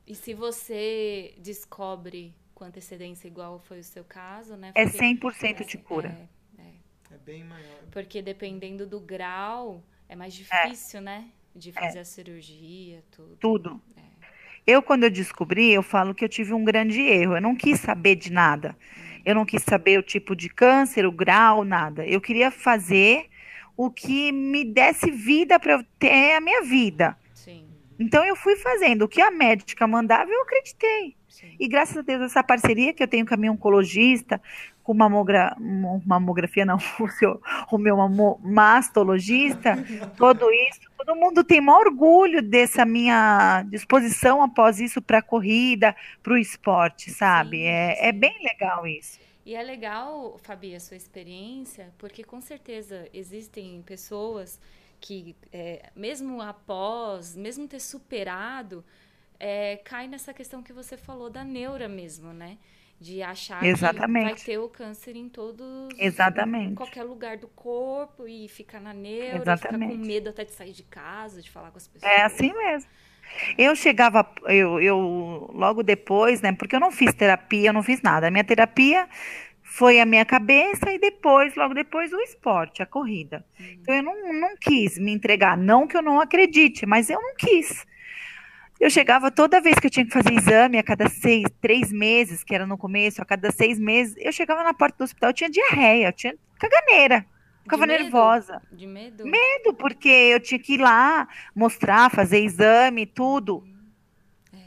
E 0.06 0.14
se 0.14 0.34
você 0.34 1.34
descobre 1.38 2.34
com 2.54 2.64
antecedência, 2.64 3.26
igual 3.26 3.58
foi 3.58 3.80
o 3.80 3.84
seu 3.84 4.04
caso, 4.04 4.56
né? 4.56 4.72
É 4.74 4.84
100% 4.84 5.60
é, 5.60 5.64
de 5.64 5.78
cura. 5.78 6.28
É, 6.58 6.62
é. 6.62 7.14
é, 7.14 7.18
bem 7.18 7.44
maior. 7.44 7.78
Porque 7.90 8.22
dependendo 8.22 8.86
do 8.86 9.00
grau, 9.00 9.82
é 10.08 10.16
mais 10.16 10.34
difícil, 10.34 11.00
é. 11.00 11.02
né? 11.02 11.28
De 11.54 11.70
fazer 11.72 11.98
a 11.98 12.04
cirurgia, 12.04 13.04
tudo. 13.10 13.36
Tudo. 13.36 13.82
É. 13.96 14.02
Eu, 14.66 14.82
quando 14.82 15.04
eu 15.04 15.10
descobri, 15.10 15.72
eu 15.72 15.82
falo 15.82 16.14
que 16.14 16.24
eu 16.24 16.28
tive 16.28 16.54
um 16.54 16.64
grande 16.64 17.00
erro. 17.00 17.36
Eu 17.36 17.42
não 17.42 17.54
quis 17.54 17.80
saber 17.80 18.16
de 18.16 18.32
nada. 18.32 18.76
Eu 19.24 19.34
não 19.34 19.44
quis 19.44 19.62
saber 19.62 19.98
o 19.98 20.02
tipo 20.02 20.34
de 20.34 20.48
câncer, 20.48 21.06
o 21.06 21.12
grau, 21.12 21.64
nada. 21.64 22.06
Eu 22.06 22.20
queria 22.20 22.50
fazer 22.50 23.26
o 23.76 23.90
que 23.90 24.32
me 24.32 24.64
desse 24.64 25.10
vida 25.10 25.58
para 25.58 25.74
eu 25.74 25.84
ter 25.98 26.34
a 26.34 26.40
minha 26.40 26.62
vida. 26.62 27.16
Sim. 27.34 27.66
Então 27.98 28.24
eu 28.24 28.36
fui 28.36 28.56
fazendo 28.56 29.02
o 29.02 29.08
que 29.08 29.20
a 29.20 29.30
médica 29.30 29.86
mandava, 29.86 30.30
eu 30.30 30.42
acreditei. 30.42 31.16
E 31.62 31.68
graças 31.68 31.96
a 31.96 32.02
Deus 32.02 32.22
essa 32.22 32.42
parceria 32.42 32.92
que 32.92 33.04
eu 33.04 33.06
tenho 33.06 33.24
com 33.24 33.34
a 33.34 33.36
minha 33.36 33.52
oncologista, 33.52 34.42
com 34.82 34.92
mamogra, 34.92 35.56
mamografia 36.04 36.66
não, 36.66 36.76
o, 36.98 37.08
seu, 37.08 37.40
o 37.70 37.78
meu 37.78 37.96
mastologista, 38.42 39.76
tudo 40.18 40.50
isso, 40.50 40.80
todo 40.98 41.14
mundo 41.14 41.44
tem 41.44 41.60
maior 41.60 41.86
orgulho 41.86 42.42
dessa 42.42 42.84
minha 42.84 43.62
disposição 43.70 44.42
após 44.42 44.80
isso 44.80 45.00
para 45.00 45.18
a 45.18 45.22
corrida, 45.22 45.94
para 46.20 46.32
o 46.32 46.36
esporte, 46.36 47.12
sabe? 47.12 47.58
Sim, 47.58 47.66
é, 47.66 47.94
sim. 47.94 48.06
é 48.06 48.10
bem 48.10 48.42
legal 48.42 48.84
isso. 48.84 49.20
E 49.46 49.54
é 49.54 49.62
legal, 49.62 50.40
Fabi, 50.42 50.74
a 50.74 50.80
sua 50.80 50.96
experiência, 50.96 51.94
porque 51.96 52.24
com 52.24 52.40
certeza 52.40 53.08
existem 53.14 53.80
pessoas 53.82 54.58
que, 55.00 55.36
é, 55.52 55.90
mesmo 55.94 56.42
após, 56.42 57.36
mesmo 57.36 57.68
ter 57.68 57.78
superado, 57.78 58.84
é, 59.42 59.76
cai 59.84 60.06
nessa 60.06 60.32
questão 60.32 60.62
que 60.62 60.72
você 60.72 60.96
falou 60.96 61.28
da 61.28 61.42
neura 61.42 61.88
mesmo, 61.88 62.32
né? 62.32 62.58
de 63.00 63.20
achar 63.20 63.64
Exatamente. 63.64 64.26
que 64.26 64.34
vai 64.34 64.44
ter 64.44 64.58
o 64.58 64.68
câncer 64.68 65.16
em 65.16 65.28
todos 65.28 65.88
Exatamente. 65.98 66.70
em 66.70 66.74
qualquer 66.76 67.02
lugar 67.02 67.36
do 67.36 67.48
corpo 67.48 68.28
e 68.28 68.48
ficar 68.48 68.80
na 68.80 68.94
neura, 68.94 69.38
Exatamente. 69.38 69.90
ficar 69.90 70.00
com 70.00 70.06
medo 70.06 70.30
até 70.30 70.44
de 70.44 70.52
sair 70.52 70.70
de 70.70 70.84
casa, 70.84 71.42
de 71.42 71.50
falar 71.50 71.72
com 71.72 71.78
as 71.78 71.88
pessoas. 71.88 72.12
É 72.12 72.22
assim 72.22 72.52
mesmo. 72.56 72.88
Eu 73.58 73.74
chegava, 73.74 74.24
eu, 74.46 74.80
eu 74.80 75.50
logo 75.52 75.82
depois, 75.82 76.40
né? 76.40 76.52
Porque 76.52 76.76
eu 76.76 76.80
não 76.80 76.92
fiz 76.92 77.12
terapia, 77.12 77.70
eu 77.70 77.72
não 77.72 77.82
fiz 77.82 78.00
nada. 78.02 78.28
A 78.28 78.30
minha 78.30 78.44
terapia 78.44 79.08
foi 79.64 79.98
a 79.98 80.06
minha 80.06 80.24
cabeça 80.24 80.92
e 80.92 80.98
depois, 80.98 81.56
logo 81.56 81.74
depois, 81.74 82.12
o 82.12 82.20
esporte, 82.20 82.82
a 82.82 82.86
corrida. 82.86 83.44
Uhum. 83.58 83.66
Então 83.80 83.94
eu 83.96 84.02
não, 84.04 84.32
não 84.32 84.56
quis 84.60 84.96
me 84.96 85.12
entregar. 85.12 85.56
Não 85.56 85.88
que 85.88 85.96
eu 85.96 86.02
não 86.02 86.20
acredite, 86.20 86.86
mas 86.86 87.10
eu 87.10 87.20
não 87.20 87.34
quis. 87.34 87.84
Eu 88.82 88.90
chegava 88.90 89.30
toda 89.30 89.60
vez 89.60 89.78
que 89.78 89.86
eu 89.86 89.90
tinha 89.92 90.04
que 90.04 90.12
fazer 90.12 90.32
exame, 90.32 90.76
a 90.76 90.82
cada 90.82 91.08
seis, 91.08 91.44
três 91.60 91.92
meses, 91.92 92.42
que 92.42 92.52
era 92.52 92.66
no 92.66 92.76
começo, 92.76 93.22
a 93.22 93.24
cada 93.24 93.52
seis 93.52 93.78
meses, 93.78 94.16
eu 94.18 94.32
chegava 94.32 94.64
na 94.64 94.74
porta 94.74 94.98
do 94.98 95.04
hospital, 95.04 95.30
eu 95.30 95.34
tinha 95.34 95.48
diarreia, 95.48 96.08
eu 96.08 96.12
tinha 96.12 96.34
caganeira. 96.58 97.24
Ficava 97.62 97.86
de 97.86 97.92
nervosa. 97.92 98.60
De 98.72 98.84
medo? 98.84 99.24
Medo, 99.24 99.72
porque 99.74 100.08
eu 100.08 100.40
tinha 100.40 100.58
que 100.58 100.74
ir 100.74 100.80
lá 100.80 101.28
mostrar, 101.54 102.10
fazer 102.10 102.40
exame, 102.40 103.06
tudo. 103.06 103.62
É. 104.52 104.58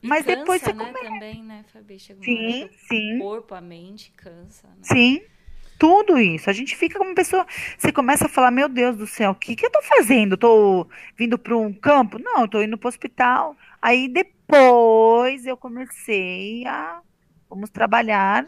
Mas 0.00 0.24
cansa, 0.24 0.36
depois 0.36 0.62
você 0.62 0.72
né, 0.72 0.92
come... 0.92 1.08
também, 1.08 1.42
né, 1.42 1.64
Fabi? 1.72 1.98
Chega 1.98 2.22
sim, 2.22 2.70
sim. 2.86 3.16
O 3.16 3.22
corpo, 3.22 3.56
a 3.56 3.60
mente 3.60 4.12
cansa. 4.12 4.68
Né? 4.68 4.76
Sim 4.82 5.33
tudo 5.78 6.18
isso. 6.18 6.48
A 6.48 6.52
gente 6.52 6.76
fica 6.76 6.98
como 6.98 7.14
pessoa. 7.14 7.46
Você 7.76 7.92
começa 7.92 8.26
a 8.26 8.28
falar: 8.28 8.50
Meu 8.50 8.68
Deus 8.68 8.96
do 8.96 9.06
céu, 9.06 9.32
o 9.32 9.34
que, 9.34 9.56
que 9.56 9.66
eu 9.66 9.70
tô 9.70 9.82
fazendo? 9.82 10.36
Tô 10.36 10.86
vindo 11.16 11.38
para 11.38 11.56
um 11.56 11.72
campo? 11.72 12.18
Não, 12.18 12.42
eu 12.42 12.48
tô 12.48 12.62
indo 12.62 12.78
para 12.78 12.86
o 12.86 12.88
hospital. 12.88 13.56
Aí 13.80 14.08
depois 14.08 15.46
eu 15.46 15.56
comecei 15.56 16.66
a. 16.66 17.00
Vamos 17.48 17.70
trabalhar 17.70 18.46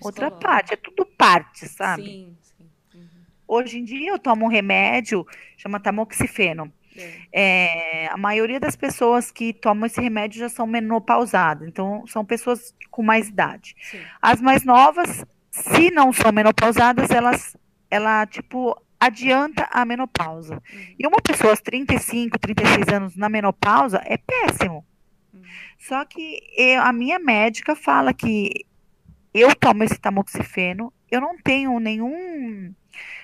outra 0.00 0.30
parte. 0.30 0.74
É 0.74 0.76
tudo 0.76 1.04
parte, 1.06 1.68
sabe? 1.68 2.02
Sim, 2.02 2.36
sim. 2.40 2.70
Uhum. 2.94 3.08
Hoje 3.46 3.78
em 3.78 3.84
dia 3.84 4.10
eu 4.10 4.18
tomo 4.18 4.44
um 4.44 4.48
remédio, 4.48 5.26
chama 5.56 5.80
tamoxifeno. 5.80 6.72
É. 6.96 8.06
É, 8.06 8.06
a 8.08 8.16
maioria 8.16 8.60
das 8.60 8.76
pessoas 8.76 9.30
que 9.30 9.52
tomam 9.52 9.86
esse 9.86 10.00
remédio 10.00 10.38
já 10.38 10.48
são 10.48 10.66
menopausadas, 10.66 11.66
então 11.66 12.06
são 12.06 12.24
pessoas 12.24 12.72
com 12.90 13.02
mais 13.02 13.28
idade. 13.28 13.74
Sim. 13.80 13.98
As 14.22 14.40
mais 14.40 14.64
novas 14.64 15.24
se 15.54 15.88
não 15.92 16.12
são 16.12 16.32
menopausadas, 16.32 17.10
elas, 17.10 17.56
ela, 17.88 18.26
tipo, 18.26 18.76
adianta 18.98 19.68
a 19.70 19.84
menopausa. 19.84 20.54
Uhum. 20.54 20.94
E 20.98 21.06
uma 21.06 21.20
pessoa 21.22 21.52
aos 21.52 21.60
35, 21.60 22.36
36 22.40 22.88
anos 22.88 23.16
na 23.16 23.28
menopausa 23.28 24.02
é 24.04 24.16
péssimo. 24.16 24.84
Uhum. 25.32 25.42
Só 25.78 26.04
que 26.04 26.40
eu, 26.56 26.82
a 26.82 26.92
minha 26.92 27.20
médica 27.20 27.76
fala 27.76 28.12
que 28.12 28.66
eu 29.32 29.54
tomo 29.54 29.84
esse 29.84 29.98
tamoxifeno, 29.98 30.92
eu 31.08 31.20
não 31.20 31.38
tenho 31.38 31.78
nenhum 31.78 32.74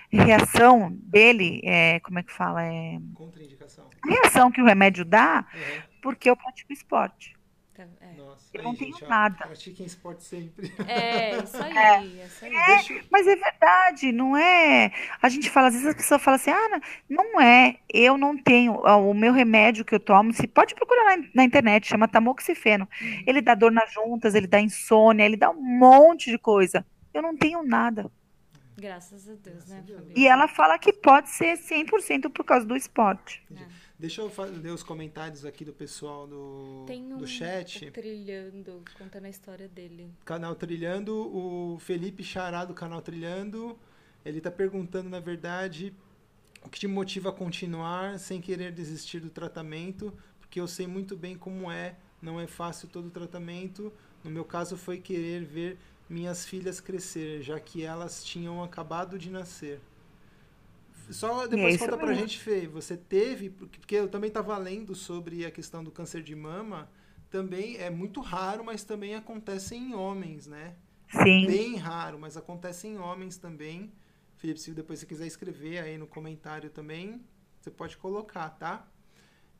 reação 0.08 0.96
dele, 1.02 1.60
é, 1.64 1.98
como 1.98 2.20
é 2.20 2.22
que 2.22 2.32
fala? 2.32 2.62
É, 2.62 2.96
Contraindicação. 3.12 3.90
Reação 4.08 4.52
que 4.52 4.62
o 4.62 4.64
remédio 4.64 5.04
dá, 5.04 5.44
uhum. 5.52 5.82
porque 6.00 6.30
eu 6.30 6.36
pratico 6.36 6.72
esporte. 6.72 7.34
Tá, 7.80 8.06
é. 8.06 8.12
Nossa, 8.14 8.50
eu 8.52 8.60
aí, 8.60 8.66
não 8.66 8.74
tenho 8.74 8.92
gente, 8.92 9.08
nada. 9.08 9.46
Pratiquem 9.46 9.86
esporte 9.86 10.22
sempre. 10.24 10.70
É, 10.86 11.38
isso 11.42 11.56
aí, 11.62 12.20
é, 12.20 12.26
isso 12.26 12.44
aí. 12.44 12.54
É, 12.54 13.04
mas 13.10 13.26
é 13.26 13.36
verdade, 13.36 14.12
não 14.12 14.36
é. 14.36 14.92
A 15.22 15.28
gente 15.28 15.48
fala, 15.48 15.68
às 15.68 15.74
vezes 15.74 15.88
a 15.88 15.94
pessoa 15.94 16.18
fala 16.18 16.36
assim, 16.36 16.50
ah, 16.50 16.80
não 17.08 17.40
é, 17.40 17.78
eu 17.88 18.18
não 18.18 18.36
tenho. 18.36 18.74
O 18.74 19.14
meu 19.14 19.32
remédio 19.32 19.84
que 19.84 19.94
eu 19.94 20.00
tomo, 20.00 20.32
se 20.32 20.46
pode 20.46 20.74
procurar 20.74 21.16
na, 21.16 21.24
na 21.34 21.44
internet, 21.44 21.86
chama 21.86 22.08
tamoxifeno. 22.08 22.86
Uhum. 23.00 23.24
Ele 23.26 23.40
dá 23.40 23.54
dor 23.54 23.72
nas 23.72 23.90
juntas, 23.92 24.34
ele 24.34 24.46
dá 24.46 24.60
insônia, 24.60 25.24
ele 25.24 25.36
dá 25.36 25.50
um 25.50 25.62
monte 25.62 26.30
de 26.30 26.36
coisa. 26.36 26.84
Eu 27.14 27.22
não 27.22 27.36
tenho 27.36 27.62
nada. 27.62 28.10
Graças 28.76 29.28
a 29.28 29.34
Deus, 29.34 29.66
né, 29.66 29.84
E 30.16 30.26
ela 30.26 30.48
fala 30.48 30.78
que 30.78 30.92
pode 30.92 31.28
ser 31.28 31.58
100% 31.58 32.30
por 32.30 32.44
causa 32.44 32.64
do 32.64 32.76
esporte. 32.76 33.42
É. 33.54 33.80
Deixa 34.00 34.22
eu 34.22 34.32
ler 34.62 34.72
os 34.72 34.82
comentários 34.82 35.44
aqui 35.44 35.62
do 35.62 35.74
pessoal 35.74 36.26
do, 36.26 36.84
Tem 36.86 37.12
um 37.12 37.18
do 37.18 37.26
chat. 37.26 37.90
Trilhando, 37.90 38.82
contando 38.96 39.26
a 39.26 39.28
história 39.28 39.68
dele. 39.68 40.10
Canal 40.24 40.54
Trilhando, 40.54 41.14
o 41.14 41.78
Felipe 41.78 42.24
Chará 42.24 42.64
do 42.64 42.72
canal 42.72 43.02
Trilhando, 43.02 43.78
ele 44.24 44.38
está 44.38 44.50
perguntando, 44.50 45.10
na 45.10 45.20
verdade, 45.20 45.92
o 46.64 46.70
que 46.70 46.78
te 46.80 46.86
motiva 46.86 47.28
a 47.28 47.32
continuar 47.32 48.18
sem 48.18 48.40
querer 48.40 48.72
desistir 48.72 49.20
do 49.20 49.28
tratamento, 49.28 50.14
porque 50.40 50.58
eu 50.58 50.66
sei 50.66 50.86
muito 50.86 51.14
bem 51.14 51.36
como 51.36 51.70
é, 51.70 51.94
não 52.22 52.40
é 52.40 52.46
fácil 52.46 52.88
todo 52.88 53.08
o 53.08 53.10
tratamento. 53.10 53.92
No 54.24 54.30
meu 54.30 54.46
caso 54.46 54.78
foi 54.78 54.98
querer 54.98 55.44
ver 55.44 55.76
minhas 56.08 56.46
filhas 56.46 56.80
crescer, 56.80 57.42
já 57.42 57.60
que 57.60 57.84
elas 57.84 58.24
tinham 58.24 58.64
acabado 58.64 59.18
de 59.18 59.30
nascer. 59.30 59.78
Só 61.10 61.46
depois 61.46 61.74
É 61.74 61.78
conta 61.78 61.96
pra 61.98 62.12
mesmo. 62.12 62.14
gente, 62.14 62.38
Fê, 62.38 62.66
você 62.68 62.96
teve, 62.96 63.50
porque 63.50 63.96
eu 63.96 64.08
também 64.08 64.28
estava 64.28 64.56
lendo 64.58 64.94
sobre 64.94 65.44
a 65.44 65.50
questão 65.50 65.82
do 65.82 65.90
câncer 65.90 66.22
de 66.22 66.34
mama, 66.36 66.90
também 67.30 67.76
é 67.76 67.90
muito 67.90 68.20
raro, 68.20 68.64
mas 68.64 68.84
também 68.84 69.14
acontece 69.14 69.74
em 69.74 69.94
homens, 69.94 70.46
né? 70.46 70.76
Sim. 71.08 71.46
Bem 71.46 71.76
raro, 71.76 72.18
mas 72.18 72.36
acontece 72.36 72.86
em 72.88 72.98
homens 72.98 73.36
também. 73.38 73.92
Felipe, 74.36 74.60
se 74.60 74.72
depois 74.72 75.00
você 75.00 75.06
quiser 75.06 75.26
escrever 75.26 75.78
aí 75.78 75.98
no 75.98 76.06
comentário 76.06 76.70
também, 76.70 77.24
você 77.60 77.70
pode 77.70 77.96
colocar, 77.96 78.50
tá? 78.50 78.86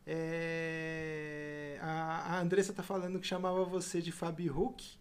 É, 0.07 1.78
A, 1.82 2.36
a 2.36 2.40
Andressa 2.40 2.72
tá 2.72 2.82
falando 2.82 3.20
que 3.20 3.26
chamava 3.26 3.64
você 3.64 4.01
de 4.03 4.12
Fabi 4.12 4.51
Huck. 4.51 4.98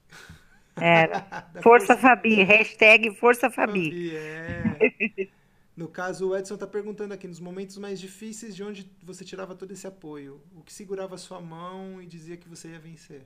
Era. 0.80 1.26
Da 1.54 1.64
Força 1.64 1.96
Fabi, 1.98 2.44
hashtag 2.44 3.12
Força 3.16 3.50
Fabi. 3.50 4.00
Fabi, 4.00 4.16
é. 4.16 4.80
No 5.80 5.88
caso, 5.88 6.28
o 6.28 6.36
Edson 6.36 6.56
está 6.56 6.68
perguntando 6.68 7.14
aqui, 7.14 7.26
nos 7.26 7.40
momentos 7.40 7.78
mais 7.78 8.02
difíceis, 8.02 8.54
de 8.54 8.62
onde 8.62 8.92
você 9.02 9.24
tirava 9.24 9.56
todo 9.56 9.72
esse 9.72 9.88
apoio? 9.88 10.42
O 10.54 10.62
que 10.62 10.74
segurava 10.74 11.16
a 11.16 11.18
sua 11.18 11.40
mão 11.40 12.02
e 12.02 12.06
dizia 12.06 12.36
que 12.36 12.50
você 12.50 12.68
ia 12.68 12.80
vencer? 12.80 13.22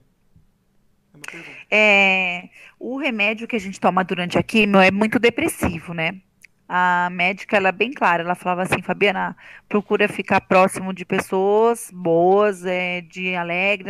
É 1.11 1.17
uma 1.17 1.25
pergunta. 1.25 1.57
É, 1.71 2.49
o 2.79 2.95
remédio 2.95 3.47
que 3.47 3.55
a 3.55 3.59
gente 3.59 3.79
toma 3.79 4.03
durante 4.03 4.37
a 4.37 4.43
quimio 4.43 4.79
é 4.79 4.91
muito 4.91 5.17
depressivo, 5.17 5.95
né? 5.95 6.21
A 6.69 7.09
médica, 7.11 7.57
ela 7.57 7.69
é 7.69 7.71
bem 7.71 7.91
clara, 7.91 8.21
ela 8.21 8.35
falava 8.35 8.61
assim, 8.61 8.83
Fabiana, 8.83 9.35
procura 9.67 10.07
ficar 10.07 10.39
próximo 10.41 10.93
de 10.93 11.05
pessoas 11.05 11.89
boas, 11.91 12.63
é, 12.67 13.01
de 13.01 13.33
alegre, 13.33 13.89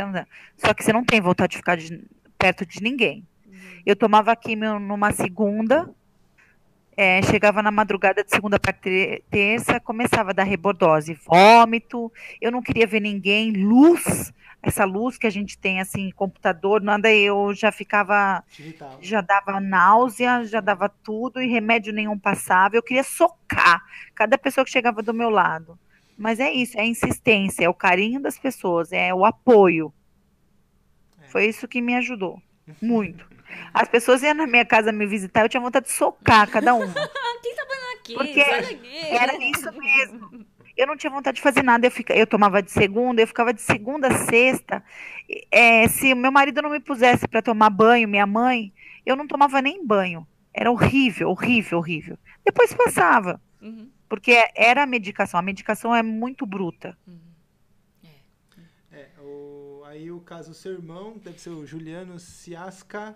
só 0.56 0.74
que 0.74 0.86
você 0.86 0.94
não 0.94 1.04
tem 1.04 1.20
vontade 1.20 1.52
de 1.52 1.58
ficar 1.58 1.76
de- 1.76 2.02
perto 2.38 2.66
de 2.66 2.82
ninguém. 2.82 3.28
Eu 3.86 3.98
tomava 3.98 4.34
quimio 4.38 4.80
numa 4.80 5.12
segunda, 5.12 5.94
é, 6.96 7.22
chegava 7.24 7.62
na 7.62 7.72
madrugada 7.72 8.24
de 8.24 8.30
segunda 8.30 8.60
para 8.60 8.74
terça, 9.30 9.80
começava 9.80 10.30
a 10.30 10.34
dar 10.34 10.44
rebordose, 10.44 11.14
vômito, 11.14 12.12
eu 12.42 12.52
não 12.52 12.62
queria 12.62 12.86
ver 12.86 13.00
ninguém, 13.00 13.52
luz, 13.52 14.34
essa 14.62 14.86
luz 14.86 15.18
que 15.18 15.28
a 15.28 15.30
gente 15.30 15.58
tem 15.58 15.82
assim, 15.82 16.12
computador, 16.12 16.82
nada, 16.82 17.12
eu 17.12 17.54
já 17.54 17.72
ficava, 17.72 18.44
irritava. 18.58 18.98
já 19.02 19.22
dava 19.22 19.60
náusea, 19.60 20.46
já 20.46 20.62
dava 20.62 20.88
tudo 20.88 21.42
e 21.42 21.48
remédio 21.48 21.92
nenhum 21.92 22.18
passava, 22.18 22.76
eu 22.76 22.84
queria 22.84 23.04
socar 23.04 23.84
cada 24.16 24.38
pessoa 24.38 24.64
que 24.64 24.72
chegava 24.72 25.02
do 25.02 25.14
meu 25.14 25.30
lado. 25.30 25.78
Mas 26.18 26.40
é 26.40 26.52
isso, 26.52 26.78
é 26.78 26.82
a 26.82 26.86
insistência, 26.86 27.66
é 27.66 27.70
o 27.70 27.74
carinho 27.74 28.22
das 28.22 28.38
pessoas, 28.38 28.92
é 28.92 29.14
o 29.14 29.26
apoio. 29.26 29.92
É. 31.22 31.28
Foi 31.28 31.46
isso 31.46 31.68
que 31.68 31.82
me 31.82 31.96
ajudou, 31.96 32.40
muito. 32.82 33.26
As 33.74 33.88
pessoas 33.88 34.24
iam 34.24 34.34
na 34.34 34.48
minha 34.48 34.66
casa 34.66 34.92
me 34.92 35.06
visitar, 35.06 35.42
eu 35.44 35.50
tinha 35.50 35.62
vontade 35.62 35.86
de 35.86 35.92
socar 35.92 36.50
cada 36.50 36.74
uma. 36.74 36.94
Aqui, 38.00 38.16
Porque 38.16 38.44
sai 38.44 38.62
daqui. 38.62 38.98
Era 39.12 39.36
isso 39.38 39.72
mesmo. 39.78 40.46
Eu 40.76 40.88
não 40.88 40.98
tinha 40.98 41.10
vontade 41.10 41.36
de 41.38 41.42
fazer 41.42 41.64
nada. 41.64 41.88
Eu, 41.88 41.92
fica, 41.92 42.14
eu 42.14 42.28
tomava 42.28 42.62
de 42.62 42.70
segunda, 42.70 43.22
eu 43.22 43.28
ficava 43.28 43.54
de 43.54 43.62
segunda 43.62 44.08
a 44.08 44.18
sexta. 44.26 44.84
É, 45.50 45.88
se 45.88 46.12
o 46.12 46.16
meu 46.18 46.32
marido 46.32 46.62
não 46.62 46.70
me 46.70 46.82
pusesse 46.82 47.26
para 47.28 47.42
tomar 47.42 47.70
banho, 47.70 48.08
minha 48.10 48.26
mãe, 48.28 48.74
eu 49.06 49.16
não 49.16 49.26
tomava 49.26 49.62
nem 49.62 49.86
banho. 49.86 50.28
Era 50.54 50.70
horrível, 50.70 51.30
horrível, 51.30 51.78
horrível. 51.78 52.18
Depois 52.46 52.74
passava, 52.74 53.40
Uhum, 53.62 53.90
porque 54.10 54.46
era 54.56 54.84
a 54.84 54.86
medicação. 54.86 55.40
A 55.40 55.44
medicação 55.44 55.96
é 55.96 56.04
muito 56.04 56.46
bruta. 56.46 56.98
uhum. 57.08 57.33
Aí 59.94 60.10
o 60.10 60.20
caso 60.22 60.50
do 60.50 60.56
seu 60.56 60.72
irmão, 60.74 61.20
deve 61.24 61.40
ser 61.40 61.52
o 61.52 61.68
Juliano 61.68 62.18
Ciasca 62.20 63.16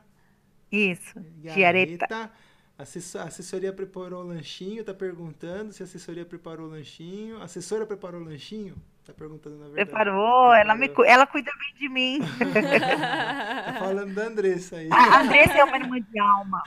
Isso. 0.72 1.20
Giareta. 1.44 2.30
Assessor- 2.78 3.22
A 3.22 3.24
assessoria 3.24 3.74
preparou 3.74 4.24
o 4.24 4.28
lanchinho, 4.28 4.84
tá 4.84 4.94
perguntando 4.94 5.74
se 5.74 5.82
a 5.82 5.86
assessoria 5.86 6.24
preparou 6.24 6.68
o 6.68 6.70
lanchinho. 6.70 7.42
A 7.42 7.46
assessora 7.46 7.84
preparou 7.84 8.22
o 8.22 8.24
lanchinho? 8.24 8.76
Tá 9.04 9.12
perguntando, 9.12 9.56
na 9.58 9.66
verdade. 9.66 9.86
Preparou, 9.88 10.54
ela, 10.54 10.76
me, 10.76 10.92
ela 11.08 11.26
cuida 11.26 11.50
bem 11.60 11.74
de 11.80 11.90
mim. 11.90 12.20
Tá 13.66 13.74
falando 13.80 14.14
da 14.14 14.24
Andressa 14.28 14.76
aí. 14.78 14.90
A 14.92 15.22
Andressa 15.22 15.54
é 15.58 15.64
uma 15.64 15.78
irmã 15.78 16.00
de 16.00 16.20
alma. 16.20 16.62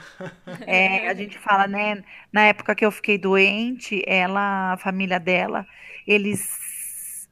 É, 0.67 1.07
a 1.07 1.13
gente 1.13 1.37
fala, 1.39 1.67
né? 1.67 2.03
Na 2.33 2.41
época 2.47 2.75
que 2.75 2.85
eu 2.85 2.91
fiquei 2.91 3.17
doente, 3.17 4.03
ela, 4.05 4.73
a 4.73 4.77
família 4.77 5.19
dela, 5.19 5.65
eles, 6.05 6.59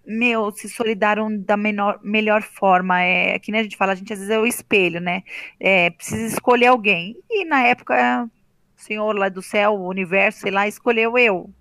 meu, 0.06 0.52
se 0.52 0.68
solidaram 0.70 1.36
da 1.38 1.56
menor, 1.56 2.00
melhor 2.04 2.42
forma. 2.42 3.02
É, 3.02 3.38
que 3.40 3.52
nem 3.52 3.62
a 3.62 3.64
gente 3.64 3.78
fala, 3.78 3.92
a 3.94 3.96
gente 3.96 4.12
às 4.12 4.20
vezes 4.20 4.34
é 4.34 4.40
o 4.40 4.46
espelho, 4.46 5.00
né? 5.00 5.24
É, 5.60 5.90
precisa 5.92 6.26
escolher 6.26 6.68
alguém. 6.68 7.18
E 7.30 7.46
na 7.46 7.64
época, 7.64 8.30
o 8.78 8.82
senhor 8.82 9.16
lá 9.16 9.30
do 9.30 9.42
céu, 9.42 9.74
o 9.74 9.88
universo, 9.88 10.42
sei 10.42 10.52
lá, 10.52 10.68
escolheu 10.68 11.18
eu. 11.18 11.54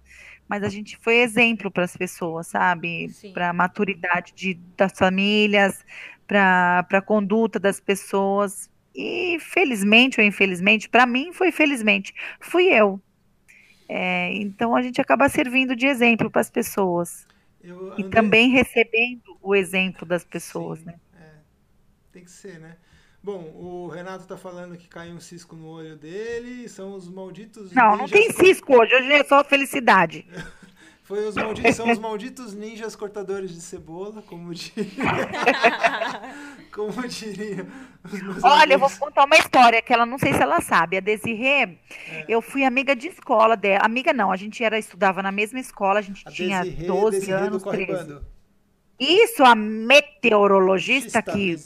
Mas 0.48 0.62
a 0.62 0.68
gente 0.68 0.96
foi 0.96 1.16
exemplo 1.16 1.70
para 1.70 1.84
as 1.84 1.96
pessoas, 1.96 2.46
sabe? 2.46 3.10
Para 3.34 3.50
a 3.50 3.52
maturidade 3.52 4.32
de, 4.34 4.54
das 4.76 4.92
famílias, 4.92 5.84
para 6.26 6.86
a 6.90 7.02
conduta 7.02 7.58
das 7.58 7.80
pessoas. 7.80 8.70
E 8.94 9.38
felizmente 9.40 10.20
ou 10.20 10.26
infelizmente, 10.26 10.88
para 10.88 11.06
mim 11.06 11.32
foi 11.32 11.52
felizmente, 11.52 12.14
fui 12.40 12.64
eu. 12.64 13.00
É, 13.88 14.32
então 14.34 14.74
a 14.74 14.82
gente 14.82 15.00
acaba 15.00 15.28
servindo 15.28 15.76
de 15.76 15.86
exemplo 15.86 16.30
para 16.30 16.40
as 16.40 16.50
pessoas 16.50 17.26
Eu, 17.68 17.88
e 17.98 18.02
André- 18.02 18.08
também 18.10 18.50
recebendo 18.50 19.36
o 19.42 19.54
exemplo 19.54 20.06
das 20.06 20.24
pessoas, 20.24 20.78
Sim, 20.80 20.86
né? 20.86 20.94
é. 21.20 21.30
Tem 22.12 22.24
que 22.24 22.30
ser, 22.30 22.58
né? 22.58 22.76
Bom, 23.22 23.52
o 23.54 23.88
Renato 23.88 24.26
tá 24.26 24.36
falando 24.36 24.76
que 24.76 24.88
caiu 24.88 25.14
um 25.14 25.20
cisco 25.20 25.56
no 25.56 25.66
olho 25.66 25.96
dele, 25.96 26.68
são 26.68 26.94
os 26.94 27.08
malditos 27.08 27.72
Não, 27.72 27.96
não 27.96 28.08
tem 28.08 28.28
ninjas- 28.28 28.36
cisco 28.36 28.74
hoje, 28.80 28.94
hoje 28.94 29.12
é 29.12 29.24
só 29.24 29.42
felicidade. 29.44 30.26
Foi 31.08 31.26
os 31.26 31.34
malditos, 31.36 31.74
são 31.74 31.90
os 31.90 31.98
malditos 31.98 32.54
ninjas 32.54 32.94
cortadores 32.94 33.50
de 33.50 33.62
cebola, 33.62 34.22
como 34.26 34.52
diria. 34.54 34.84
como 36.70 37.08
diria. 37.08 37.66
os 38.04 38.22
meus 38.22 38.44
Olha, 38.44 38.74
eu 38.74 38.78
vou 38.78 38.88
amigos. 38.88 38.98
contar 38.98 39.24
uma 39.24 39.36
história 39.36 39.80
que 39.80 39.90
ela 39.90 40.04
não 40.04 40.18
sei 40.18 40.34
se 40.34 40.42
ela 40.42 40.60
sabe. 40.60 40.98
A 40.98 41.00
Desirê, 41.00 41.78
É. 42.10 42.26
eu 42.28 42.42
fui 42.42 42.62
amiga 42.62 42.94
de 42.94 43.08
escola 43.08 43.56
dela. 43.56 43.84
Amiga 43.86 44.12
não, 44.12 44.30
a 44.30 44.36
gente 44.36 44.62
era 44.62 44.78
estudava 44.78 45.22
na 45.22 45.32
mesma 45.32 45.58
escola, 45.58 45.98
a 45.98 46.02
gente 46.02 46.22
A 46.28 46.30
tinha 46.30 46.62
Desirê, 46.62 46.86
12 46.86 47.18
Desirê 47.20 47.36
anos, 47.38 47.62
Corre 47.62 47.86
13. 47.86 48.18
Isso, 48.98 49.44
a 49.44 49.54
meteorologista 49.54 51.22
que, 51.22 51.56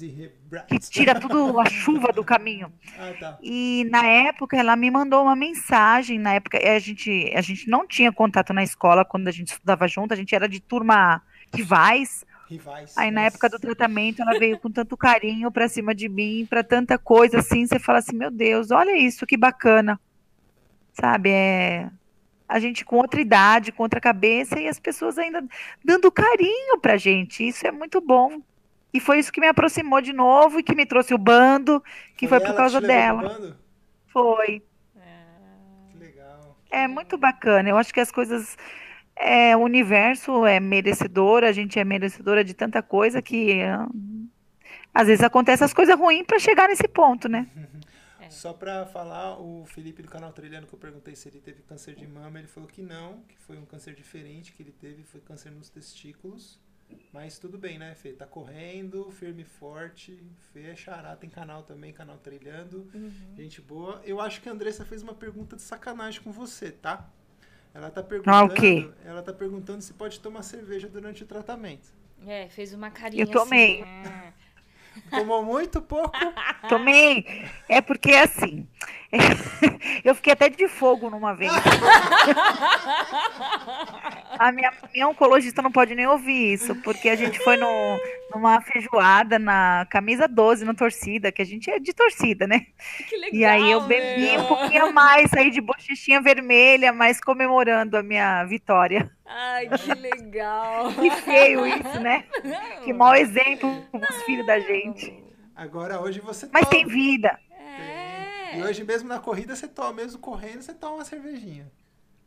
que 0.68 0.78
tira 0.78 1.18
tudo 1.18 1.58
a 1.58 1.64
chuva 1.64 2.12
do 2.12 2.22
caminho. 2.22 2.70
Ah, 2.98 3.12
tá. 3.18 3.38
E 3.42 3.86
na 3.90 4.06
época 4.06 4.56
ela 4.56 4.76
me 4.76 4.90
mandou 4.90 5.22
uma 5.22 5.34
mensagem. 5.34 6.18
Na 6.18 6.34
época 6.34 6.58
a 6.58 6.78
gente, 6.78 7.32
a 7.34 7.40
gente 7.40 7.68
não 7.70 7.86
tinha 7.86 8.12
contato 8.12 8.52
na 8.52 8.62
escola 8.62 9.02
quando 9.02 9.28
a 9.28 9.30
gente 9.30 9.52
estudava 9.52 9.88
junto, 9.88 10.12
a 10.12 10.16
gente 10.16 10.34
era 10.34 10.46
de 10.46 10.60
turma 10.60 11.22
rivais. 11.54 12.26
Rivais. 12.50 12.96
Aí 12.98 13.10
na 13.10 13.22
época 13.22 13.48
do 13.48 13.58
tratamento 13.58 14.20
ela 14.20 14.38
veio 14.38 14.58
com 14.58 14.70
tanto 14.70 14.94
carinho 14.94 15.50
pra 15.50 15.68
cima 15.68 15.94
de 15.94 16.10
mim, 16.10 16.46
pra 16.48 16.62
tanta 16.62 16.98
coisa 16.98 17.38
assim. 17.38 17.66
Você 17.66 17.78
fala 17.78 18.00
assim: 18.00 18.14
meu 18.14 18.30
Deus, 18.30 18.70
olha 18.70 18.94
isso, 18.94 19.26
que 19.26 19.38
bacana. 19.38 19.98
Sabe? 20.92 21.30
É. 21.30 21.90
A 22.52 22.60
gente 22.60 22.84
com 22.84 22.96
outra 22.96 23.20
idade, 23.20 23.72
com 23.72 23.82
outra 23.82 23.98
cabeça 23.98 24.60
e 24.60 24.68
as 24.68 24.78
pessoas 24.78 25.16
ainda 25.16 25.42
dando 25.82 26.12
carinho 26.12 26.78
pra 26.78 26.98
gente. 26.98 27.48
Isso 27.48 27.66
é 27.66 27.70
muito 27.70 27.98
bom. 27.98 28.42
E 28.92 29.00
foi 29.00 29.18
isso 29.18 29.32
que 29.32 29.40
me 29.40 29.48
aproximou 29.48 30.02
de 30.02 30.12
novo 30.12 30.60
e 30.60 30.62
que 30.62 30.74
me 30.74 30.84
trouxe 30.84 31.14
o 31.14 31.18
bando, 31.18 31.82
que 32.14 32.28
foi, 32.28 32.36
ela 32.36 32.46
por 32.46 32.54
causa 32.54 32.78
dela. 32.78 33.56
Foi. 34.08 34.62
Que 35.92 35.98
legal. 35.98 36.58
É 36.70 36.86
muito 36.86 37.16
bacana. 37.16 37.70
Eu 37.70 37.78
acho 37.78 37.92
que 37.92 38.00
as 38.00 38.12
coisas. 38.12 38.56
É, 39.16 39.56
o 39.56 39.60
universo 39.60 40.44
é 40.46 40.58
merecedor, 40.58 41.44
a 41.44 41.52
gente 41.52 41.78
é 41.78 41.84
merecedora 41.84 42.42
de 42.42 42.54
tanta 42.54 42.82
coisa 42.82 43.20
que 43.20 43.62
ah, 43.62 43.86
às 44.92 45.06
vezes 45.06 45.22
acontece 45.22 45.62
as 45.62 45.74
coisas 45.74 45.98
ruins 45.98 46.24
para 46.26 46.38
chegar 46.38 46.68
nesse 46.68 46.88
ponto, 46.88 47.28
né? 47.28 47.46
Só 48.32 48.52
pra 48.52 48.86
falar, 48.86 49.38
o 49.40 49.64
Felipe 49.66 50.02
do 50.02 50.08
canal 50.08 50.32
Trilhando, 50.32 50.66
que 50.66 50.74
eu 50.74 50.78
perguntei 50.78 51.14
se 51.14 51.28
ele 51.28 51.40
teve 51.40 51.62
câncer 51.62 51.94
de 51.94 52.06
mama, 52.06 52.38
ele 52.38 52.48
falou 52.48 52.68
que 52.68 52.82
não, 52.82 53.20
que 53.28 53.36
foi 53.38 53.56
um 53.58 53.64
câncer 53.64 53.94
diferente 53.94 54.52
que 54.52 54.62
ele 54.62 54.72
teve, 54.72 55.02
foi 55.04 55.20
câncer 55.20 55.50
nos 55.50 55.68
testículos. 55.68 56.58
Mas 57.12 57.38
tudo 57.38 57.56
bem, 57.56 57.78
né, 57.78 57.94
Fê? 57.94 58.12
Tá 58.12 58.26
correndo, 58.26 59.10
firme 59.10 59.42
e 59.42 59.44
forte. 59.44 60.22
Fê 60.52 60.64
é 60.70 60.76
xará, 60.76 61.16
tem 61.16 61.28
canal 61.30 61.62
também, 61.62 61.92
canal 61.92 62.18
Trilhando. 62.18 62.88
Uhum. 62.94 63.34
Gente 63.36 63.60
boa. 63.62 64.00
Eu 64.04 64.20
acho 64.20 64.40
que 64.42 64.48
a 64.48 64.52
Andressa 64.52 64.84
fez 64.84 65.02
uma 65.02 65.14
pergunta 65.14 65.56
de 65.56 65.62
sacanagem 65.62 66.20
com 66.22 66.30
você, 66.32 66.70
tá? 66.70 67.08
Ela 67.74 67.90
tá 67.90 68.02
perguntando, 68.02 68.36
Ah, 68.36 68.44
o 68.44 68.50
quê? 68.54 68.90
ela 69.04 69.22
tá 69.22 69.32
perguntando 69.32 69.80
se 69.82 69.94
pode 69.94 70.20
tomar 70.20 70.42
cerveja 70.42 70.88
durante 70.88 71.22
o 71.22 71.26
tratamento. 71.26 71.88
É, 72.26 72.48
fez 72.50 72.72
uma 72.74 72.90
carinha 72.90 73.22
Eu 73.24 73.30
tomei. 73.30 73.82
assim. 73.82 73.90
é. 74.08 74.32
Tomou 75.10 75.44
muito 75.44 75.80
pouco. 75.80 76.12
Tomei. 76.68 77.46
É 77.68 77.80
porque 77.80 78.12
assim. 78.12 78.66
Eu 80.04 80.14
fiquei 80.14 80.32
até 80.32 80.48
de 80.48 80.66
fogo 80.68 81.10
numa 81.10 81.34
vez. 81.34 81.52
A 84.38 84.50
minha, 84.50 84.72
minha 84.92 85.08
oncologista 85.08 85.60
não 85.62 85.70
pode 85.70 85.94
nem 85.94 86.06
ouvir 86.06 86.54
isso, 86.54 86.74
porque 86.76 87.08
a 87.08 87.14
gente 87.14 87.38
foi 87.40 87.56
no, 87.56 87.68
numa 88.34 88.60
feijoada 88.60 89.38
na 89.38 89.86
camisa 89.90 90.26
12, 90.26 90.64
na 90.64 90.74
torcida, 90.74 91.30
que 91.30 91.42
a 91.42 91.44
gente 91.44 91.70
é 91.70 91.78
de 91.78 91.92
torcida, 91.92 92.46
né? 92.46 92.66
Que 93.08 93.16
legal, 93.16 93.34
E 93.38 93.44
aí 93.44 93.70
eu 93.70 93.82
bebi 93.82 94.32
meu. 94.32 94.40
um 94.40 94.46
pouquinho 94.46 94.86
a 94.86 94.92
mais, 94.92 95.30
saí 95.30 95.50
de 95.50 95.60
bochechinha 95.60 96.20
vermelha, 96.20 96.92
mas 96.92 97.20
comemorando 97.20 97.96
a 97.96 98.02
minha 98.02 98.44
vitória. 98.44 99.10
Ai, 99.26 99.68
que 99.68 99.94
legal. 99.94 100.92
Que 100.94 101.10
feio 101.10 101.66
isso, 101.66 102.00
né? 102.00 102.24
Que 102.84 102.92
mau 102.92 103.14
exemplo 103.14 103.86
pros 103.92 104.22
filhos 104.24 104.46
da 104.46 104.58
gente. 104.58 105.22
Agora 105.54 106.00
hoje 106.00 106.18
você 106.20 106.48
Mas 106.52 106.62
toma. 106.64 106.70
tem 106.70 106.86
vida. 106.86 107.38
É. 108.52 108.58
E 108.58 108.62
hoje 108.62 108.84
mesmo 108.84 109.08
na 109.08 109.18
corrida 109.18 109.56
você 109.56 109.66
toma, 109.66 109.94
mesmo 109.94 110.20
correndo, 110.20 110.62
você 110.62 110.74
toma 110.74 110.96
uma 110.96 111.04
cervejinha. 111.04 111.70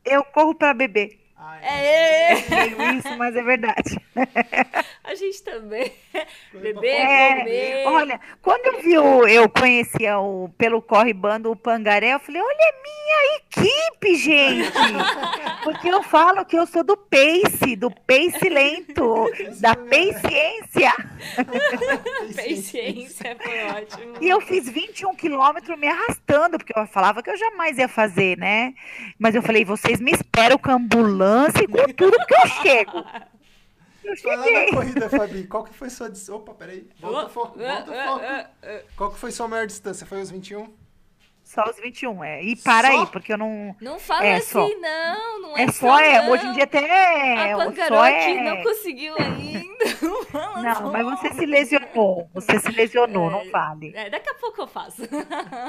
Eu 0.04 0.24
corro 0.24 0.56
pra 0.56 0.74
beber. 0.74 1.20
Ai, 1.38 1.60
É, 1.64 2.36
Feio 2.38 2.82
isso, 2.98 3.18
mas 3.18 3.36
é 3.36 3.42
verdade. 3.42 4.00
a 5.04 5.16
gente 5.16 5.44
também. 5.44 5.92
fora. 6.52 6.88
É, 6.88 7.36
comer. 7.36 7.88
olha, 7.88 8.20
quando 8.42 8.66
eu 8.68 8.82
vi 8.82 8.98
o, 8.98 9.28
eu 9.28 9.50
conhecia 9.50 10.18
o 10.18 10.50
pelo 10.58 10.82
corre 10.82 11.14
bando 11.14 11.52
o 11.52 11.56
Pangaré, 11.56 12.14
eu 12.14 12.20
falei, 12.20 12.42
olha 12.42 12.52
a 12.52 12.82
minha 12.82 13.38
equipe, 13.38 14.16
gente. 14.16 14.72
Porque 15.64 15.90
eu 15.90 16.04
falo 16.04 16.46
que 16.46 16.58
eu 16.58 16.66
sou 16.66 16.84
do 16.84 16.96
pace, 16.96 17.76
do 17.76 17.92
pace 17.92 18.48
lento, 18.48 19.30
da 19.60 19.76
paciência. 19.76 20.94
Paciência, 22.36 23.36
foi 23.42 23.64
ótimo. 23.66 24.14
E 24.22 24.30
eu 24.30 24.40
fiz 24.40 24.70
21 24.70 25.16
quilômetros 25.16 25.78
me 25.78 25.88
arrastando, 25.88 26.58
porque 26.58 26.78
eu 26.78 26.86
falava 26.88 27.22
que 27.22 27.30
eu 27.30 27.38
jamais 27.38 27.78
ia 27.78 27.88
fazer, 27.88 28.38
né? 28.38 28.74
Mas 29.20 29.36
eu 29.36 29.42
falei, 29.42 29.66
vocês 29.66 30.00
me 30.00 30.12
esperam 30.12 30.58
com 30.58 30.72
ambulância 31.26 31.64
e 31.64 31.68
com 31.68 31.94
tudo 31.94 32.26
que 32.26 32.34
eu 32.36 32.48
chego. 32.62 33.06
Eu 34.04 34.16
Falando 34.18 34.44
cheguei. 34.44 34.66
da 34.68 34.72
corrida, 34.78 35.10
Fabi, 35.10 35.44
qual 35.48 35.64
que 35.64 35.74
foi 35.74 35.90
sua. 35.90 36.12
Opa, 36.36 36.54
peraí. 36.54 36.88
Volta 37.00 37.26
o 37.26 37.30
foco, 37.30 37.58
volta 37.58 37.92
o 37.92 37.96
foco. 37.96 38.26
Qual 38.96 39.12
que 39.12 39.20
foi 39.20 39.32
sua 39.32 39.48
maior 39.48 39.66
distância? 39.66 40.06
Foi 40.06 40.22
os 40.22 40.30
21? 40.30 40.72
Só 41.44 41.64
os 41.70 41.78
21, 41.80 42.24
é. 42.24 42.44
E 42.44 42.56
para 42.56 42.92
Só? 42.92 43.00
aí, 43.02 43.06
porque 43.08 43.32
eu 43.34 43.38
não. 43.38 43.76
Não 43.80 44.00
fala 44.00 44.26
É 44.26 44.36
assim, 44.38 44.52
só. 44.52 44.68
não. 44.80 45.42
Não 45.42 45.58
é, 45.58 45.62
É 45.64 45.72
só, 45.72 46.00
é. 46.00 46.22
não. 46.24 46.32
Hoje 46.32 46.46
em 46.48 46.54
dia 46.54 46.64
até. 46.64 47.52
A 47.52 47.58
o 47.58 47.60
só 47.62 47.66
Pancarote 47.66 48.12
é. 48.14 48.44
não 48.44 48.64
conseguiu 48.64 49.16
ainda. 49.20 49.76
Não, 50.02 50.24
fala 50.26 50.62
Não, 50.62 50.76
só. 50.76 50.92
mas 50.92 51.06
você 51.20 51.34
se 51.34 51.46
lesionou. 51.46 52.30
Você 52.34 52.60
se 52.60 52.72
lesionou, 52.72 53.30
não 53.30 53.50
vale. 53.52 53.92
É, 53.96 54.10
daqui 54.10 54.30
a 54.30 54.34
pouco 54.36 54.62
eu 54.62 54.68
faço. 54.68 55.04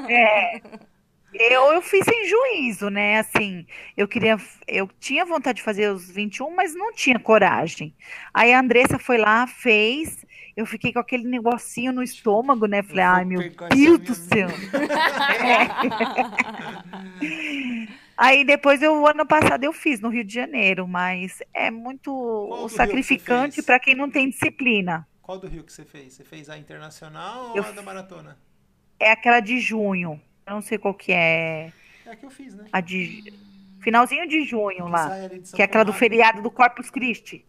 É. 0.09 0.61
Eu, 1.39 1.73
eu 1.73 1.83
fiz 1.83 2.05
sem 2.05 2.27
juízo, 2.27 2.89
né? 2.89 3.19
Assim, 3.19 3.67
eu 3.97 4.09
queria. 4.09 4.39
Eu 4.67 4.89
tinha 4.99 5.25
vontade 5.25 5.57
de 5.57 5.63
fazer 5.63 5.91
os 5.91 6.11
21, 6.11 6.55
mas 6.55 6.75
não 6.75 6.93
tinha 6.93 7.19
coragem. 7.19 7.95
Aí 8.33 8.53
a 8.53 8.61
Andressa 8.61 8.99
foi 8.99 9.19
lá, 9.19 9.47
fez. 9.47 10.25
Eu 10.57 10.65
fiquei 10.65 10.93
com 10.93 10.99
aquele 10.99 11.29
negocinho 11.29 11.93
no 11.93 12.03
estômago, 12.03 12.67
né? 12.67 12.83
Falei, 12.83 13.05
ai, 13.05 13.25
meu 13.27 13.43
Deus 13.71 13.99
do 13.99 14.15
céu. 14.15 14.49
Aí 18.17 18.45
depois 18.45 18.81
eu, 18.81 19.03
o 19.03 19.07
ano 19.07 19.27
passado 19.27 19.65
eu 19.65 19.73
fiz 19.75 20.01
no 20.01 20.09
Rio 20.09 20.25
de 20.25 20.33
Janeiro, 20.33 20.89
mas 20.89 21.43
é 21.53 21.71
muito 21.71 22.49
que 22.51 22.63
você 22.63 22.77
sacrificante 22.77 23.63
para 23.63 23.79
quem 23.79 23.95
não 23.95 24.11
tem 24.11 24.31
disciplina. 24.31 25.07
Qual 25.21 25.39
do 25.39 25.47
Rio 25.47 25.63
que 25.63 25.73
você 25.73 25.85
fez? 25.85 26.15
Você 26.15 26.25
fez 26.25 26.49
a 26.49 26.57
internacional 26.57 27.51
ou 27.51 27.57
Eu 27.57 27.63
a 27.63 27.73
da 27.73 27.83
maratona? 27.83 28.39
É 28.99 29.11
aquela 29.11 29.41
de 29.41 29.61
junho. 29.61 30.19
Eu 30.47 30.55
não 30.55 30.63
sei 30.63 30.79
qual 30.79 30.95
que 30.95 31.13
é. 31.13 31.73
É 32.05 32.11
a 32.11 32.17
que 32.17 32.25
eu 32.25 32.31
fiz, 32.31 32.55
né? 32.55 32.67
A 32.73 32.81
de. 32.81 33.33
Finalzinho 33.81 34.27
de 34.27 34.45
junho 34.45 34.85
Que 34.85 34.91
lá. 34.91 35.11
Que 35.55 35.63
é 35.63 35.65
aquela 35.65 35.85
do 35.85 35.93
feriado 35.93 36.43
do 36.43 36.51
Corpus 36.51 36.91
Christi. 36.91 37.45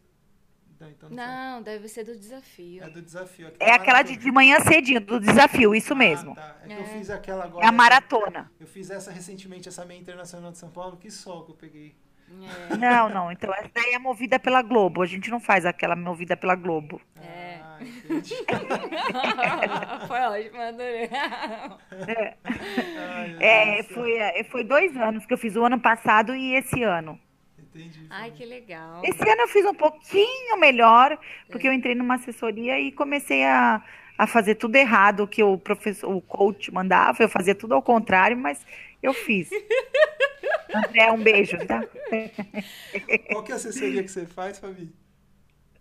Não, 0.79 0.89
então 0.89 1.09
não 1.09 1.15
Não, 1.17 1.61
deve 1.63 1.87
ser 1.87 2.03
do 2.03 2.15
desafio. 2.15 2.83
É 2.83 2.89
do 2.89 3.01
desafio. 3.01 3.51
É 3.59 3.71
aquela 3.71 4.03
de, 4.03 4.15
de 4.15 4.31
manhã 4.31 4.59
cedinho, 4.59 5.01
do 5.01 5.19
desafio, 5.19 5.73
isso 5.73 5.95
mesmo. 5.95 6.33
Ah, 6.33 6.35
tá. 6.35 6.57
É 6.63 6.67
que 6.67 6.73
eu 6.73 6.79
É. 6.81 6.83
fiz 6.85 7.09
aquela 7.09 7.45
agora. 7.45 7.65
É 7.65 7.69
a 7.69 7.71
maratona. 7.71 8.51
Eu 8.59 8.67
fiz 8.67 8.91
essa 8.91 9.11
recentemente, 9.11 9.67
essa 9.67 9.83
meia 9.85 9.99
internacional 9.99 10.51
de 10.51 10.59
São 10.59 10.69
Paulo. 10.69 10.97
Que 10.97 11.09
sol 11.09 11.45
que 11.45 11.51
eu 11.51 11.55
peguei. 11.55 11.95
É. 12.71 12.77
Não, 12.77 13.09
não. 13.09 13.31
Então 13.31 13.51
essa 13.53 13.71
daí 13.73 13.93
é 13.93 13.99
movida 13.99 14.37
pela 14.37 14.61
Globo. 14.61 15.01
A 15.01 15.05
gente 15.07 15.31
não 15.31 15.39
faz 15.39 15.65
aquela 15.65 15.95
movida 15.95 16.37
pela 16.37 16.53
Globo. 16.55 17.01
É. 17.19 17.59
Ah, 17.79 17.83
entendi. 17.83 18.35
Foi 20.07 20.19
ótimo, 20.19 20.61
adorei. 20.61 21.09
Ai, 22.95 23.37
É, 23.39 23.83
do 23.83 23.83
céu. 23.83 23.95
foi, 23.95 24.13
é, 24.17 24.43
foi 24.45 24.63
dois 24.63 24.95
anos 24.97 25.25
que 25.25 25.33
eu 25.33 25.37
fiz 25.37 25.55
o 25.55 25.63
ano 25.65 25.79
passado 25.79 26.35
e 26.35 26.53
esse 26.55 26.83
ano. 26.83 27.19
Entendi. 27.57 28.07
Ai, 28.09 28.31
que 28.31 28.45
legal. 28.45 29.01
Esse 29.03 29.29
ano 29.29 29.41
eu 29.41 29.47
fiz 29.47 29.65
um 29.65 29.73
pouquinho 29.75 30.57
melhor, 30.59 31.17
porque 31.51 31.67
eu 31.67 31.73
entrei 31.73 31.93
numa 31.95 32.15
assessoria 32.15 32.79
e 32.79 32.91
comecei 32.91 33.43
a, 33.45 33.83
a 34.17 34.27
fazer 34.27 34.55
tudo 34.55 34.75
errado 34.75 35.21
o 35.23 35.27
que 35.27 35.43
o 35.43 35.57
professor, 35.57 36.09
o 36.15 36.21
coach 36.21 36.71
mandava. 36.73 37.21
Eu 37.23 37.29
fazia 37.29 37.53
tudo 37.55 37.73
ao 37.75 37.81
contrário, 37.81 38.37
mas 38.37 38.65
eu 39.01 39.13
fiz. 39.13 39.49
André, 40.73 41.11
um 41.11 41.21
beijo, 41.23 41.57
tá? 41.65 41.87
Qual 43.29 43.43
que 43.43 43.51
é 43.51 43.53
a 43.53 43.57
assessoria 43.57 44.03
que 44.03 44.09
você 44.09 44.25
faz, 44.25 44.59
Fabi? 44.59 44.93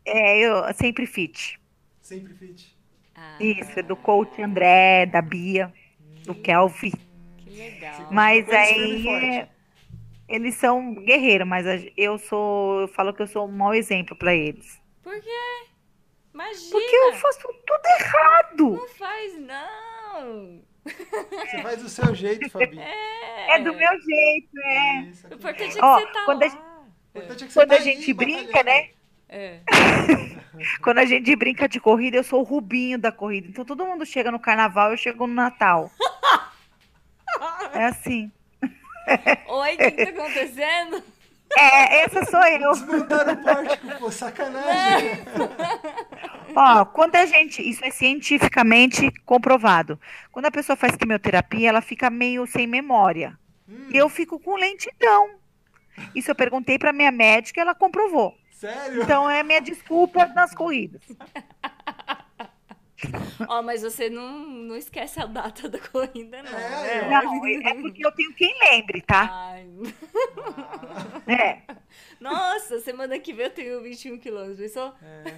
É, 0.04 0.38
eu 0.38 0.72
sempre 0.74 1.06
fit. 1.06 1.60
Sempre 2.06 2.34
fit. 2.34 2.72
Ah, 3.16 3.36
Isso, 3.40 3.80
é 3.80 3.82
do 3.82 3.96
coach 3.96 4.40
André, 4.40 5.06
da 5.06 5.20
Bia, 5.20 5.72
do 6.24 6.36
Kelvin. 6.36 6.92
que 7.38 7.50
legal. 7.50 8.06
Mas 8.12 8.48
aí 8.48 9.08
é, 9.08 9.48
eles 10.28 10.54
são 10.54 10.94
guerreiros, 10.94 11.48
mas 11.48 11.66
eu 11.96 12.16
sou, 12.16 12.82
eu 12.82 12.88
falo 12.88 13.12
que 13.12 13.22
eu 13.22 13.26
sou 13.26 13.48
um 13.48 13.50
mau 13.50 13.74
exemplo 13.74 14.14
para 14.14 14.32
eles. 14.32 14.80
Por 15.02 15.20
quê? 15.20 15.66
Imagina. 16.32 16.70
Porque 16.70 16.94
eu 16.96 17.12
faço 17.14 17.40
tudo 17.66 17.86
errado. 17.98 18.70
Não 18.76 18.88
faz, 18.90 19.38
não. 19.40 20.62
Você 20.84 21.62
faz 21.62 21.82
do 21.82 21.88
seu 21.88 22.14
jeito, 22.14 22.48
Fabi. 22.50 22.78
É 22.78 23.58
do 23.58 23.74
meu 23.74 24.00
jeito, 24.00 24.58
é. 24.60 25.00
Isso, 25.08 25.26
O 25.26 25.34
importante 25.34 25.70
é 25.76 25.80
que 25.80 25.84
Ó, 25.84 25.98
você 25.98 26.06
tá 26.12 26.24
quando 26.24 26.42
a 26.44 26.46
lá. 26.46 26.84
é 27.16 27.20
que 27.20 27.26
você 27.38 27.48
Quando 27.52 27.68
tá 27.70 27.74
a 27.74 27.78
aí, 27.78 27.82
gente 27.84 28.14
brinca, 28.14 28.52
batalhando. 28.52 28.64
né? 28.70 28.90
É. 29.28 29.60
Quando 30.82 30.98
a 30.98 31.04
gente 31.04 31.34
brinca 31.36 31.68
de 31.68 31.80
corrida, 31.80 32.16
eu 32.16 32.24
sou 32.24 32.40
o 32.40 32.44
Rubinho 32.44 32.98
da 32.98 33.12
corrida. 33.12 33.48
Então 33.48 33.64
todo 33.64 33.86
mundo 33.86 34.04
chega 34.06 34.30
no 34.30 34.38
carnaval, 34.40 34.90
eu 34.90 34.96
chego 34.96 35.26
no 35.26 35.34
Natal. 35.34 35.90
É 37.72 37.84
assim. 37.86 38.30
Oi, 39.46 39.74
o 39.74 39.78
que, 39.78 39.90
que 39.92 40.02
tá 40.02 40.10
acontecendo? 40.10 41.02
É, 41.56 42.02
essa 42.02 42.24
sou 42.24 42.42
eu. 42.46 42.72
Desmontaram 42.72 43.32
o 43.34 43.36
pórtico, 43.36 43.90
pô, 43.98 44.10
sacanagem. 44.10 45.20
Ó, 46.54 46.84
quando 46.86 47.16
a 47.16 47.26
gente, 47.26 47.62
isso 47.62 47.84
é 47.84 47.90
cientificamente 47.90 49.10
comprovado. 49.24 49.98
Quando 50.32 50.46
a 50.46 50.50
pessoa 50.50 50.76
faz 50.76 50.96
quimioterapia, 50.96 51.68
ela 51.68 51.80
fica 51.82 52.10
meio 52.10 52.46
sem 52.46 52.66
memória. 52.66 53.38
Hum, 53.68 53.88
E 53.92 53.96
eu 53.96 54.08
fico 54.08 54.38
com 54.40 54.56
lentidão. 54.56 55.38
Isso 56.14 56.30
eu 56.30 56.34
perguntei 56.34 56.78
para 56.78 56.92
minha 56.92 57.12
médica, 57.12 57.60
ela 57.60 57.74
comprovou. 57.74 58.34
Sério? 58.56 59.02
Então 59.02 59.30
é 59.30 59.42
minha 59.42 59.60
desculpa 59.60 60.26
nas 60.26 60.54
corridas. 60.54 61.02
Ó, 63.48 63.62
mas 63.62 63.82
você 63.82 64.08
não, 64.08 64.38
não 64.38 64.76
esquece 64.76 65.20
a 65.20 65.26
data 65.26 65.68
da 65.68 65.78
corrida, 65.78 66.42
não. 66.42 66.50
É, 66.50 67.02
né? 67.02 67.10
Não, 67.10 67.46
é 67.46 67.74
porque 67.82 68.06
eu 68.06 68.12
tenho 68.12 68.32
quem 68.34 68.54
lembre, 68.70 69.02
tá? 69.02 69.28
Ai. 69.30 69.68
É, 71.26 71.60
Nossa, 72.18 72.80
semana 72.80 73.18
que 73.18 73.32
vem 73.32 73.46
eu 73.46 73.50
tenho 73.50 73.82
21 73.82 74.18
quilômetros, 74.18 74.58
pensou? 74.58 74.94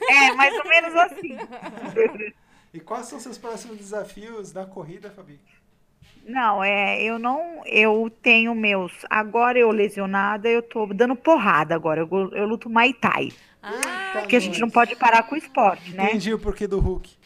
é 0.09 0.33
mais 0.35 0.57
ou 0.57 0.69
menos 0.69 0.95
assim. 0.95 1.37
E 2.73 2.81
quais 2.81 3.07
são 3.07 3.19
seus 3.19 3.39
próximos 3.39 3.79
desafios 3.79 4.53
da 4.53 4.67
corrida, 4.67 5.11
Fabi? 5.11 5.41
Não, 6.29 6.63
é, 6.63 7.03
eu 7.03 7.19
não, 7.19 7.63
eu 7.65 8.11
tenho 8.23 8.55
meus. 8.55 8.93
Agora 9.09 9.59
eu 9.59 9.71
lesionada, 9.71 10.47
eu 10.49 10.63
tô 10.63 10.87
dando 10.87 11.17
porrada 11.17 11.75
agora. 11.75 12.03
Eu, 12.03 12.33
eu 12.33 12.47
luto 12.47 12.69
Muay 12.69 12.93
Thai. 12.93 13.33
Ah, 13.63 14.21
Porque 14.21 14.37
a 14.37 14.41
gente 14.41 14.61
não 14.61 14.69
pode 14.69 14.95
parar 14.95 15.23
com 15.23 15.35
o 15.35 15.39
esporte, 15.39 15.95
né? 15.95 16.05
Entendi 16.05 16.33
o 16.35 16.39
porquê 16.39 16.67
do 16.67 16.79
Hulk. 16.81 17.17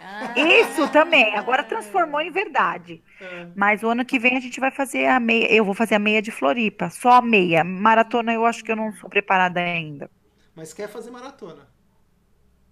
ah, 0.00 0.32
Isso 0.38 0.88
também, 0.88 1.34
agora 1.36 1.64
transformou 1.64 2.20
em 2.20 2.30
verdade. 2.30 3.02
É. 3.20 3.48
Mas 3.56 3.82
o 3.82 3.88
ano 3.88 4.04
que 4.04 4.20
vem 4.20 4.36
a 4.36 4.40
gente 4.40 4.60
vai 4.60 4.70
fazer 4.70 5.06
a 5.06 5.18
meia. 5.18 5.52
Eu 5.52 5.64
vou 5.64 5.74
fazer 5.74 5.96
a 5.96 5.98
meia 5.98 6.22
de 6.22 6.30
Floripa, 6.30 6.90
só 6.90 7.14
a 7.14 7.22
meia. 7.22 7.64
Maratona 7.64 8.32
eu 8.32 8.46
acho 8.46 8.62
que 8.64 8.70
eu 8.70 8.76
não 8.76 8.92
sou 8.94 9.10
preparada 9.10 9.60
ainda. 9.60 10.08
Mas 10.54 10.72
quer 10.72 10.88
fazer 10.88 11.10
maratona? 11.10 11.68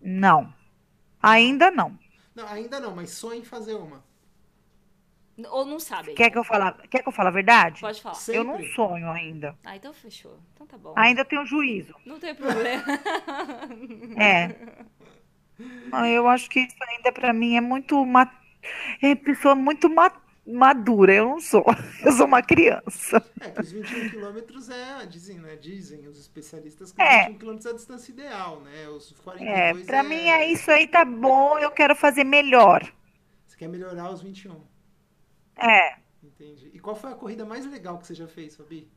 Não. 0.01 0.53
Ainda 1.23 1.71
não. 1.71 1.99
Não, 2.35 2.47
ainda 2.49 2.81
não, 2.81 2.95
mas 2.95 3.11
sonha 3.11 3.41
em 3.41 3.45
fazer 3.45 3.75
uma. 3.75 4.03
Ou 5.51 5.65
não 5.65 5.81
sabem? 5.81 6.15
Quer 6.15 6.31
que 6.31 6.37
eu 6.39 6.45
fale, 6.45 6.73
quer 6.89 7.03
que 7.03 7.09
eu 7.09 7.13
fale 7.13 7.29
a 7.29 7.33
verdade? 7.33 7.81
Pode 7.81 8.03
falar. 8.03 8.15
Sempre. 8.15 8.39
Eu 8.41 8.45
não 8.45 8.63
sonho 8.75 9.11
ainda. 9.11 9.57
Ah, 9.65 9.75
então 9.77 9.93
fechou. 9.93 10.39
Então 10.55 10.67
tá 10.67 10.77
bom. 10.77 10.93
Ainda 10.97 11.25
tenho 11.25 11.45
juízo. 11.47 11.95
Não 12.05 12.19
tem 12.19 12.35
problema. 12.35 12.83
É. 14.17 14.55
Não, 15.91 16.05
Eu 16.07 16.29
acho 16.29 16.49
que 16.51 16.61
isso 16.61 16.77
ainda 16.89 17.13
pra 17.13 17.33
mim 17.33 17.57
é 17.57 17.61
muito 17.61 18.05
ma... 18.05 18.31
é 19.01 19.15
pessoa 19.15 19.55
muito 19.55 19.89
ma- 19.89 20.13
madura. 20.47 21.15
Eu 21.15 21.29
não 21.31 21.41
sou. 21.41 21.65
Eu 22.05 22.13
sou 22.13 22.27
uma 22.27 22.43
criança. 22.43 23.25
É, 23.41 23.51
que 23.51 23.61
os 23.61 23.73
21 23.73 24.11
quilômetros 24.11 24.69
é, 24.69 25.07
dizem, 25.07 25.39
né? 25.39 25.57
Dizem 25.57 26.07
os 26.09 26.19
especialistas 26.19 26.93
que 26.93 27.01
É. 27.01 27.21
os 27.21 27.27
21 27.29 27.39
quilômetros 27.39 27.67
é 27.67 27.71
a 27.71 27.75
distância 27.75 28.13
ideal, 28.13 28.61
né? 28.61 28.89
Os 28.89 29.13
42 29.23 29.83
É, 29.83 29.85
pra 29.87 30.03
mim 30.03 30.29
é 30.29 30.51
isso 30.51 30.71
aí 30.71 30.87
tá 30.87 31.05
bom. 31.05 31.59
Eu 31.59 31.71
quero 31.71 31.95
fazer 31.97 32.25
melhor. 32.25 32.83
Você 33.47 33.57
quer 33.57 33.69
melhorar 33.69 34.11
os 34.11 34.21
21. 34.23 34.61
É. 35.63 35.97
Entendi. 36.23 36.71
E 36.73 36.79
qual 36.79 36.97
foi 36.97 37.13
a 37.13 37.15
corrida 37.15 37.45
mais 37.45 37.67
legal 37.67 37.99
que 37.99 38.07
você 38.07 38.15
já 38.15 38.27
fez, 38.27 38.57
Fabi? 38.57 38.89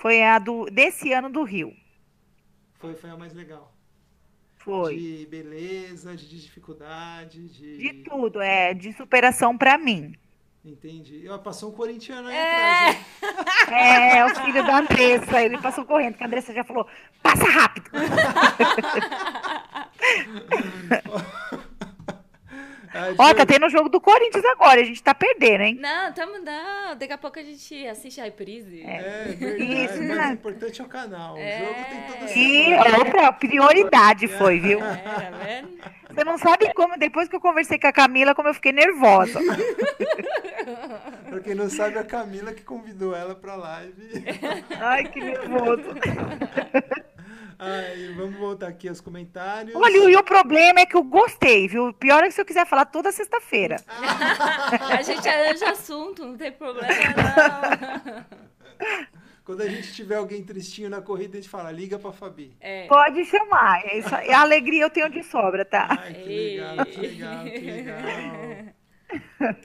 Foi 0.00 0.22
a 0.22 0.38
do 0.38 0.66
desse 0.66 1.12
ano 1.12 1.30
do 1.30 1.42
Rio. 1.42 1.74
Foi, 2.74 2.94
foi 2.94 3.10
a 3.10 3.16
mais 3.16 3.32
legal. 3.32 3.72
Foi. 4.56 4.96
De 4.96 5.26
beleza, 5.30 6.16
de 6.16 6.28
dificuldade, 6.28 7.48
de. 7.48 7.78
De 7.78 7.92
tudo, 8.04 8.40
é, 8.40 8.74
de 8.74 8.92
superação 8.92 9.56
pra 9.56 9.78
mim. 9.78 10.14
Entendi. 10.64 11.24
Eu, 11.24 11.38
passou 11.38 11.70
um 11.70 11.74
corintiano 11.74 12.28
aí 12.28 12.34
É. 12.34 12.90
atrás. 12.90 12.96
hein? 12.96 13.04
É, 13.70 14.24
o 14.24 14.34
filho 14.34 14.64
da 14.64 14.78
Andressa, 14.78 15.42
ele 15.42 15.58
passou 15.58 15.84
correndo, 15.84 16.16
que 16.16 16.24
a 16.24 16.26
Andressa 16.26 16.54
já 16.54 16.64
falou, 16.64 16.88
passa 17.22 17.44
rápido. 17.44 17.90
Ó, 23.18 23.34
tá 23.34 23.44
tendo 23.46 23.66
o 23.66 23.70
jogo 23.70 23.88
do 23.88 24.00
Corinthians 24.00 24.44
agora, 24.44 24.80
a 24.80 24.84
gente 24.84 25.02
tá 25.02 25.14
perdendo, 25.14 25.62
hein? 25.62 25.78
Não, 25.80 26.12
tamo 26.12 26.38
não. 26.38 26.96
Daqui 26.96 27.12
a 27.12 27.18
pouco 27.18 27.38
a 27.38 27.42
gente 27.42 27.86
assiste 27.86 28.20
a 28.20 28.24
reprise. 28.24 28.82
É 28.82 29.34
verdade, 29.38 29.84
Isso, 29.84 29.98
mas 29.98 30.16
né? 30.16 30.28
o 30.30 30.32
importante 30.32 30.80
é 30.80 30.84
o 30.84 30.88
canal. 30.88 31.34
O 31.34 31.38
É. 31.38 31.58
jogo 31.58 31.74
tem 31.90 32.02
todo 32.02 32.36
E 32.36 32.60
esse 32.72 32.98
outra 32.98 33.32
prioridade 33.32 34.26
foi, 34.28 34.58
viu? 34.60 34.82
É, 34.82 34.96
tá 34.96 35.30
vendo? 35.44 35.78
Você 36.10 36.24
não 36.24 36.38
sabe 36.38 36.72
como, 36.74 36.98
depois 36.98 37.28
que 37.28 37.36
eu 37.36 37.40
conversei 37.40 37.78
com 37.78 37.86
a 37.86 37.92
Camila, 37.92 38.34
como 38.34 38.48
eu 38.48 38.54
fiquei 38.54 38.72
nervosa. 38.72 39.38
Pra 41.28 41.40
quem 41.40 41.54
não 41.54 41.68
sabe, 41.68 41.98
a 41.98 42.04
Camila 42.04 42.52
que 42.52 42.62
convidou 42.62 43.14
ela 43.14 43.34
pra 43.34 43.54
live. 43.54 44.24
Ai, 44.80 45.04
que 45.04 45.20
nervoso. 45.20 45.82
Ai, 47.58 48.12
vamos 48.16 48.38
voltar 48.38 48.68
aqui 48.68 48.88
aos 48.88 49.00
comentários. 49.00 49.74
Olha, 49.74 50.10
e 50.10 50.16
o 50.16 50.22
problema 50.22 50.80
é 50.80 50.86
que 50.86 50.96
eu 50.96 51.02
gostei, 51.02 51.66
viu? 51.66 51.92
Pior 51.92 52.22
é 52.22 52.28
que 52.28 52.34
se 52.34 52.40
eu 52.40 52.44
quiser 52.44 52.64
falar 52.64 52.84
toda 52.84 53.10
sexta-feira. 53.10 53.82
A 54.96 55.02
gente 55.02 55.28
arranja 55.28 55.70
assunto, 55.70 56.24
não 56.24 56.36
tem 56.36 56.52
problema, 56.52 56.86
não. 56.86 58.38
Quando 59.44 59.62
a 59.62 59.68
gente 59.68 59.92
tiver 59.92 60.16
alguém 60.16 60.44
tristinho 60.44 60.88
na 60.90 61.00
corrida, 61.00 61.36
a 61.36 61.40
gente 61.40 61.50
fala, 61.50 61.72
liga 61.72 61.98
pra 61.98 62.12
Fabi. 62.12 62.54
É. 62.60 62.86
Pode 62.86 63.24
chamar. 63.24 63.82
É 63.86 63.98
isso. 63.98 64.14
A 64.14 64.40
alegria 64.40 64.84
eu 64.84 64.90
tenho 64.90 65.08
de 65.08 65.22
sobra, 65.24 65.64
tá? 65.64 65.88
Ai, 65.98 66.14
que 66.14 66.28
legal, 66.28 66.86
que 66.86 67.00
legal, 67.00 67.44
que 67.44 67.58
legal. 67.58 67.98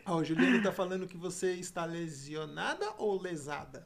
Ó, 0.05 0.15
o 0.15 0.23
Juliano 0.23 0.63
tá 0.63 0.71
falando 0.71 1.05
que 1.05 1.17
você 1.17 1.51
está 1.53 1.85
lesionada 1.85 2.93
ou 2.97 3.21
lesada? 3.21 3.85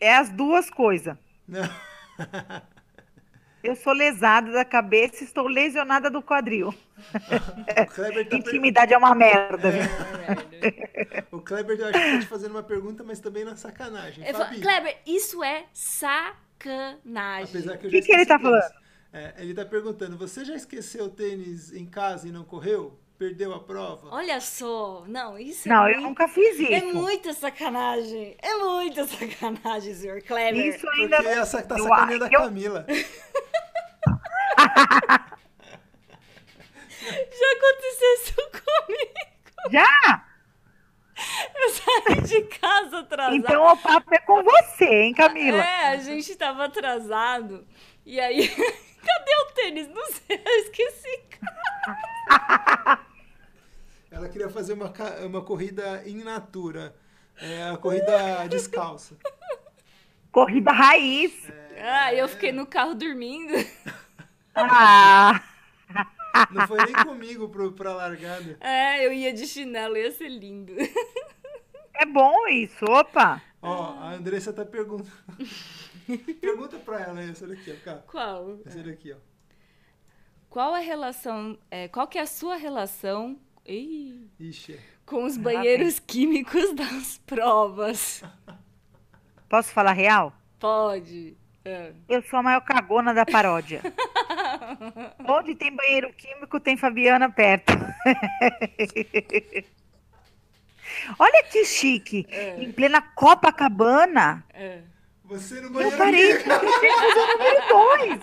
É 0.00 0.16
as 0.16 0.28
duas 0.28 0.68
coisas. 0.68 1.16
Não. 1.46 1.62
Eu 3.64 3.74
sou 3.74 3.92
lesada 3.94 4.52
da 4.52 4.64
cabeça 4.64 5.22
e 5.22 5.26
estou 5.26 5.46
lesionada 5.48 6.10
do 6.10 6.22
quadril. 6.22 6.72
O 7.76 7.86
Kleber 7.86 8.28
tá, 8.28 8.30
per... 8.38 8.38
Intimidade 8.38 8.94
é 8.94 8.98
uma 8.98 9.14
merda, 9.14 9.70
viu? 9.70 9.82
o 11.32 11.40
Kleber 11.40 11.78
eu 11.80 11.86
acho 11.88 11.98
que 11.98 12.12
tá 12.12 12.20
te 12.20 12.26
fazendo 12.26 12.52
uma 12.52 12.62
pergunta, 12.62 13.02
mas 13.02 13.20
também 13.20 13.44
na 13.44 13.56
sacanagem. 13.56 14.24
Eu 14.26 14.34
falo, 14.34 14.60
Kleber, 14.60 14.96
isso 15.06 15.42
é 15.42 15.64
sacanagem. 15.72 17.48
apesar 17.48 17.78
que 17.78 17.86
eu 17.86 17.90
Que 17.90 18.02
que 18.02 18.12
ele 18.12 18.26
tá 18.26 18.36
o 18.36 18.38
tênis. 18.38 18.64
falando? 18.64 18.84
É, 19.12 19.34
ele 19.38 19.54
tá 19.54 19.64
perguntando, 19.64 20.16
você 20.18 20.44
já 20.44 20.54
esqueceu 20.54 21.04
o 21.06 21.08
tênis 21.10 21.72
em 21.72 21.86
casa 21.86 22.28
e 22.28 22.32
não 22.32 22.44
correu? 22.44 22.98
Perdeu 23.24 23.54
a 23.54 23.60
prova? 23.60 24.08
Olha 24.10 24.38
só, 24.38 25.02
não, 25.08 25.38
isso 25.38 25.66
Não, 25.66 25.86
é 25.86 25.92
eu 25.92 25.94
muito, 25.94 26.08
nunca 26.08 26.28
fiz 26.28 26.60
é 26.60 26.76
isso. 26.76 26.94
muita 26.94 27.32
sacanagem. 27.32 28.36
É 28.42 28.54
muita 28.56 29.06
sacanagem, 29.06 29.94
senhor 29.94 30.20
Kleber. 30.20 30.66
Isso 30.66 30.86
ainda 30.90 31.16
Porque 31.16 31.34
não. 31.34 31.40
essa 31.40 31.62
tá 31.62 31.78
sacaneando 31.78 32.26
a 32.26 32.28
Camila. 32.28 32.86
Já 37.00 37.52
aconteceu 37.56 38.14
isso 38.14 38.34
comigo. 38.52 39.14
Já? 39.70 40.26
Eu 41.54 41.70
saí 41.70 42.20
de 42.20 42.42
casa 42.58 42.98
atrasada. 42.98 43.36
Então 43.36 43.66
o 43.72 43.76
papo 43.78 44.14
é 44.14 44.18
com 44.18 44.42
você, 44.42 44.84
hein, 44.84 45.14
Camila? 45.14 45.64
É, 45.64 45.86
a 45.88 45.96
gente 45.96 46.36
tava 46.36 46.66
atrasado. 46.66 47.66
E 48.04 48.20
aí, 48.20 48.48
cadê 49.02 49.36
o 49.40 49.52
tênis? 49.54 49.88
Não 49.88 50.04
sei, 50.12 50.42
eu 50.44 50.60
esqueci. 50.60 51.20
Ela 54.14 54.28
queria 54.28 54.48
fazer 54.48 54.74
uma, 54.74 54.92
uma 55.26 55.42
corrida 55.42 56.02
in 56.06 56.22
natura. 56.22 56.94
É, 57.36 57.64
a 57.68 57.76
corrida 57.76 58.46
descalça. 58.48 59.16
Corrida 60.30 60.70
raiz. 60.70 61.50
Ah, 61.76 62.14
eu 62.14 62.28
fiquei 62.28 62.52
no 62.52 62.64
carro 62.64 62.94
dormindo. 62.94 63.52
Ah, 64.54 65.42
Não 66.52 66.64
foi 66.68 66.78
nem 66.84 66.94
comigo 67.04 67.48
pro, 67.48 67.72
pra 67.72 67.92
largada. 67.92 68.56
É, 68.60 69.04
eu 69.04 69.12
ia 69.12 69.32
de 69.32 69.48
chinelo, 69.48 69.96
ia 69.96 70.12
ser 70.12 70.28
lindo. 70.28 70.72
é 71.94 72.06
bom 72.06 72.46
isso. 72.46 72.84
Opa. 72.84 73.42
Ó, 73.60 73.98
a 73.98 74.12
Andressa 74.12 74.52
tá 74.52 74.64
perguntando. 74.64 75.10
Pergunta 76.40 76.78
pra 76.78 77.00
ela 77.00 77.20
essa 77.20 77.48
daqui, 77.48 77.76
ó. 77.88 77.94
Qual? 78.06 78.60
Essa 78.64 78.80
daqui, 78.80 79.12
ó. 79.12 79.16
Qual 80.48 80.72
a 80.72 80.78
relação, 80.78 81.58
é, 81.68 81.88
qual 81.88 82.06
que 82.06 82.16
é 82.16 82.20
a 82.22 82.26
sua 82.26 82.54
relação 82.54 83.36
ih, 83.66 84.28
Ixi. 84.38 84.78
com 85.06 85.24
os 85.24 85.36
banheiros 85.36 85.98
químicos 85.98 86.72
das 86.76 87.18
provas? 87.26 88.22
Posso 89.48 89.70
falar 89.72 89.92
real? 89.92 90.32
Pode. 90.58 91.36
É. 91.64 91.92
Eu 92.08 92.22
sou 92.22 92.38
a 92.38 92.42
maior 92.42 92.60
cagona 92.60 93.14
da 93.14 93.24
paródia. 93.24 93.80
Onde 95.26 95.54
tem 95.54 95.74
banheiro 95.74 96.12
químico, 96.12 96.60
tem 96.60 96.76
Fabiana 96.76 97.30
perto. 97.30 97.72
Olha 101.18 101.42
que 101.44 101.64
chique. 101.64 102.26
Em 102.58 102.70
plena 102.72 103.00
Copacabana, 103.00 104.44
É. 104.52 104.82
Você 105.26 105.54
no 105.60 105.68
eu 105.68 105.70
banheiro. 105.70 105.96
parei 105.96 106.34
porque 106.34 106.50
eu 106.50 106.60
tenho 106.60 106.80
que 106.80 106.90
fazer 106.90 107.26
número 107.32 107.68
dois. 107.68 108.20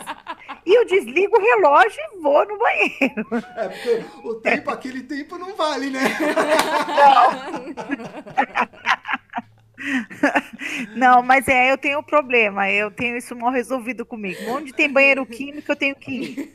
E 0.65 0.77
eu 0.77 0.85
desligo 0.85 1.35
o 1.35 1.41
relógio 1.41 1.99
e 1.99 2.21
vou 2.21 2.47
no 2.47 2.57
banheiro. 2.59 3.25
É 3.57 3.69
porque 3.69 4.05
o 4.27 4.35
tempo, 4.35 4.69
aquele 4.69 5.01
tempo 5.03 5.37
não 5.37 5.55
vale, 5.55 5.89
né? 5.89 5.99
Não, 10.95 11.23
mas 11.23 11.47
é, 11.47 11.71
eu 11.71 11.77
tenho 11.77 11.99
um 11.99 12.03
problema. 12.03 12.69
Eu 12.69 12.91
tenho 12.91 13.17
isso 13.17 13.35
mal 13.35 13.51
resolvido 13.51 14.05
comigo. 14.05 14.39
Onde 14.51 14.71
tem 14.71 14.87
banheiro 14.87 15.25
químico, 15.25 15.71
eu 15.71 15.75
tenho 15.75 15.95
que 15.95 16.11
ir. 16.11 16.51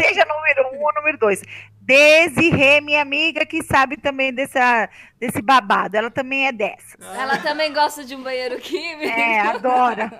Seja 0.00 0.24
número 0.24 0.68
um 0.76 0.82
ou 0.84 0.94
número 0.94 1.18
dois. 1.18 1.42
Desirê, 1.86 2.80
minha 2.80 3.02
amiga, 3.02 3.44
que 3.44 3.62
sabe 3.62 3.98
também 3.98 4.32
dessa, 4.32 4.88
desse 5.20 5.42
babado. 5.42 5.94
Ela 5.94 6.10
também 6.10 6.46
é 6.46 6.52
dessa. 6.52 6.96
Ela 7.14 7.36
também 7.38 7.74
gosta 7.74 8.02
de 8.02 8.14
um 8.14 8.22
banheiro 8.22 8.58
químico? 8.58 9.04
É, 9.04 9.40
adora. 9.40 10.10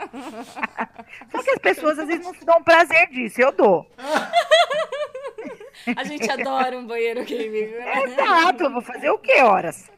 Só 1.33 1.43
que 1.43 1.51
as 1.51 1.59
pessoas 1.59 1.99
às 1.99 2.07
vezes 2.07 2.23
não 2.23 2.35
se 2.35 2.45
dão 2.45 2.63
prazer 2.63 3.09
disso. 3.09 3.41
Eu 3.41 3.51
dou. 3.51 3.91
A 5.97 6.05
gente 6.05 6.31
adora 6.31 6.77
um 6.79 6.87
banheiro 6.87 7.25
químico. 7.25 7.79
né? 7.79 8.03
Exato, 8.05 8.65
eu 8.65 8.71
vou 8.71 8.83
fazer 8.83 9.09
o 9.09 9.19
que 9.19 9.41
horas? 9.41 9.91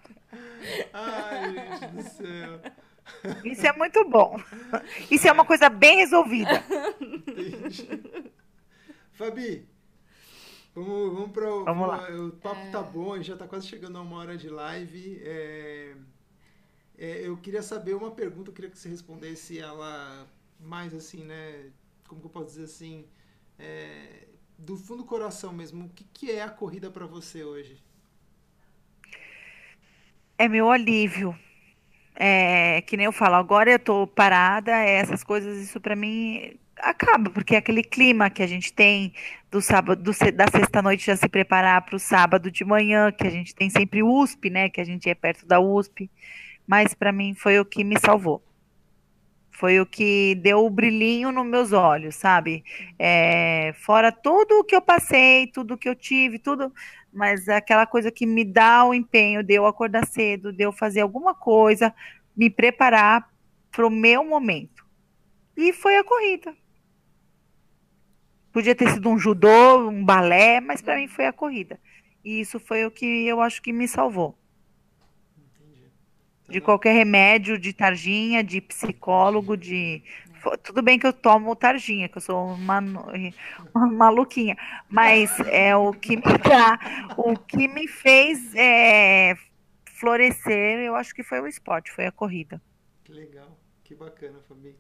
Ai, 0.93 1.53
gente 1.53 1.87
do 1.95 2.03
céu. 2.03 2.61
Isso 3.45 3.67
é 3.67 3.73
muito 3.73 4.09
bom. 4.09 4.41
Isso 5.11 5.27
é 5.27 5.33
uma 5.33 5.45
coisa 5.45 5.69
bem 5.69 5.97
resolvida. 5.97 6.63
Entendi. 7.01 8.05
Fabi, 9.15 9.67
vamos, 10.77 11.13
vamos 11.15 11.31
para 11.33 11.55
o. 11.55 11.65
Vamos 11.65 11.89
lá. 11.89 12.09
O 12.11 12.33
papo 12.33 12.71
tá 12.71 12.83
bom, 12.83 13.15
a 13.15 13.17
gente 13.17 13.29
já 13.29 13.37
tá 13.37 13.49
quase 13.49 13.67
chegando 13.67 13.99
a 13.99 14.03
uma 14.03 14.17
hora 14.19 14.37
de 14.37 14.49
live. 14.49 15.21
É, 15.25 15.97
é, 16.99 17.29
eu 17.29 17.37
queria 17.39 17.63
saber 17.63 17.95
uma 17.95 18.11
pergunta, 18.11 18.51
eu 18.51 18.55
queria 18.55 18.71
que 18.71 18.79
você 18.79 18.89
respondesse 18.89 19.59
ela 19.59 20.27
mais 20.61 20.95
assim, 20.95 21.25
né? 21.25 21.71
Como 22.09 22.21
que 22.21 22.27
eu 22.27 22.31
posso 22.31 22.47
dizer 22.47 22.65
assim? 22.65 23.07
É, 23.59 24.29
do 24.59 24.77
fundo 24.77 25.03
do 25.03 25.09
coração 25.09 25.53
mesmo, 25.53 25.87
o 25.87 25.91
que, 25.91 26.05
que 26.05 26.31
é 26.31 26.43
a 26.43 26.51
corrida 26.51 26.91
para 26.91 27.07
você 27.07 27.45
hoje? 27.45 27.83
É 30.39 30.49
meu 30.49 30.71
alívio. 30.71 31.39
é, 32.17 32.83
que 32.83 32.97
nem 32.97 33.07
eu 33.07 33.13
falo, 33.13 33.37
agora 33.37 33.71
eu 33.71 33.79
tô 33.79 34.07
parada, 34.07 34.73
essas 34.73 35.25
coisas, 35.25 35.59
isso 35.59 35.81
para 35.81 35.97
mim 35.97 36.59
acaba, 36.79 37.31
porque 37.31 37.55
é 37.55 37.59
aquele 37.59 37.83
clima 37.83 38.31
que 38.31 38.43
a 38.43 38.47
gente 38.47 38.73
tem 38.73 39.13
do 39.51 39.61
sábado, 39.61 40.03
do, 40.03 40.11
da 40.33 40.47
sexta-noite 40.49 41.07
já 41.07 41.17
se 41.17 41.29
preparar 41.29 41.83
para 41.83 41.97
o 41.97 41.99
sábado 41.99 42.51
de 42.51 42.65
manhã, 42.65 43.11
que 43.13 43.27
a 43.27 43.31
gente 43.31 43.55
tem 43.55 43.71
sempre 43.71 44.03
USP, 44.03 44.51
né? 44.51 44.69
Que 44.69 44.81
a 44.81 44.85
gente 44.85 45.09
é 45.09 45.15
perto 45.15 45.47
da 45.47 45.61
USP. 45.61 46.11
Mas 46.67 46.95
para 46.95 47.13
mim 47.13 47.35
foi 47.35 47.59
o 47.59 47.65
que 47.65 47.85
me 47.85 47.99
salvou. 47.99 48.43
Foi 49.51 49.81
o 49.81 49.87
que 49.87 50.35
deu 50.35 50.67
o 50.67 50.71
brilhinho 50.71 51.33
nos 51.33 51.47
meus 51.47 51.73
olhos, 51.73 52.15
sabe? 52.15 52.63
É, 52.99 53.73
fora 53.79 54.13
tudo 54.13 54.61
o 54.61 54.65
que 54.65 54.77
eu 54.77 54.83
passei, 54.83 55.47
tudo 55.47 55.75
o 55.75 55.79
que 55.79 55.89
eu 55.89 55.95
tive, 55.95 56.39
tudo, 56.39 56.71
mas 57.11 57.49
aquela 57.49 57.87
coisa 57.87 58.11
que 58.13 58.27
me 58.27 58.45
dá 58.45 58.85
o 58.85 58.93
empenho 58.93 59.43
de 59.43 59.57
acordar 59.57 60.07
cedo, 60.07 60.53
de 60.53 60.71
fazer 60.73 61.01
alguma 61.01 61.35
coisa, 61.35 61.95
me 62.37 62.51
preparar 62.51 63.31
para 63.73 63.87
o 63.87 63.91
meu 63.91 64.23
momento. 64.23 64.85
E 65.57 65.73
foi 65.73 65.97
a 65.97 66.05
corrida. 66.05 66.55
Podia 68.57 68.75
ter 68.75 68.89
sido 68.89 69.11
um 69.11 69.19
judô, 69.19 69.87
um 69.87 70.03
balé, 70.03 70.63
mas 70.63 70.81
para 70.81 70.97
mim 70.97 71.07
foi 71.07 71.27
a 71.27 71.33
corrida. 71.33 71.79
E 72.25 72.41
isso 72.41 72.59
foi 72.59 72.87
o 72.87 72.91
que 72.91 73.27
eu 73.27 73.43
acho 73.43 73.61
que 73.61 73.71
me 73.71 73.87
salvou. 73.87 74.35
Entendi. 75.37 75.85
De 76.49 76.63
qualquer 76.63 76.95
remédio, 76.95 77.59
de 77.59 77.75
targinha, 77.75 78.43
de 78.43 78.63
psicólogo, 78.63 79.59
de. 79.59 80.03
Tudo 80.63 80.81
bem 80.81 80.99
que 80.99 81.07
eu 81.07 81.13
tomo 81.13 81.55
targinha, 81.55 82.09
que 82.09 82.17
eu 82.17 82.23
sou 82.23 82.47
uma, 82.55 82.79
uma 83.75 83.87
maluquinha, 83.89 84.57
mas 84.89 85.39
é 85.41 85.77
o 85.77 85.93
que 85.93 86.17
me 86.17 86.23
dá, 86.43 87.15
o 87.15 87.39
que 87.39 87.69
me 87.69 87.87
fez 87.87 88.55
é, 88.55 89.37
florescer, 89.85 90.79
eu 90.79 90.97
acho 90.97 91.15
que 91.15 91.23
foi 91.23 91.43
o 91.43 91.47
esporte, 91.47 91.93
foi 91.93 92.07
a 92.07 92.11
corrida. 92.11 92.59
Que 93.05 93.13
legal, 93.13 93.55
que 93.85 93.95
bacana, 93.95 94.41
Fabi. 94.49 94.75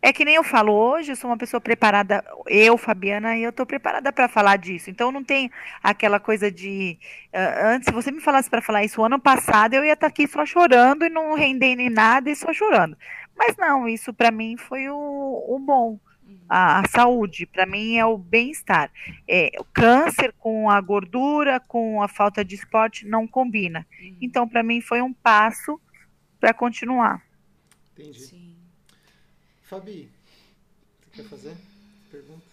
É 0.00 0.12
que 0.12 0.24
nem 0.24 0.34
eu 0.34 0.44
falo 0.44 0.72
hoje, 0.72 1.12
eu 1.12 1.16
sou 1.16 1.30
uma 1.30 1.36
pessoa 1.36 1.60
preparada, 1.60 2.24
eu, 2.46 2.76
Fabiana, 2.76 3.36
e 3.36 3.42
eu 3.42 3.50
estou 3.50 3.66
preparada 3.66 4.12
para 4.12 4.28
falar 4.28 4.56
disso. 4.56 4.90
Então 4.90 5.10
não 5.10 5.24
tem 5.24 5.50
aquela 5.82 6.20
coisa 6.20 6.50
de. 6.50 6.98
Uh, 7.32 7.66
antes, 7.66 7.86
se 7.86 7.92
você 7.92 8.10
me 8.10 8.20
falasse 8.20 8.48
para 8.48 8.62
falar 8.62 8.84
isso 8.84 9.02
ano 9.02 9.18
passado, 9.18 9.74
eu 9.74 9.84
ia 9.84 9.92
estar 9.92 10.06
tá 10.06 10.08
aqui 10.08 10.26
só 10.26 10.44
chorando 10.46 11.04
e 11.04 11.10
não 11.10 11.34
rendendo 11.34 11.80
em 11.80 11.90
nada 11.90 12.30
e 12.30 12.36
só 12.36 12.52
chorando. 12.52 12.96
Mas 13.36 13.56
não, 13.56 13.88
isso 13.88 14.14
para 14.14 14.30
mim 14.30 14.56
foi 14.56 14.88
o, 14.88 15.44
o 15.48 15.58
bom. 15.58 15.98
A, 16.48 16.80
a 16.80 16.88
saúde, 16.88 17.44
para 17.44 17.66
mim, 17.66 17.96
é 17.96 18.06
o 18.06 18.16
bem-estar. 18.16 18.90
É, 19.28 19.50
o 19.58 19.64
câncer 19.64 20.32
com 20.38 20.70
a 20.70 20.80
gordura, 20.80 21.60
com 21.60 22.02
a 22.02 22.08
falta 22.08 22.44
de 22.44 22.54
esporte, 22.54 23.06
não 23.06 23.26
combina. 23.26 23.86
Uhum. 24.00 24.16
Então, 24.20 24.48
para 24.48 24.62
mim, 24.62 24.80
foi 24.80 25.02
um 25.02 25.12
passo 25.12 25.80
para 26.40 26.54
continuar. 26.54 27.22
Entendi. 27.92 28.20
Sim. 28.20 28.45
Fabi, 29.66 30.08
você 31.00 31.10
quer 31.10 31.24
fazer 31.24 31.56
pergunta? 32.08 32.46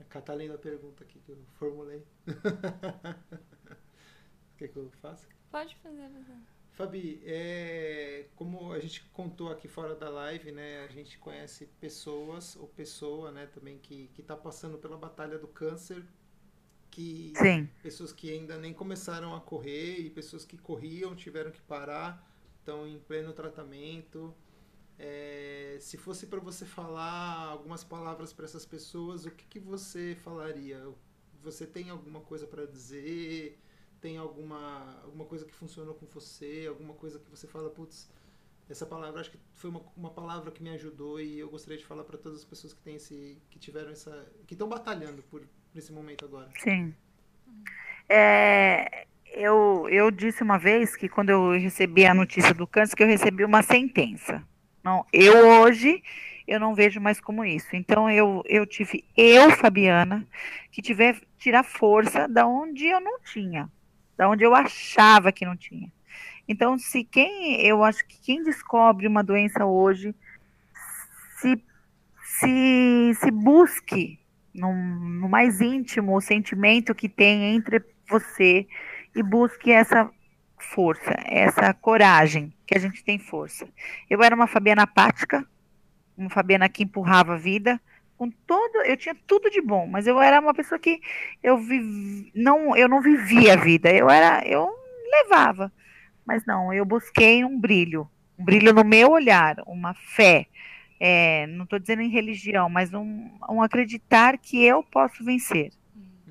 A 0.00 0.04
Catalina 0.04 0.58
pergunta 0.58 1.04
aqui 1.04 1.20
que 1.20 1.30
eu 1.30 1.38
formulei. 1.54 2.04
Quer 4.58 4.66
que 4.66 4.76
eu 4.76 4.90
faça? 5.00 5.28
Pode 5.48 5.76
fazer, 5.76 6.08
você. 6.08 6.32
Fabi, 6.72 7.22
é, 7.24 8.26
como 8.34 8.72
a 8.72 8.80
gente 8.80 9.04
contou 9.12 9.52
aqui 9.52 9.68
fora 9.68 9.94
da 9.94 10.08
live, 10.08 10.50
né, 10.50 10.82
a 10.82 10.88
gente 10.88 11.18
conhece 11.18 11.66
pessoas 11.80 12.56
ou 12.56 12.66
pessoa, 12.66 13.30
né, 13.30 13.46
também 13.46 13.78
que 13.78 14.10
que 14.12 14.22
está 14.22 14.36
passando 14.36 14.76
pela 14.76 14.96
batalha 14.96 15.38
do 15.38 15.46
câncer, 15.46 16.02
que 16.90 17.32
Sim. 17.36 17.68
pessoas 17.80 18.12
que 18.12 18.32
ainda 18.32 18.58
nem 18.58 18.74
começaram 18.74 19.36
a 19.36 19.40
correr 19.40 20.00
e 20.00 20.10
pessoas 20.10 20.44
que 20.44 20.58
corriam 20.58 21.14
tiveram 21.14 21.52
que 21.52 21.62
parar 21.62 22.34
estão 22.66 22.86
em 22.86 22.98
pleno 22.98 23.32
tratamento. 23.32 24.34
É, 24.98 25.76
se 25.80 25.96
fosse 25.96 26.26
para 26.26 26.40
você 26.40 26.66
falar 26.66 27.50
algumas 27.50 27.84
palavras 27.84 28.32
para 28.32 28.44
essas 28.44 28.66
pessoas, 28.66 29.24
o 29.24 29.30
que, 29.30 29.46
que 29.46 29.60
você 29.60 30.16
falaria? 30.16 30.82
Você 31.42 31.64
tem 31.64 31.90
alguma 31.90 32.20
coisa 32.20 32.46
para 32.46 32.66
dizer? 32.66 33.60
Tem 34.00 34.16
alguma, 34.16 35.00
alguma 35.04 35.24
coisa 35.24 35.44
que 35.44 35.54
funcionou 35.54 35.94
com 35.94 36.06
você? 36.06 36.66
Alguma 36.68 36.94
coisa 36.94 37.20
que 37.20 37.30
você 37.30 37.46
fala, 37.46 37.70
putz, 37.70 38.10
essa 38.68 38.84
palavra 38.84 39.20
acho 39.20 39.30
que 39.30 39.38
foi 39.54 39.70
uma, 39.70 39.82
uma 39.96 40.10
palavra 40.10 40.50
que 40.50 40.62
me 40.62 40.70
ajudou 40.70 41.20
e 41.20 41.38
eu 41.38 41.48
gostaria 41.48 41.78
de 41.78 41.84
falar 41.84 42.02
para 42.02 42.18
todas 42.18 42.40
as 42.40 42.44
pessoas 42.44 42.72
que 42.72 42.80
têm 42.80 42.96
esse, 42.96 43.40
que 43.48 43.58
tiveram 43.60 43.90
essa, 43.90 44.26
que 44.46 44.54
estão 44.54 44.68
batalhando 44.68 45.22
por, 45.24 45.40
por 45.40 45.78
esse 45.78 45.92
momento 45.92 46.24
agora. 46.24 46.50
Sim. 46.58 46.94
É, 48.08 49.06
eu, 49.36 49.86
eu 49.90 50.10
disse 50.10 50.42
uma 50.42 50.58
vez 50.58 50.96
que 50.96 51.08
quando 51.08 51.28
eu 51.28 51.52
recebi 51.52 52.06
a 52.06 52.14
notícia 52.14 52.54
do 52.54 52.66
câncer, 52.66 52.96
que 52.96 53.02
eu 53.02 53.06
recebi 53.06 53.44
uma 53.44 53.62
sentença. 53.62 54.42
Não, 54.82 55.04
eu 55.12 55.60
hoje 55.60 56.02
eu 56.48 56.58
não 56.58 56.74
vejo 56.74 57.00
mais 57.00 57.20
como 57.20 57.44
isso. 57.44 57.76
Então 57.76 58.10
eu, 58.10 58.42
eu 58.46 58.64
tive 58.64 59.04
eu, 59.16 59.50
Fabiana, 59.50 60.26
que 60.72 60.80
tiver 60.80 61.20
tirar 61.38 61.64
força 61.64 62.26
da 62.26 62.46
onde 62.46 62.86
eu 62.86 63.00
não 63.00 63.20
tinha, 63.20 63.68
da 64.16 64.28
onde 64.28 64.42
eu 64.42 64.54
achava 64.54 65.30
que 65.30 65.44
não 65.44 65.56
tinha. 65.56 65.92
Então, 66.48 66.78
se 66.78 67.04
quem 67.04 67.60
eu 67.66 67.82
acho 67.82 68.06
que 68.06 68.18
quem 68.20 68.42
descobre 68.42 69.06
uma 69.06 69.22
doença 69.22 69.66
hoje 69.66 70.14
se 71.40 71.60
se, 72.38 73.14
se 73.14 73.30
busque 73.30 74.18
no, 74.54 74.72
no 74.72 75.28
mais 75.28 75.60
íntimo 75.60 76.16
o 76.16 76.20
sentimento 76.20 76.94
que 76.94 77.08
tem 77.08 77.54
entre 77.54 77.82
você 78.08 78.66
e 79.16 79.22
busque 79.22 79.72
essa 79.72 80.10
força, 80.58 81.14
essa 81.24 81.72
coragem, 81.72 82.52
que 82.66 82.76
a 82.76 82.80
gente 82.80 83.02
tem 83.02 83.18
força. 83.18 83.66
Eu 84.08 84.22
era 84.22 84.34
uma 84.34 84.46
Fabiana 84.46 84.82
apática, 84.82 85.46
uma 86.16 86.30
Fabiana 86.30 86.68
que 86.68 86.82
empurrava 86.82 87.34
a 87.34 87.38
vida, 87.38 87.80
com 88.16 88.30
todo, 88.30 88.82
eu 88.84 88.96
tinha 88.96 89.14
tudo 89.26 89.50
de 89.50 89.60
bom, 89.60 89.86
mas 89.86 90.06
eu 90.06 90.20
era 90.20 90.40
uma 90.40 90.54
pessoa 90.54 90.78
que 90.78 91.00
eu 91.42 91.58
viv, 91.58 92.30
não, 92.34 92.76
eu 92.76 92.88
não 92.88 93.00
vivia 93.00 93.54
a 93.54 93.56
vida, 93.56 93.90
eu 93.90 94.08
era, 94.08 94.46
eu 94.46 94.68
levava, 95.10 95.70
mas 96.24 96.44
não, 96.46 96.72
eu 96.72 96.84
busquei 96.84 97.44
um 97.44 97.58
brilho, 97.58 98.08
um 98.38 98.44
brilho 98.44 98.72
no 98.72 98.84
meu 98.84 99.10
olhar, 99.10 99.56
uma 99.66 99.92
fé, 99.94 100.46
é, 100.98 101.46
não 101.48 101.64
estou 101.64 101.78
dizendo 101.78 102.00
em 102.00 102.08
religião, 102.08 102.70
mas 102.70 102.92
um, 102.94 103.30
um 103.50 103.62
acreditar 103.62 104.38
que 104.38 104.64
eu 104.64 104.82
posso 104.82 105.22
vencer. 105.22 105.70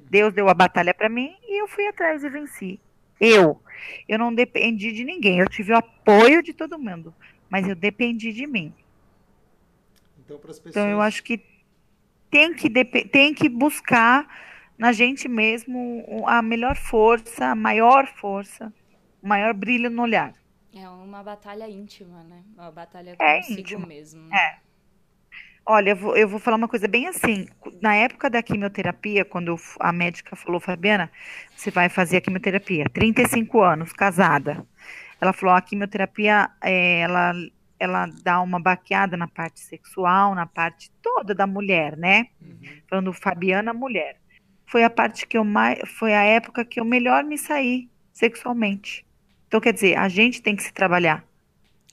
Deus 0.09 0.33
deu 0.33 0.49
a 0.49 0.53
batalha 0.53 0.93
para 0.93 1.09
mim 1.09 1.35
e 1.43 1.61
eu 1.61 1.67
fui 1.67 1.87
atrás 1.87 2.23
e 2.23 2.29
venci. 2.29 2.79
Eu. 3.19 3.61
Eu 4.07 4.19
não 4.19 4.33
dependi 4.33 4.91
de 4.91 5.03
ninguém. 5.03 5.39
Eu 5.39 5.49
tive 5.49 5.73
o 5.73 5.77
apoio 5.77 6.41
de 6.41 6.53
todo 6.53 6.79
mundo. 6.79 7.13
Mas 7.49 7.67
eu 7.67 7.75
dependi 7.75 8.33
de 8.33 8.47
mim. 8.47 8.73
Então, 10.19 10.37
pessoas... 10.39 10.65
então 10.65 10.87
eu 10.87 11.01
acho 11.01 11.23
que 11.23 11.43
tem 12.29 12.53
que, 12.53 12.69
tem 13.05 13.33
que 13.33 13.47
buscar 13.47 14.27
na 14.77 14.91
gente 14.91 15.27
mesmo 15.27 16.03
a 16.27 16.41
melhor 16.41 16.75
força, 16.75 17.47
a 17.47 17.55
maior 17.55 18.07
força, 18.07 18.73
o 19.21 19.27
maior 19.27 19.53
brilho 19.53 19.89
no 19.89 20.01
olhar. 20.01 20.33
É 20.73 20.89
uma 20.89 21.23
batalha 21.23 21.69
íntima, 21.69 22.23
né? 22.23 22.43
Uma 22.57 22.71
batalha 22.71 23.15
é 23.17 23.37
consigo 23.37 23.59
íntimo. 23.61 23.87
mesmo. 23.87 24.33
É. 24.33 24.57
Olha, 25.67 25.91
eu 25.91 25.95
vou, 25.95 26.15
eu 26.15 26.27
vou 26.29 26.39
falar 26.39 26.57
uma 26.57 26.67
coisa 26.67 26.87
bem 26.87 27.07
assim. 27.07 27.47
Na 27.81 27.95
época 27.95 28.29
da 28.29 28.43
quimioterapia, 28.43 29.25
quando 29.25 29.55
a 29.79 29.91
médica 29.91 30.35
falou, 30.35 30.59
Fabiana, 30.59 31.11
você 31.55 31.71
vai 31.71 31.89
fazer 31.89 32.17
a 32.17 32.21
quimioterapia, 32.21 32.85
35 32.89 33.61
anos, 33.63 33.91
casada. 33.91 34.63
Ela 35.19 35.33
falou, 35.33 35.55
a 35.55 35.61
quimioterapia, 35.61 36.51
é, 36.61 36.99
ela, 36.99 37.33
ela 37.79 38.05
dá 38.23 38.41
uma 38.41 38.59
baqueada 38.59 39.17
na 39.17 39.27
parte 39.27 39.59
sexual, 39.59 40.35
na 40.35 40.45
parte 40.45 40.91
toda 41.01 41.33
da 41.33 41.47
mulher, 41.47 41.97
né? 41.97 42.27
Uhum. 42.39 42.57
Falando 42.87 43.13
Fabiana, 43.13 43.73
mulher. 43.73 44.17
Foi 44.67 44.83
a 44.83 44.89
parte 44.89 45.25
que 45.25 45.35
eu 45.35 45.43
mais, 45.43 45.79
foi 45.97 46.13
a 46.13 46.23
época 46.23 46.63
que 46.63 46.79
eu 46.79 46.85
melhor 46.85 47.23
me 47.23 47.39
saí 47.39 47.89
sexualmente. 48.13 49.03
Então, 49.47 49.59
quer 49.59 49.73
dizer, 49.73 49.97
a 49.97 50.07
gente 50.09 50.43
tem 50.43 50.55
que 50.55 50.61
se 50.61 50.73
trabalhar. 50.73 51.25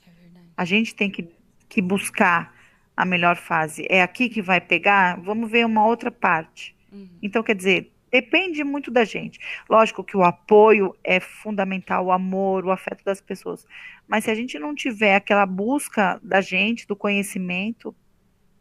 É 0.06 0.10
a 0.58 0.64
gente 0.66 0.94
tem 0.94 1.10
que, 1.10 1.26
que 1.70 1.80
buscar 1.80 2.52
a 2.96 3.04
melhor 3.04 3.36
fase. 3.36 3.86
É 3.88 4.02
aqui 4.02 4.28
que 4.28 4.42
vai 4.42 4.60
pegar? 4.60 5.20
Vamos 5.20 5.50
ver 5.50 5.64
uma 5.64 5.86
outra 5.86 6.10
parte. 6.10 6.74
Uhum. 6.92 7.08
Então, 7.22 7.42
quer 7.42 7.54
dizer, 7.54 7.92
depende 8.10 8.62
muito 8.62 8.90
da 8.90 9.04
gente. 9.04 9.38
Lógico 9.68 10.04
que 10.04 10.16
o 10.16 10.22
apoio 10.22 10.94
é 11.02 11.18
fundamental, 11.18 12.06
o 12.06 12.12
amor, 12.12 12.64
o 12.64 12.70
afeto 12.70 13.02
das 13.04 13.20
pessoas. 13.20 13.66
Mas 14.06 14.24
se 14.24 14.30
a 14.30 14.34
gente 14.34 14.58
não 14.58 14.74
tiver 14.74 15.16
aquela 15.16 15.46
busca 15.46 16.20
da 16.22 16.40
gente, 16.40 16.86
do 16.86 16.94
conhecimento, 16.94 17.94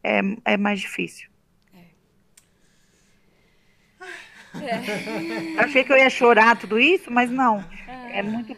é, 0.01 0.21
é 0.45 0.57
mais 0.57 0.79
difícil. 0.79 1.29
É. 1.73 1.79
É. 4.63 5.59
Achei 5.59 5.84
que 5.84 5.91
eu 5.91 5.97
ia 5.97 6.09
chorar 6.09 6.57
tudo 6.57 6.79
isso, 6.79 7.11
mas 7.11 7.29
não. 7.29 7.63
É, 7.88 8.19
é 8.19 8.23
muito 8.23 8.55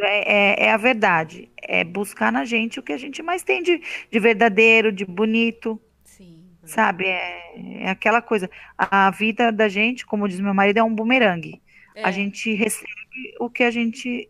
é, 0.00 0.32
é, 0.32 0.66
é, 0.66 0.72
a 0.72 0.76
verdade. 0.76 1.50
É 1.62 1.84
buscar 1.84 2.32
na 2.32 2.44
gente 2.44 2.80
o 2.80 2.82
que 2.82 2.92
a 2.92 2.98
gente 2.98 3.22
mais 3.22 3.42
tem 3.42 3.62
de, 3.62 3.80
de 4.10 4.18
verdadeiro, 4.18 4.90
de 4.90 5.04
bonito. 5.04 5.80
Sim. 6.04 6.44
Sabe? 6.64 7.06
É, 7.06 7.82
é 7.82 7.90
aquela 7.90 8.22
coisa. 8.22 8.50
A 8.76 9.10
vida 9.10 9.52
da 9.52 9.68
gente, 9.68 10.06
como 10.06 10.28
diz 10.28 10.40
meu 10.40 10.54
marido, 10.54 10.78
é 10.78 10.82
um 10.82 10.94
bumerangue. 10.94 11.60
É. 11.94 12.04
A 12.04 12.10
gente 12.10 12.52
recebe 12.54 12.90
o 13.40 13.48
que 13.48 13.62
a 13.62 13.70
gente 13.70 14.28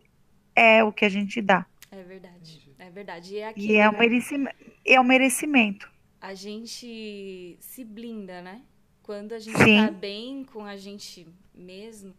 é 0.55 0.83
o 0.83 0.91
que 0.91 1.05
a 1.05 1.09
gente 1.09 1.41
dá. 1.41 1.65
É 1.91 2.01
verdade. 2.03 2.71
É 2.79 2.89
verdade. 2.89 3.35
E 3.35 3.39
é, 3.39 3.53
e 3.55 3.75
é, 3.75 3.89
um 3.89 3.93
né? 3.93 3.99
merecimento, 3.99 4.55
é 4.85 4.99
um 4.99 5.03
merecimento. 5.03 5.91
A 6.19 6.33
gente 6.33 7.57
se 7.59 7.83
blinda, 7.83 8.41
né? 8.41 8.61
Quando 9.03 9.33
a 9.33 9.39
gente 9.39 9.57
Sim. 9.57 9.85
tá 9.85 9.91
bem 9.91 10.43
com 10.43 10.65
a 10.65 10.75
gente 10.75 11.27
mesmo, 11.53 12.13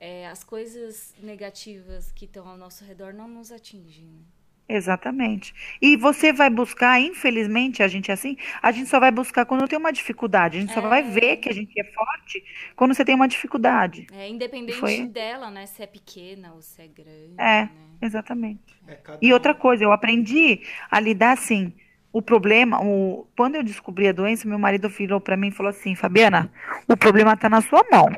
é, 0.00 0.26
as 0.28 0.42
coisas 0.42 1.14
negativas 1.22 2.10
que 2.12 2.24
estão 2.24 2.48
ao 2.48 2.56
nosso 2.56 2.84
redor 2.84 3.12
não 3.12 3.28
nos 3.28 3.52
atingem. 3.52 4.06
Né? 4.06 4.20
Exatamente. 4.68 5.52
E 5.82 5.96
você 5.96 6.32
vai 6.32 6.48
buscar, 6.48 7.00
infelizmente, 7.00 7.82
a 7.82 7.88
gente 7.88 8.08
é 8.10 8.14
assim, 8.14 8.36
a 8.62 8.70
gente 8.70 8.88
só 8.88 9.00
vai 9.00 9.10
buscar 9.10 9.44
quando 9.44 9.66
tem 9.66 9.76
uma 9.78 9.92
dificuldade. 9.92 10.58
A 10.58 10.60
gente 10.60 10.72
só 10.72 10.80
vai 10.80 11.02
ver 11.02 11.38
que 11.38 11.48
a 11.48 11.52
gente 11.52 11.78
é 11.78 11.84
forte 11.84 12.42
quando 12.76 12.94
você 12.94 13.04
tem 13.04 13.16
uma 13.16 13.26
dificuldade. 13.26 14.06
É 14.12 14.28
independente 14.28 14.78
Foi- 14.78 15.06
dela, 15.06 15.50
né? 15.50 15.66
Se 15.66 15.82
é 15.82 15.86
pequena 15.88 16.52
ou 16.54 16.62
se 16.62 16.80
é 16.80 16.86
grande. 16.86 17.34
É. 17.36 17.62
né? 17.64 17.70
Exatamente. 18.00 18.60
É, 18.86 18.96
E 19.20 19.30
um- 19.30 19.34
outra 19.34 19.54
coisa, 19.54 19.82
eu 19.84 19.90
aprendi 19.92 20.60
a 20.90 21.00
lidar 21.00 21.32
assim. 21.32 21.72
O 22.12 22.22
problema, 22.22 22.80
o, 22.82 23.26
quando 23.36 23.56
eu 23.56 23.62
descobri 23.62 24.08
a 24.08 24.12
doença, 24.12 24.48
meu 24.48 24.58
marido 24.58 24.88
virou 24.88 25.20
para 25.20 25.36
mim 25.36 25.48
e 25.48 25.52
falou 25.52 25.70
assim: 25.70 25.94
Fabiana, 25.96 26.50
o 26.88 26.96
problema 26.96 27.34
está 27.34 27.48
na 27.48 27.60
sua 27.60 27.84
mão. 27.90 28.08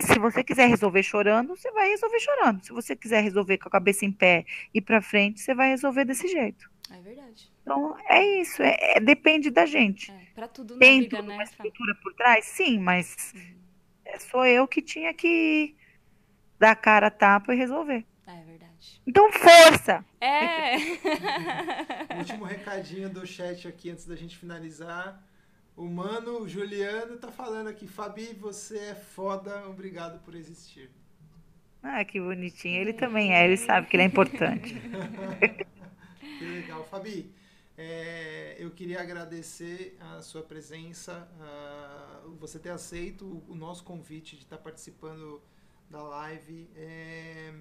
Se 0.00 0.18
você 0.18 0.42
quiser 0.42 0.66
resolver 0.68 1.02
chorando, 1.02 1.56
você 1.56 1.70
vai 1.72 1.88
resolver 1.90 2.20
chorando. 2.20 2.64
Se 2.64 2.72
você 2.72 2.96
quiser 2.96 3.22
resolver 3.22 3.58
com 3.58 3.68
a 3.68 3.70
cabeça 3.72 4.04
em 4.04 4.12
pé 4.12 4.44
e 4.74 4.80
para 4.80 5.00
frente, 5.02 5.40
você 5.40 5.54
vai 5.54 5.68
resolver 5.70 6.04
desse 6.04 6.26
jeito. 6.28 6.70
É 6.90 7.00
verdade. 7.00 7.50
Então, 7.62 7.96
é 8.08 8.24
isso, 8.40 8.62
é, 8.62 8.76
é- 8.96 9.00
depende 9.00 9.50
da 9.50 9.64
gente. 9.66 10.10
É, 10.10 10.20
pra 10.34 10.48
tudo 10.48 10.74
na 10.74 10.80
Tem 10.80 11.02
vida, 11.02 11.20
uma 11.20 11.28
né? 11.28 11.36
Fá? 11.38 11.42
estrutura 11.44 11.94
por 12.02 12.14
trás? 12.14 12.44
Sim, 12.46 12.78
mas 12.80 13.32
é, 14.04 14.18
sou 14.18 14.44
eu 14.44 14.66
que 14.66 14.82
tinha 14.82 15.14
que 15.14 15.76
dar 16.58 16.72
a 16.72 16.76
cara 16.76 17.06
a 17.06 17.10
tapa 17.10 17.54
e 17.54 17.56
resolver. 17.56 18.04
É 18.26 18.42
verdade. 18.44 19.00
Então, 19.06 19.30
força! 19.32 20.04
É! 20.20 20.76
Último 22.18 22.44
recadinho 22.44 23.08
do 23.08 23.26
chat 23.26 23.68
aqui 23.68 23.90
antes 23.90 24.06
da 24.06 24.16
gente 24.16 24.36
finalizar. 24.36 25.22
O 25.80 25.88
mano 25.88 26.46
Juliano 26.46 27.16
tá 27.16 27.32
falando 27.32 27.68
aqui, 27.68 27.86
Fabi, 27.86 28.34
você 28.34 28.76
é 28.76 28.94
foda, 28.94 29.66
obrigado 29.66 30.22
por 30.22 30.34
existir. 30.34 30.90
Ah, 31.82 32.04
que 32.04 32.20
bonitinho. 32.20 32.82
Ele 32.82 32.92
também 32.92 33.32
é, 33.34 33.46
ele 33.46 33.56
sabe 33.56 33.86
que 33.86 33.96
ele 33.96 34.02
é 34.02 34.06
importante. 34.06 34.74
Que 36.38 36.44
legal. 36.44 36.84
Fabi, 36.84 37.30
é, 37.78 38.56
eu 38.58 38.70
queria 38.70 39.00
agradecer 39.00 39.96
a 40.00 40.20
sua 40.20 40.42
presença, 40.42 41.26
a 41.40 42.22
você 42.38 42.58
ter 42.58 42.70
aceito 42.70 43.24
o, 43.24 43.52
o 43.52 43.54
nosso 43.54 43.82
convite 43.82 44.36
de 44.36 44.42
estar 44.42 44.58
participando 44.58 45.40
da 45.88 46.02
live. 46.02 46.68
É, 46.76 47.54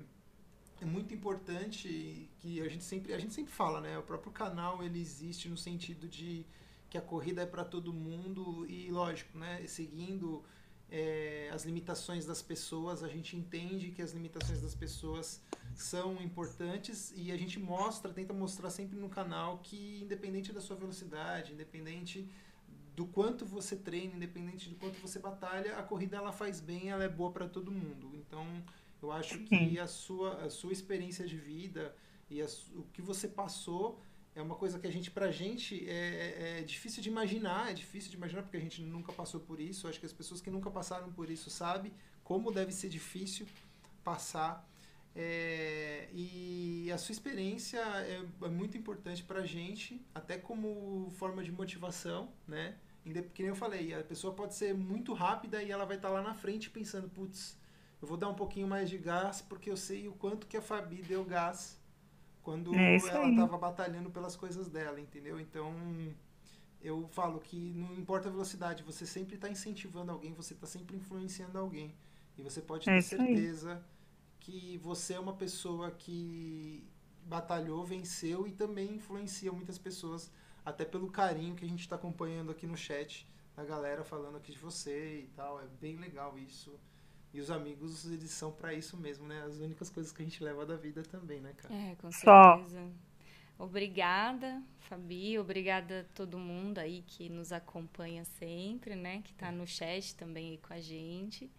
é 0.81 0.85
muito 0.85 1.13
importante 1.13 2.29
que 2.39 2.61
a 2.61 2.67
gente 2.67 2.83
sempre 2.83 3.13
a 3.13 3.17
gente 3.17 3.33
sempre 3.33 3.51
fala, 3.51 3.79
né? 3.79 3.97
O 3.97 4.03
próprio 4.03 4.31
canal 4.31 4.83
ele 4.83 4.99
existe 4.99 5.47
no 5.49 5.57
sentido 5.57 6.07
de 6.07 6.45
que 6.89 6.97
a 6.97 7.01
corrida 7.01 7.43
é 7.43 7.45
para 7.45 7.63
todo 7.63 7.93
mundo 7.93 8.65
e 8.67 8.89
lógico, 8.91 9.37
né? 9.37 9.63
Seguindo 9.67 10.43
é, 10.89 11.49
as 11.53 11.65
limitações 11.65 12.25
das 12.25 12.41
pessoas, 12.41 13.03
a 13.03 13.07
gente 13.07 13.37
entende 13.37 13.91
que 13.91 14.01
as 14.01 14.11
limitações 14.11 14.61
das 14.61 14.73
pessoas 14.73 15.41
são 15.75 16.19
importantes 16.21 17.13
e 17.15 17.31
a 17.31 17.37
gente 17.37 17.59
mostra, 17.59 18.11
tenta 18.11 18.33
mostrar 18.33 18.69
sempre 18.69 18.97
no 18.97 19.07
canal 19.07 19.59
que 19.59 20.01
independente 20.01 20.51
da 20.51 20.59
sua 20.59 20.75
velocidade, 20.75 21.53
independente 21.53 22.27
do 22.95 23.05
quanto 23.05 23.45
você 23.45 23.75
treina, 23.75 24.15
independente 24.15 24.67
do 24.67 24.75
quanto 24.75 24.99
você 24.99 25.19
batalha, 25.19 25.77
a 25.77 25.83
corrida 25.83 26.17
ela 26.17 26.31
faz 26.31 26.59
bem, 26.59 26.89
ela 26.89 27.03
é 27.03 27.07
boa 27.07 27.31
para 27.31 27.47
todo 27.47 27.71
mundo. 27.71 28.11
Então, 28.15 28.45
eu 29.01 29.11
acho 29.11 29.39
que 29.39 29.79
a 29.79 29.87
sua, 29.87 30.43
a 30.43 30.49
sua 30.49 30.73
experiência 30.73 31.25
de 31.25 31.37
vida 31.37 31.95
e 32.29 32.41
a 32.41 32.47
o 32.75 32.83
que 32.91 33.01
você 33.01 33.27
passou 33.27 34.01
é 34.35 34.41
uma 34.41 34.55
coisa 34.55 34.79
que 34.79 34.87
a 34.87 34.91
gente, 34.91 35.11
pra 35.11 35.31
gente, 35.31 35.87
é, 35.89 36.59
é 36.59 36.61
difícil 36.63 37.01
de 37.01 37.09
imaginar, 37.09 37.71
é 37.71 37.73
difícil 37.73 38.11
de 38.11 38.17
imaginar 38.17 38.43
porque 38.43 38.57
a 38.57 38.59
gente 38.59 38.81
nunca 38.81 39.11
passou 39.11 39.39
por 39.39 39.59
isso. 39.59 39.87
Acho 39.87 39.99
que 39.99 40.05
as 40.05 40.13
pessoas 40.13 40.39
que 40.39 40.49
nunca 40.49 40.69
passaram 40.69 41.11
por 41.11 41.29
isso 41.29 41.49
sabem 41.49 41.91
como 42.23 42.51
deve 42.51 42.71
ser 42.71 42.89
difícil 42.89 43.47
passar. 44.03 44.67
É, 45.15 46.07
e 46.13 46.91
a 46.93 46.97
sua 46.97 47.11
experiência 47.11 47.79
é, 47.79 48.23
é 48.43 48.47
muito 48.47 48.77
importante 48.77 49.23
pra 49.23 49.43
gente, 49.43 50.05
até 50.13 50.37
como 50.37 51.09
forma 51.17 51.43
de 51.43 51.51
motivação, 51.51 52.31
né? 52.47 52.77
Que 53.33 53.41
nem 53.41 53.49
eu 53.49 53.55
falei, 53.55 53.93
a 53.93 54.03
pessoa 54.03 54.33
pode 54.33 54.53
ser 54.53 54.75
muito 54.75 55.13
rápida 55.13 55.63
e 55.63 55.71
ela 55.71 55.85
vai 55.85 55.95
estar 55.95 56.09
lá 56.09 56.21
na 56.21 56.35
frente 56.35 56.69
pensando, 56.69 57.09
putz, 57.09 57.57
eu 57.99 58.07
vou 58.07 58.17
dar 58.17 58.29
um 58.29 58.35
pouquinho 58.35 58.67
mais 58.67 58.89
de 58.89 58.97
gás 58.97 59.41
porque 59.41 59.69
eu 59.69 59.77
sei 59.77 60.07
o 60.07 60.13
quanto 60.13 60.45
que 60.45 60.55
a 60.55 60.61
Fabi 60.61 61.01
deu 61.01 61.25
gás 61.25 61.78
quando 62.43 62.73
É 62.73 62.97
ela 63.07 63.29
estava 63.29 63.57
batalhando 63.57 64.09
pelas 64.11 64.35
coisas 64.35 64.69
dela, 64.69 64.99
entendeu? 64.99 65.39
Então, 65.39 65.73
eu 66.81 67.07
falo 67.09 67.39
que 67.39 67.73
não 67.73 67.93
importa 67.95 68.29
a 68.29 68.31
velocidade, 68.31 68.83
você 68.83 69.05
sempre 69.05 69.35
está 69.35 69.49
incentivando 69.49 70.11
alguém, 70.11 70.33
você 70.33 70.53
está 70.53 70.67
sempre 70.67 70.95
influenciando 70.97 71.57
alguém. 71.57 71.93
E 72.37 72.41
você 72.41 72.61
pode 72.61 72.89
É 72.89 72.91
ter 72.91 72.99
isso 72.99 73.21
aí. 73.21 73.35
certeza 73.35 73.83
que 74.39 74.77
você 74.79 75.15
é 75.15 75.19
uma 75.19 75.33
pessoa 75.33 75.91
que 75.91 76.87
batalhou, 77.25 77.85
venceu 77.85 78.47
e 78.47 78.51
também 78.51 78.95
influencia 78.95 79.51
muitas 79.51 79.77
pessoas, 79.77 80.31
até 80.65 80.85
pelo 80.85 81.09
carinho 81.11 81.55
que 81.55 81.65
a 81.65 81.67
gente 81.67 81.81
está 81.81 81.95
acompanhando 81.95 82.51
aqui 82.51 82.65
no 82.67 82.77
chat, 82.77 83.27
a 83.57 83.63
galera 83.63 84.03
falando 84.03 84.37
aqui 84.37 84.51
de 84.53 84.59
você 84.59 85.21
e 85.21 85.27
tal. 85.35 85.61
É 85.61 85.67
bem 85.81 85.97
legal 85.97 86.37
isso. 86.39 86.79
E 87.33 87.39
os 87.39 87.51
amigos, 87.51 88.05
eles 88.05 88.31
são 88.31 88.51
para 88.51 88.73
isso 88.73 88.97
mesmo, 88.97 89.27
né? 89.27 89.43
As 89.43 89.57
únicas 89.59 89.89
coisas 89.89 90.11
que 90.11 90.21
a 90.21 90.25
gente 90.25 90.43
leva 90.43 90.65
da 90.65 90.75
vida 90.75 91.03
também, 91.03 91.39
né, 91.41 91.53
cara? 91.57 91.75
É, 91.91 91.95
com 91.95 92.11
Só. 92.11 92.65
certeza. 92.65 92.91
Obrigada, 93.59 94.63
Fabi. 94.79 95.39
Obrigada 95.39 96.01
a 96.01 96.15
todo 96.15 96.37
mundo 96.39 96.79
aí 96.79 97.03
que 97.07 97.29
nos 97.29 97.51
acompanha 97.53 98.25
sempre, 98.25 98.95
né? 98.95 99.21
Que 99.23 99.33
tá 99.33 99.51
no 99.51 99.67
chat 99.67 100.15
também 100.15 100.51
aí 100.51 100.57
com 100.59 100.73
a 100.73 100.81
gente. 100.81 101.49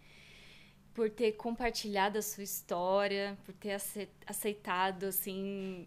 Por 0.95 1.09
ter 1.09 1.33
compartilhado 1.33 2.19
a 2.19 2.23
sua 2.23 2.43
história, 2.43 3.39
por 3.45 3.55
ter 3.55 3.71
ace- 3.71 4.09
aceitado, 4.27 5.05
assim, 5.05 5.87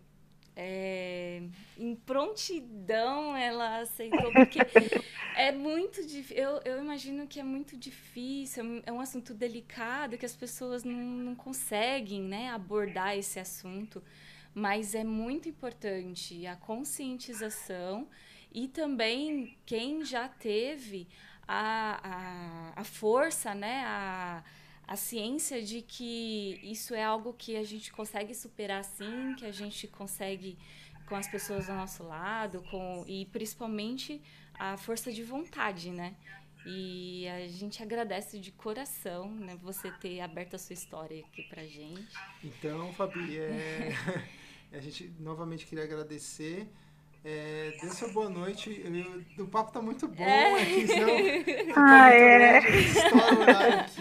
é, 0.56 1.42
em 1.78 1.96
prontidão 1.96 3.36
ela 3.36 3.80
aceitou, 3.80 4.34
porque 4.34 4.68
é 5.34 5.52
muito 5.52 6.06
difícil. 6.06 6.38
Eu, 6.44 6.62
eu 6.66 6.80
imagino 6.82 7.28
que 7.28 7.40
é 7.40 7.44
muito 7.44 7.78
difícil, 7.78 8.64
é 8.64 8.66
um- 8.68 8.82
é 8.88 8.92
um 8.92 9.02
assunto 9.02 9.34
delicado 9.34 10.18
que 10.18 10.26
as 10.26 10.36
pessoas 10.36 10.84
não, 10.84 10.94
não 10.94 11.36
conseguem 11.36 12.22
né, 12.22 12.50
abordar 12.52 13.18
esse 13.18 13.40
assunto, 13.40 14.04
mas 14.54 14.94
é 14.96 15.04
muito 15.04 15.50
importante 15.50 16.46
a 16.46 16.56
conscientização 16.56 18.08
e 18.52 18.68
também 18.68 19.58
quem 19.66 20.06
já 20.06 20.28
teve 20.28 21.08
a, 21.48 22.74
a, 22.76 22.82
a 22.82 22.84
força, 22.84 23.54
né, 23.56 23.84
a, 23.86 24.44
a 24.88 24.96
ciência 24.96 25.62
de 25.62 25.82
que 25.82 26.60
isso 26.64 26.94
é 26.94 27.04
algo 27.04 27.34
que 27.34 27.56
a 27.56 27.64
gente 27.64 27.92
consegue 27.92 28.34
superar 28.34 28.84
sim, 28.84 29.34
que 29.38 29.46
a 29.46 29.52
gente 29.52 29.88
consegue 29.88 30.58
com 31.08 31.16
as 31.16 31.28
pessoas 31.28 31.70
ao 31.70 31.76
nosso 31.76 32.04
lado, 32.04 32.64
com 32.72 33.04
e 33.08 33.26
principalmente 33.28 34.22
a 34.58 34.78
força 34.78 35.12
de 35.12 35.24
vontade, 35.24 35.90
né? 35.92 36.16
E 36.66 37.28
a 37.28 37.46
gente 37.48 37.84
agradece 37.84 38.40
de 38.40 38.50
coração, 38.52 39.30
né, 39.30 39.58
você 39.62 39.92
ter 39.92 40.22
aberto 40.22 40.56
a 40.56 40.58
sua 40.58 40.74
história 40.74 41.20
aqui 41.26 41.44
pra 41.44 41.64
gente. 41.66 42.08
Então, 42.42 42.94
Fabi, 42.94 43.38
é, 43.38 43.90
a 44.72 44.80
gente 44.80 45.12
novamente 45.20 45.66
queria 45.66 45.84
agradecer. 45.84 46.66
É, 47.26 47.78
dê 47.82 47.90
sua 47.90 48.10
boa 48.10 48.30
noite. 48.30 48.82
Eu- 49.38 49.44
o 49.46 49.48
papo 49.48 49.72
tá 49.74 49.82
muito 49.82 50.08
bom 50.08 50.24
É. 50.24 50.62
aqui, 50.62 50.88
senão 50.88 51.08
Ah, 51.76 52.10
é. 52.14 52.58
aqui. 52.60 53.94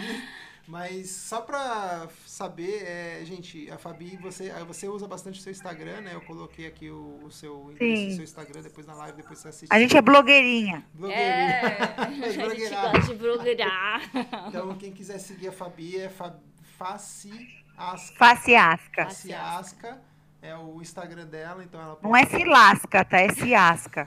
Mas 0.65 1.09
só 1.11 1.41
pra 1.41 2.07
saber, 2.25 2.83
é, 2.83 3.21
gente, 3.25 3.69
a 3.69 3.77
Fabi, 3.77 4.15
você, 4.15 4.49
ah, 4.49 4.63
você 4.63 4.87
usa 4.87 5.05
bastante 5.05 5.37
o 5.37 5.43
seu 5.43 5.51
Instagram, 5.51 5.99
né? 6.01 6.11
Eu 6.13 6.21
coloquei 6.21 6.65
aqui 6.65 6.89
o, 6.89 7.19
o 7.21 7.29
seu 7.31 7.69
endereço 7.71 8.07
do 8.07 8.15
seu 8.15 8.23
Instagram, 8.23 8.61
depois 8.61 8.87
na 8.87 8.93
live, 8.93 9.17
depois 9.17 9.39
você 9.39 9.49
assiste. 9.49 9.67
A 9.69 9.77
gente 9.77 9.97
é 9.97 10.01
blogueirinha. 10.01 10.85
blogueirinha. 10.93 11.25
É, 11.25 11.93
a 11.99 12.09
gente 12.55 12.69
gosta 12.69 13.01
de 13.01 13.15
blogueirar. 13.15 14.01
Então, 14.47 14.73
quem 14.77 14.93
quiser 14.93 15.19
seguir 15.19 15.49
a 15.49 15.51
Fabi 15.51 15.97
é 15.99 16.07
Fa- 16.09 16.39
Faciasca. 16.77 18.15
Faciasca. 18.17 19.03
Faciasca 19.05 20.01
é 20.41 20.55
o 20.55 20.81
Instagram 20.81 21.25
dela, 21.25 21.61
então 21.63 21.81
ela 21.81 21.97
Não 22.01 22.15
é 22.15 22.25
se 22.25 22.43
lasca, 22.45 23.03
tá? 23.03 23.19
É 23.19 23.29
se 23.33 23.53
asca. 23.53 24.05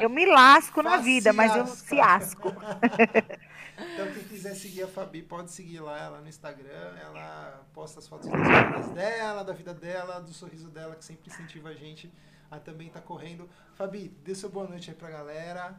Eu 0.00 0.10
me 0.10 0.26
lasco 0.26 0.82
na 0.82 0.96
vida, 0.96 1.32
mas 1.32 1.54
eu 1.54 1.64
se 1.66 2.00
asco. 2.00 2.52
Então, 3.78 4.10
quem 4.12 4.24
quiser 4.24 4.54
seguir 4.54 4.82
a 4.84 4.88
Fabi, 4.88 5.22
pode 5.22 5.50
seguir 5.50 5.80
lá 5.80 5.98
ela 5.98 6.20
no 6.20 6.28
Instagram. 6.28 6.94
Ela 7.02 7.62
posta 7.74 7.98
as 8.00 8.08
fotos 8.08 8.28
das 8.28 8.40
corridas 8.40 8.90
dela, 8.92 9.42
da 9.44 9.52
vida 9.52 9.74
dela, 9.74 10.18
do 10.20 10.32
sorriso 10.32 10.68
dela, 10.70 10.94
que 10.96 11.04
sempre 11.04 11.30
incentiva 11.30 11.68
a 11.68 11.74
gente 11.74 12.10
a 12.50 12.58
também 12.58 12.86
estar 12.88 13.00
correndo. 13.02 13.48
Fabi, 13.74 14.08
dê 14.24 14.34
sua 14.34 14.48
boa 14.48 14.66
noite 14.66 14.90
aí 14.90 14.96
pra 14.96 15.10
galera. 15.10 15.74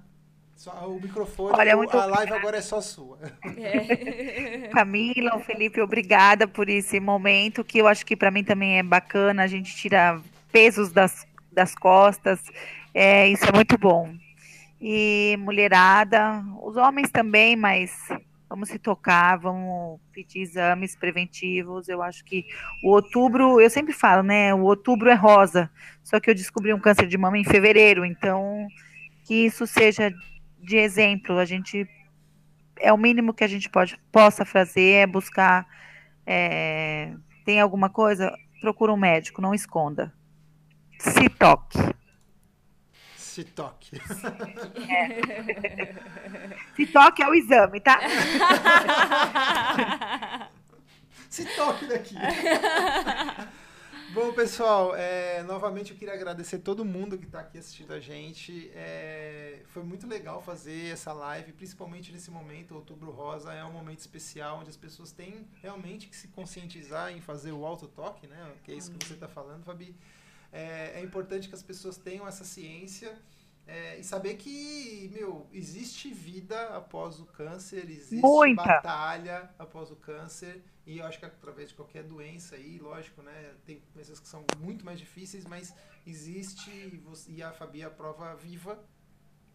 Só, 0.55 0.71
o 0.89 0.99
microfone, 0.99 1.55
Olha, 1.55 1.75
o- 1.75 1.77
muito 1.77 1.95
a 1.95 2.05
live 2.05 2.33
agora 2.33 2.57
é 2.57 2.61
só 2.61 2.81
sua. 2.81 3.19
É. 3.57 4.69
Camila, 4.73 5.35
o 5.35 5.39
Felipe, 5.39 5.79
obrigada 5.81 6.47
por 6.47 6.67
esse 6.67 6.99
momento, 6.99 7.63
que 7.63 7.77
eu 7.77 7.87
acho 7.87 8.03
que 8.05 8.15
para 8.15 8.31
mim 8.31 8.43
também 8.43 8.79
é 8.79 8.83
bacana, 8.83 9.43
a 9.43 9.47
gente 9.47 9.75
tira 9.75 10.19
pesos 10.51 10.91
das, 10.91 11.27
das 11.51 11.75
costas, 11.75 12.39
é, 12.93 13.27
isso 13.27 13.45
é 13.45 13.51
muito 13.51 13.77
bom. 13.77 14.15
E 14.79 15.35
mulherada, 15.39 16.43
os 16.61 16.77
homens 16.77 17.09
também, 17.09 17.55
mas 17.55 17.91
vamos 18.49 18.69
se 18.69 18.79
tocar, 18.79 19.37
vamos 19.37 19.99
pedir 20.11 20.39
exames 20.41 20.95
preventivos. 20.95 21.89
Eu 21.89 22.01
acho 22.01 22.23
que 22.23 22.45
o 22.83 22.89
outubro, 22.91 23.59
eu 23.59 23.69
sempre 23.69 23.93
falo, 23.93 24.23
né? 24.23 24.53
O 24.53 24.61
outubro 24.61 25.09
é 25.09 25.15
rosa, 25.15 25.69
só 26.03 26.19
que 26.19 26.29
eu 26.29 26.35
descobri 26.35 26.73
um 26.73 26.79
câncer 26.79 27.07
de 27.07 27.17
mama 27.17 27.37
em 27.37 27.43
fevereiro, 27.43 28.05
então 28.05 28.67
que 29.25 29.45
isso 29.45 29.67
seja 29.67 30.13
de 30.59 30.77
exemplo, 30.77 31.37
a 31.37 31.45
gente 31.45 31.87
é 32.79 32.91
o 32.93 32.97
mínimo 32.97 33.33
que 33.33 33.43
a 33.43 33.47
gente 33.47 33.69
pode, 33.69 33.97
possa 34.11 34.45
fazer 34.45 34.91
é 34.91 35.07
buscar. 35.07 35.65
é, 36.25 37.13
tem 37.45 37.59
alguma 37.59 37.89
coisa? 37.89 38.33
Procura 38.61 38.91
um 38.91 38.97
médico, 38.97 39.41
não 39.41 39.53
esconda. 39.53 40.13
Se 40.99 41.29
toque. 41.29 41.77
Se 43.37 43.43
toque. 43.43 44.01
Se 46.75 46.87
toque 46.87 47.21
é 47.21 47.27
o 47.27 47.35
exame, 47.35 47.79
tá? 47.79 47.99
Se 51.29 51.45
toque 51.55 51.85
daqui. 51.85 52.15
Bom, 54.11 54.33
pessoal, 54.33 54.95
é, 54.95 55.43
novamente 55.43 55.91
eu 55.91 55.97
queria 55.97 56.15
agradecer 56.15 56.57
todo 56.57 56.83
mundo 56.83 57.15
que 57.15 57.25
está 57.25 57.41
aqui 57.41 57.59
assistindo 57.59 57.93
a 57.93 57.99
gente. 57.99 58.71
É, 58.73 59.59
foi 59.67 59.83
muito 59.83 60.07
legal 60.07 60.41
fazer 60.41 60.91
essa 60.91 61.13
live, 61.13 61.53
principalmente 61.53 62.11
nesse 62.11 62.31
momento. 62.31 62.73
Outubro 62.73 63.11
Rosa 63.11 63.53
é 63.53 63.63
um 63.63 63.71
momento 63.71 63.99
especial 63.99 64.61
onde 64.61 64.71
as 64.71 64.77
pessoas 64.77 65.11
têm 65.11 65.47
realmente 65.61 66.07
que 66.07 66.15
se 66.15 66.29
conscientizar 66.29 67.11
em 67.11 67.21
fazer 67.21 67.51
o 67.51 67.63
autotoque, 67.63 68.25
né? 68.25 68.51
Que 68.63 68.71
é 68.71 68.75
isso 68.75 68.91
que 68.91 69.05
você 69.05 69.13
está 69.13 69.27
falando, 69.27 69.63
Fabi. 69.63 69.95
É, 70.57 70.99
é 70.99 71.03
importante 71.03 71.47
que 71.47 71.53
as 71.53 71.61
pessoas 71.61 71.97
tenham 71.97 72.27
essa 72.27 72.43
ciência 72.43 73.15
é, 73.67 73.99
e 73.99 74.03
saber 74.03 74.37
que, 74.37 75.11
meu, 75.13 75.47
existe 75.51 76.11
vida 76.11 76.59
após 76.75 77.19
o 77.19 77.25
câncer, 77.25 77.87
existe 77.89 78.25
Muita. 78.25 78.63
batalha 78.63 79.53
após 79.59 79.91
o 79.91 79.95
câncer. 79.95 80.63
E 80.85 80.97
eu 80.97 81.05
acho 81.05 81.19
que 81.19 81.25
através 81.25 81.69
de 81.69 81.75
qualquer 81.75 82.03
doença 82.03 82.55
aí, 82.55 82.79
lógico, 82.79 83.21
né? 83.21 83.53
Tem 83.65 83.83
coisas 83.93 84.19
que 84.19 84.27
são 84.27 84.43
muito 84.57 84.83
mais 84.83 84.97
difíceis, 84.97 85.45
mas 85.45 85.75
existe, 86.05 86.71
e 86.71 87.03
e 87.27 87.43
a 87.43 87.51
Fabi 87.51 87.81
é 87.81 87.85
a 87.85 87.89
prova 87.89 88.33
viva 88.35 88.83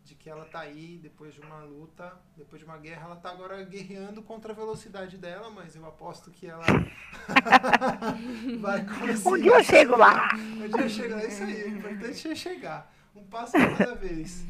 de 0.04 0.14
que 0.14 0.28
ela 0.28 0.44
tá 0.44 0.60
aí 0.60 0.98
depois 1.00 1.32
de 1.34 1.40
uma 1.40 1.62
luta, 1.62 2.12
depois 2.36 2.60
de 2.60 2.66
uma 2.66 2.76
guerra, 2.78 3.06
ela 3.06 3.16
tá 3.16 3.30
agora 3.30 3.62
guerreando 3.64 4.22
contra 4.22 4.52
a 4.52 4.54
velocidade 4.54 5.16
dela, 5.16 5.50
mas 5.50 5.76
eu 5.76 5.86
aposto 5.86 6.30
que 6.30 6.46
ela 6.46 6.64
vai 8.60 8.84
conseguir. 8.84 9.28
Um 9.28 9.40
dia 9.40 9.52
eu 9.52 9.64
chego 9.64 9.96
lá. 9.96 10.28
Um 10.34 10.68
dia 10.68 10.88
chega, 10.88 11.20
é 11.20 11.28
isso 11.28 11.42
aí. 11.44 11.64
O 11.64 11.78
importante 11.78 12.28
é 12.28 12.34
chegar. 12.34 12.92
Um 13.14 13.24
passo 13.24 13.52
cada 13.52 13.94
vez. 13.94 14.44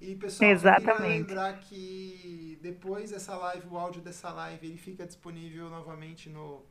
E, 0.00 0.14
pessoal, 0.14 0.50
eu 0.50 0.56
Exatamente. 0.56 1.28
lembrar 1.28 1.58
que 1.60 2.58
depois 2.60 3.10
dessa 3.10 3.36
live, 3.36 3.66
o 3.68 3.78
áudio 3.78 4.02
dessa 4.02 4.30
live, 4.32 4.66
ele 4.66 4.76
fica 4.76 5.06
disponível 5.06 5.70
novamente 5.70 6.28
no, 6.28 6.64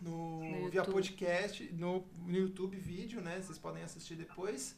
no, 0.00 0.42
No 0.42 0.70
via 0.70 0.84
podcast, 0.84 1.62
no, 1.74 2.06
no 2.26 2.36
YouTube 2.36 2.76
vídeo, 2.76 3.20
né? 3.20 3.40
Vocês 3.40 3.58
podem 3.58 3.82
assistir 3.82 4.14
depois. 4.14 4.76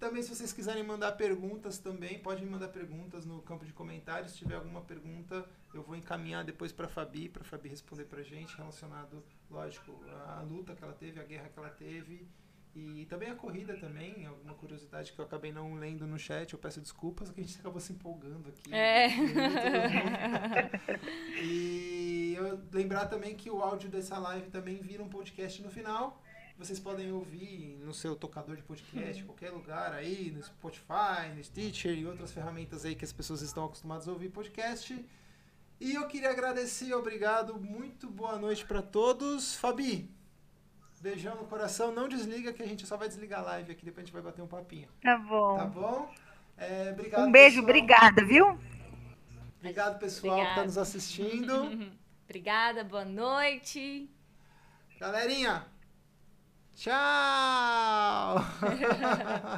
Também, 0.00 0.22
se 0.22 0.34
vocês 0.34 0.50
quiserem 0.50 0.82
mandar 0.82 1.12
perguntas 1.12 1.78
também, 1.78 2.18
podem 2.18 2.46
mandar 2.46 2.68
perguntas 2.68 3.26
no 3.26 3.42
campo 3.42 3.66
de 3.66 3.72
comentários. 3.74 4.32
Se 4.32 4.38
tiver 4.38 4.54
alguma 4.54 4.80
pergunta, 4.80 5.44
eu 5.74 5.82
vou 5.82 5.94
encaminhar 5.94 6.42
depois 6.42 6.72
para 6.72 6.86
a 6.86 6.88
Fabi, 6.88 7.28
para 7.28 7.42
a 7.42 7.44
Fabi 7.44 7.68
responder 7.68 8.06
para 8.06 8.22
gente, 8.22 8.56
relacionado, 8.56 9.22
lógico, 9.50 9.92
à 10.26 10.40
luta 10.40 10.74
que 10.74 10.82
ela 10.82 10.94
teve, 10.94 11.20
à 11.20 11.22
guerra 11.22 11.50
que 11.50 11.58
ela 11.58 11.68
teve. 11.68 12.26
E 12.74 13.04
também 13.10 13.28
a 13.28 13.34
corrida 13.34 13.76
também, 13.76 14.24
alguma 14.24 14.54
curiosidade 14.54 15.12
que 15.12 15.18
eu 15.18 15.24
acabei 15.26 15.52
não 15.52 15.74
lendo 15.74 16.06
no 16.06 16.18
chat, 16.18 16.50
eu 16.50 16.58
peço 16.58 16.80
desculpas, 16.80 17.30
que 17.30 17.38
a 17.38 17.44
gente 17.44 17.58
acabou 17.58 17.78
se 17.78 17.92
empolgando 17.92 18.48
aqui. 18.48 18.72
É. 18.72 19.08
e 21.42 22.34
eu 22.38 22.58
lembrar 22.72 23.04
também 23.06 23.36
que 23.36 23.50
o 23.50 23.60
áudio 23.60 23.90
dessa 23.90 24.18
live 24.18 24.48
também 24.48 24.80
vira 24.80 25.02
um 25.02 25.10
podcast 25.10 25.60
no 25.60 25.70
final. 25.70 26.22
Vocês 26.60 26.78
podem 26.78 27.10
ouvir 27.10 27.78
no 27.82 27.94
seu 27.94 28.14
tocador 28.14 28.54
de 28.54 28.62
podcast, 28.62 29.22
em 29.22 29.24
qualquer 29.24 29.48
lugar 29.50 29.94
aí, 29.94 30.30
no 30.30 30.42
Spotify, 30.42 31.32
no 31.34 31.42
Stitcher 31.42 31.98
e 31.98 32.04
outras 32.04 32.32
ferramentas 32.32 32.84
aí 32.84 32.94
que 32.94 33.02
as 33.02 33.14
pessoas 33.14 33.40
estão 33.40 33.64
acostumadas 33.64 34.06
a 34.06 34.12
ouvir 34.12 34.28
podcast. 34.28 35.02
E 35.80 35.94
eu 35.94 36.06
queria 36.06 36.28
agradecer, 36.28 36.92
obrigado, 36.92 37.58
muito 37.58 38.10
boa 38.10 38.38
noite 38.38 38.66
para 38.66 38.82
todos. 38.82 39.54
Fabi, 39.56 40.10
beijão 41.00 41.34
no 41.34 41.46
coração, 41.46 41.92
não 41.94 42.06
desliga 42.06 42.52
que 42.52 42.62
a 42.62 42.66
gente 42.66 42.86
só 42.86 42.94
vai 42.98 43.08
desligar 43.08 43.40
a 43.40 43.44
live 43.44 43.72
aqui, 43.72 43.82
depois 43.86 44.02
a 44.02 44.04
gente 44.04 44.12
vai 44.12 44.20
bater 44.20 44.42
um 44.42 44.46
papinho. 44.46 44.90
Tá 45.00 45.16
bom. 45.16 45.56
Tá 45.56 45.64
bom? 45.64 46.14
É, 46.58 46.90
obrigado, 46.92 47.26
Um 47.26 47.32
beijo, 47.32 47.62
pessoal. 47.62 47.64
obrigada, 47.64 48.22
viu? 48.22 48.58
Obrigado, 49.60 49.98
pessoal, 49.98 50.36
que 50.36 50.40
está 50.42 50.60
Obrigada. 50.60 50.66
nos 50.66 50.76
assistindo. 50.76 51.90
Obrigada, 52.28 52.84
boa 52.84 53.06
noite. 53.06 54.10
Galerinha, 54.98 55.66
tchau! 56.80 58.40